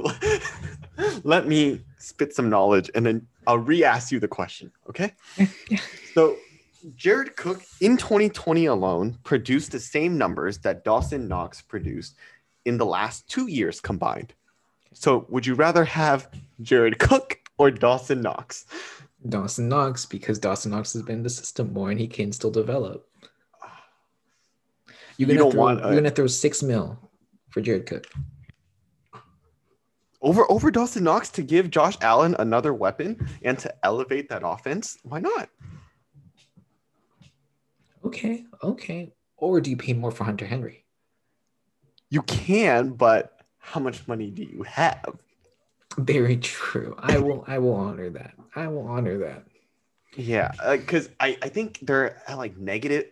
let 1.25 1.47
me 1.47 1.81
spit 1.99 2.35
some 2.35 2.49
knowledge 2.49 2.91
and 2.95 3.05
then 3.05 3.27
I'll 3.47 3.59
re-ask 3.59 4.11
you 4.13 4.21
the 4.21 4.29
question, 4.29 4.71
okay? 4.89 5.13
So 6.15 6.37
Jared 6.95 7.37
Cook 7.37 7.63
in 7.83 7.99
2020 7.99 8.67
alone 8.67 9.19
produced 9.23 9.73
the 9.73 9.81
same 9.81 10.17
numbers 10.17 10.57
that 10.59 10.83
Dawson 10.83 11.29
Knox 11.29 11.61
produced 11.61 12.17
in 12.65 12.79
the 12.79 12.87
last 12.87 13.29
two 13.29 13.49
years 13.49 13.81
combined. 13.83 14.33
So 14.95 15.27
would 15.29 15.45
you 15.45 15.55
rather 15.55 15.85
have 15.85 16.31
Jared 16.63 16.99
Cook 16.99 17.39
or 17.59 17.71
Dawson 17.71 18.23
Knox? 18.23 18.65
Dawson 19.29 19.69
Knox, 19.69 20.07
because 20.07 20.39
Dawson 20.39 20.71
Knox 20.71 20.95
has 20.95 21.03
been 21.03 21.17
in 21.17 21.23
the 21.23 21.29
system 21.29 21.73
more 21.75 21.91
and 21.91 22.01
he 22.01 22.07
can 22.07 22.33
still 22.33 22.51
develop. 22.51 23.07
You're 25.19 25.29
gonna 25.29 25.39
don't 25.41 25.53
throw, 25.53 25.69
a- 25.69 25.75
you're 25.75 25.95
gonna 25.97 26.11
throw 26.11 26.27
six 26.27 26.63
mil 26.63 26.99
for 27.51 27.61
Jared 27.61 27.87
Cook. 27.87 28.07
Over 30.23 30.51
over 30.51 30.71
Dawson 30.71 31.05
Knox 31.05 31.29
to 31.31 31.43
give 31.43 31.71
Josh 31.71 31.97
Allen 32.01 32.35
another 32.39 32.73
weapon 32.73 33.29
and 33.43 33.59
to 33.59 33.75
elevate 33.85 34.29
that 34.29 34.43
offense? 34.45 34.99
Why 35.03 35.21
not? 35.21 35.49
Okay, 38.05 38.45
okay. 38.63 39.13
Or 39.37 39.61
do 39.61 39.71
you 39.71 39.77
pay 39.77 39.93
more 39.93 40.11
for 40.11 40.25
Hunter 40.25 40.47
Henry? 40.47 40.85
You 42.09 42.23
can, 42.23 42.91
but 42.91 43.41
how 43.59 43.81
much 43.81 44.07
money 44.07 44.31
do 44.31 44.43
you 44.43 44.63
have? 44.63 45.17
Very 45.99 46.37
true. 46.37 46.95
I 46.99 47.19
will 47.19 47.45
I 47.47 47.59
will 47.59 47.75
honor 47.75 48.11
that. 48.11 48.35
I 48.55 48.69
will 48.69 48.87
honor 48.87 49.19
that. 49.19 49.45
Yeah, 50.17 50.51
uh, 50.63 50.77
because 50.77 51.11
I, 51.21 51.37
I 51.43 51.49
think 51.49 51.81
they're 51.83 52.23
at 52.29 52.39
like 52.39 52.57
negative 52.57 53.07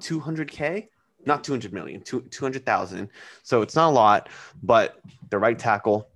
200K, 0.00 0.88
not 1.26 1.44
200 1.44 1.72
million, 1.72 2.00
two, 2.00 2.22
200,000. 2.22 3.08
So 3.42 3.62
it's 3.62 3.74
not 3.74 3.90
a 3.90 3.90
lot, 3.90 4.28
but 4.62 5.00
the 5.30 5.38
right 5.38 5.58
tackle, 5.58 6.08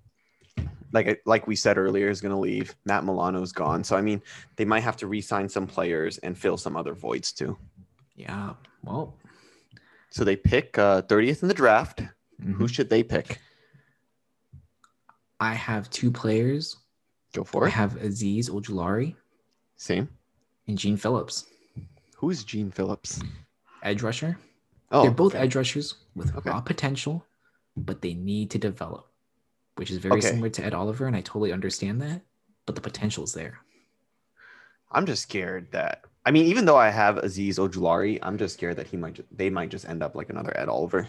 like 0.93 1.21
like 1.27 1.47
we 1.47 1.57
said 1.57 1.79
earlier, 1.79 2.09
is 2.09 2.21
going 2.21 2.35
to 2.35 2.39
leave. 2.39 2.75
Matt 2.85 3.05
Milano's 3.05 3.53
gone. 3.53 3.85
So, 3.85 3.97
I 3.97 4.01
mean, 4.01 4.21
they 4.57 4.65
might 4.65 4.81
have 4.81 4.97
to 4.99 5.07
re 5.07 5.21
sign 5.21 5.49
some 5.49 5.67
players 5.67 6.19
and 6.19 6.37
fill 6.37 6.57
some 6.57 6.77
other 6.77 6.95
voids 6.95 7.33
too. 7.33 7.57
Yeah. 8.17 8.55
Well, 8.83 9.17
So 10.11 10.25
they 10.25 10.37
pick 10.37 10.77
uh, 10.79 11.03
30th 11.03 11.43
in 11.43 11.49
the 11.49 11.55
draft. 11.55 12.03
mhm. 12.43 12.55
Who 12.55 12.67
should 12.69 12.91
they 12.91 13.03
pick? 13.03 13.39
I 15.39 15.55
have 15.55 15.89
two 15.91 16.11
players. 16.11 16.77
Go 17.33 17.45
for 17.45 17.65
I 17.65 17.69
it. 17.69 17.69
I 17.69 17.71
have 17.77 17.93
Azeez 17.99 18.51
Ojulari 18.51 19.15
Same. 19.77 20.09
and 20.67 20.77
Gene 20.77 20.97
Phillips, 20.97 21.47
Who's 22.17 22.45
Gene 22.45 22.71
Phillips? 22.71 23.21
edge 23.83 24.03
rusher. 24.03 24.37
Oh, 24.93 25.03
They're 25.03 25.11
both 25.13 25.35
okay. 25.35 25.45
edge 25.45 25.55
rushers 25.57 25.95
with 26.17 26.35
Okay. 26.37 26.51
raw 26.51 26.61
potential, 26.61 27.25
but 27.77 28.03
they 28.03 28.15
need 28.15 28.51
to 28.51 28.59
develop, 28.59 29.10
which 29.77 29.91
is 29.91 29.99
very 29.99 30.19
Okay. 30.19 30.29
similar 30.29 30.49
to 30.51 30.65
Ed 30.65 30.75
Oliver, 30.75 31.07
and 31.07 31.17
I 31.17 31.21
totally 31.21 31.53
understand 31.53 32.01
that. 32.03 32.23
But 32.67 32.75
the 32.75 32.81
potential 32.81 33.25
is 33.25 33.33
there. 33.33 33.59
I'm 34.93 35.07
just 35.07 35.23
scared 35.23 35.73
that 35.73 36.05
I 36.27 36.33
mean, 36.33 36.47
even 36.47 36.67
though 36.67 36.77
I 36.77 36.91
have 36.91 37.17
Azeez 37.17 37.55
Ojulari, 37.59 38.19
I'm 38.23 38.37
just 38.37 38.55
scared 38.55 38.77
that 38.77 38.87
he 38.87 38.97
might 38.97 39.25
they 39.37 39.49
might 39.51 39.71
just 39.71 39.89
end 39.89 40.03
up 40.03 40.15
like 40.15 40.29
another 40.31 40.55
Ed 40.57 40.69
Oliver. 40.69 41.09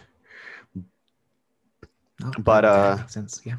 No, 2.19 2.31
But, 2.39 2.65
uh, 2.65 2.97
makes 2.99 3.13
sense. 3.13 3.41
Yeah. 3.43 3.55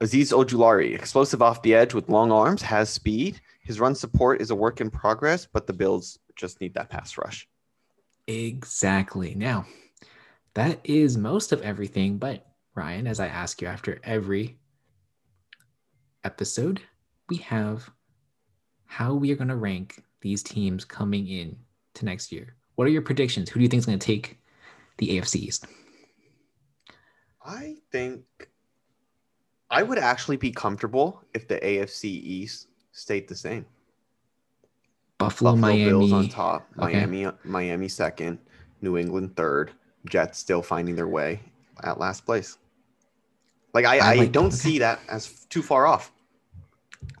Azeez 0.00 0.32
Ojulari, 0.32 0.94
explosive 0.94 1.40
off 1.40 1.62
the 1.62 1.74
edge 1.74 1.94
with 1.94 2.08
long 2.10 2.30
arms, 2.30 2.60
has 2.62 2.90
speed. 2.90 3.40
His 3.62 3.80
run 3.80 3.94
support 3.94 4.40
is 4.42 4.50
a 4.50 4.54
work 4.54 4.80
in 4.82 4.90
progress, 4.90 5.46
but 5.50 5.66
the 5.66 5.72
Bills 5.72 6.18
just 6.36 6.60
need 6.60 6.74
that 6.74 6.90
pass 6.90 7.16
rush. 7.16 7.48
Exactly. 8.26 9.34
Now, 9.34 9.66
that 10.54 10.80
is 10.84 11.16
most 11.16 11.52
of 11.52 11.62
everything. 11.62 12.18
But 12.18 12.46
Ryan, 12.76 13.06
as 13.06 13.20
I 13.20 13.28
ask 13.28 13.62
you 13.62 13.68
after 13.68 13.98
every 14.04 14.58
episode, 16.24 16.82
we 17.30 17.38
have 17.38 17.90
how 18.84 19.14
we 19.14 19.32
are 19.32 19.36
going 19.36 19.48
to 19.48 19.56
rank 19.56 20.04
these 20.20 20.42
teams 20.42 20.84
coming 20.84 21.26
in 21.26 21.56
to 21.94 22.04
next 22.04 22.30
year. 22.30 22.54
What 22.74 22.86
are 22.86 22.90
your 22.90 23.02
predictions? 23.02 23.48
Who 23.48 23.58
do 23.58 23.62
you 23.62 23.68
think 23.68 23.80
is 23.80 23.86
going 23.86 23.98
to 23.98 24.06
take 24.06 24.38
the 24.98 25.08
AFC 25.08 25.36
East? 25.36 25.66
I 27.44 27.76
think 27.90 28.24
I 29.70 29.82
would 29.82 29.98
actually 29.98 30.36
be 30.36 30.50
comfortable 30.50 31.22
if 31.32 31.48
the 31.48 31.56
AFC 31.56 32.04
East 32.04 32.68
stayed 32.92 33.26
the 33.26 33.34
same. 33.34 33.64
Buffalo, 35.16 35.52
Buffalo 35.52 35.56
Miami 35.56 35.84
Bills 35.86 36.12
on 36.12 36.28
top, 36.28 36.68
Miami, 36.74 37.24
okay. 37.24 37.36
Miami 37.44 37.88
second, 37.88 38.38
New 38.82 38.98
England 38.98 39.34
third, 39.34 39.72
Jets 40.04 40.38
still 40.38 40.60
finding 40.60 40.94
their 40.94 41.08
way 41.08 41.40
at 41.82 41.98
last 41.98 42.26
place. 42.26 42.58
Like 43.76 43.84
I, 43.84 43.98
I, 43.98 44.12
I 44.22 44.26
don't 44.26 44.52
see 44.52 44.78
that 44.78 45.00
as 45.06 45.44
too 45.50 45.60
far 45.60 45.86
off. 45.86 46.10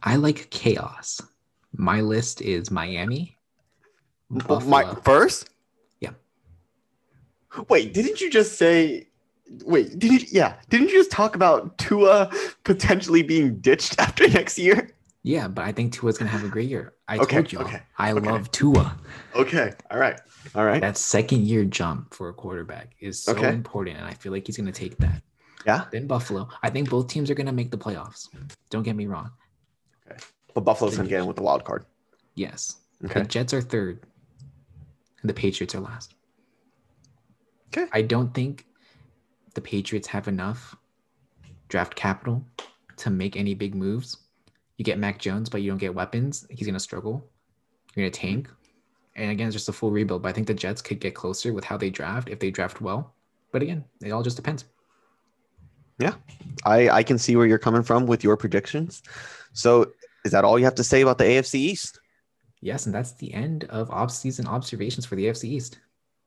I 0.02 0.16
like 0.16 0.48
chaos. 0.48 1.20
My 1.74 2.00
list 2.00 2.40
is 2.40 2.70
Miami. 2.70 3.36
Buffalo. 4.30 4.60
My 4.70 4.94
first? 5.02 5.50
Yeah. 6.00 6.12
Wait, 7.68 7.92
didn't 7.92 8.22
you 8.22 8.30
just 8.30 8.56
say 8.56 9.08
wait, 9.66 9.98
didn't 9.98 10.22
you 10.22 10.28
yeah, 10.30 10.54
didn't 10.70 10.88
you 10.88 10.94
just 10.94 11.10
talk 11.10 11.36
about 11.36 11.76
Tua 11.76 12.32
potentially 12.64 13.22
being 13.22 13.56
ditched 13.58 13.96
after 13.98 14.26
next 14.26 14.58
year? 14.58 14.88
Yeah, 15.24 15.48
but 15.48 15.66
I 15.66 15.72
think 15.72 15.92
Tua's 15.92 16.16
gonna 16.16 16.30
have 16.30 16.44
a 16.44 16.48
great 16.48 16.70
year. 16.70 16.94
I 17.06 17.18
okay, 17.18 17.36
told 17.36 17.52
you, 17.52 17.58
okay, 17.58 17.82
I 17.98 18.12
okay. 18.12 18.30
love 18.30 18.50
Tua. 18.50 18.96
Okay, 19.34 19.74
all 19.90 19.98
right, 19.98 20.18
all 20.54 20.64
right. 20.64 20.80
That 20.80 20.96
second 20.96 21.42
year 21.42 21.66
jump 21.66 22.14
for 22.14 22.30
a 22.30 22.32
quarterback 22.32 22.94
is 22.98 23.22
so 23.22 23.36
important, 23.42 23.98
and 23.98 24.06
I 24.06 24.14
feel 24.14 24.32
like 24.32 24.46
he's 24.46 24.56
gonna 24.56 24.72
take 24.72 24.96
that. 24.96 25.20
Yeah. 25.66 25.86
Then 25.90 26.06
Buffalo. 26.06 26.48
I 26.62 26.70
think 26.70 26.88
both 26.88 27.08
teams 27.08 27.30
are 27.30 27.34
gonna 27.34 27.52
make 27.52 27.70
the 27.70 27.78
playoffs. 27.78 28.28
Don't 28.70 28.82
get 28.82 28.96
me 28.96 29.06
wrong. 29.06 29.30
Okay, 30.08 30.20
but 30.54 30.62
Buffalo's 30.62 30.96
gonna 30.96 31.08
get 31.08 31.20
in 31.20 31.26
with 31.26 31.36
the 31.36 31.42
wild 31.42 31.64
card. 31.64 31.84
Yes. 32.34 32.76
Okay. 33.04 33.20
The 33.20 33.26
Jets 33.26 33.52
are 33.52 33.60
third, 33.60 34.00
and 35.20 35.28
the 35.28 35.34
Patriots 35.34 35.74
are 35.74 35.80
last. 35.80 36.14
Okay. 37.68 37.86
I 37.92 38.02
don't 38.02 38.32
think 38.32 38.66
the 39.54 39.60
Patriots 39.60 40.08
have 40.08 40.28
enough 40.28 40.76
draft 41.68 41.94
capital 41.94 42.44
to 42.98 43.10
make 43.10 43.36
any 43.36 43.54
big 43.54 43.74
moves 43.74 44.18
you 44.76 44.84
get 44.84 44.98
Mac 44.98 45.18
Jones, 45.18 45.48
but 45.48 45.62
you 45.62 45.70
don't 45.70 45.78
get 45.78 45.94
weapons, 45.94 46.46
he's 46.50 46.66
gonna 46.66 46.80
struggle. 46.80 47.24
You're 47.94 48.04
gonna 48.04 48.10
tank. 48.10 48.50
And 49.14 49.30
again, 49.30 49.48
it's 49.48 49.54
just 49.54 49.68
a 49.70 49.72
full 49.72 49.90
rebuild. 49.90 50.22
But 50.22 50.28
I 50.28 50.32
think 50.32 50.46
the 50.46 50.54
Jets 50.54 50.82
could 50.82 51.00
get 51.00 51.14
closer 51.14 51.54
with 51.54 51.64
how 51.64 51.78
they 51.78 51.88
draft 51.88 52.28
if 52.28 52.38
they 52.38 52.50
draft 52.50 52.80
well. 52.82 53.14
But 53.52 53.62
again, 53.62 53.84
it 54.02 54.10
all 54.10 54.22
just 54.22 54.36
depends. 54.36 54.66
Yeah. 55.98 56.14
I, 56.64 56.88
I 56.88 57.02
can 57.02 57.18
see 57.18 57.36
where 57.36 57.46
you're 57.46 57.58
coming 57.58 57.82
from 57.82 58.06
with 58.06 58.24
your 58.24 58.36
predictions. 58.36 59.02
So 59.52 59.92
is 60.24 60.32
that 60.32 60.44
all 60.44 60.58
you 60.58 60.64
have 60.64 60.74
to 60.76 60.84
say 60.84 61.00
about 61.00 61.18
the 61.18 61.24
AFC 61.24 61.54
East? 61.54 62.00
Yes, 62.60 62.86
and 62.86 62.94
that's 62.94 63.12
the 63.12 63.32
end 63.32 63.64
of 63.64 63.90
off-season 63.90 64.46
observations 64.46 65.06
for 65.06 65.14
the 65.14 65.26
AFC 65.26 65.44
East. 65.44 65.78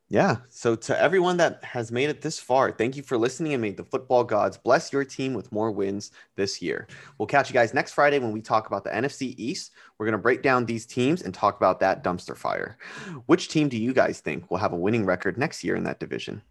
Yeah. 0.09 0.37
So 0.49 0.75
to 0.75 0.99
everyone 0.99 1.37
that 1.37 1.63
has 1.63 1.91
made 1.91 2.09
it 2.09 2.21
this 2.21 2.39
far, 2.39 2.71
thank 2.71 2.97
you 2.97 3.03
for 3.03 3.15
listening 3.15 3.53
and 3.53 3.61
may 3.61 3.71
the 3.71 3.83
football 3.83 4.23
gods 4.23 4.57
bless 4.57 4.91
your 4.91 5.05
team 5.05 5.35
with 5.35 5.51
more 5.51 5.69
wins 5.69 6.11
this 6.35 6.63
year. 6.63 6.87
We'll 7.17 7.27
catch 7.27 7.47
you 7.49 7.53
guys 7.53 7.75
next 7.75 7.93
Friday 7.93 8.17
when 8.17 8.31
we 8.31 8.41
talk 8.41 8.65
about 8.65 8.83
the 8.83 8.89
NFC 8.89 9.35
East. 9.37 9.71
We're 9.97 10.07
going 10.07 10.13
to 10.13 10.17
break 10.17 10.41
down 10.41 10.65
these 10.65 10.87
teams 10.87 11.21
and 11.21 11.31
talk 11.31 11.57
about 11.57 11.79
that 11.81 12.03
dumpster 12.03 12.35
fire. 12.35 12.79
Which 13.27 13.49
team 13.49 13.69
do 13.69 13.77
you 13.77 13.93
guys 13.93 14.19
think 14.19 14.49
will 14.49 14.57
have 14.57 14.73
a 14.73 14.77
winning 14.77 15.05
record 15.05 15.37
next 15.37 15.63
year 15.63 15.75
in 15.75 15.83
that 15.83 15.99
division? 15.99 16.41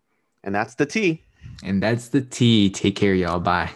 And 0.44 0.54
that's 0.54 0.76
the 0.76 0.86
T. 0.86 1.24
And 1.62 1.82
that's 1.82 2.08
the 2.08 2.20
T. 2.20 2.70
Take 2.70 2.96
care, 2.96 3.14
y'all. 3.14 3.40
Bye. 3.40 3.70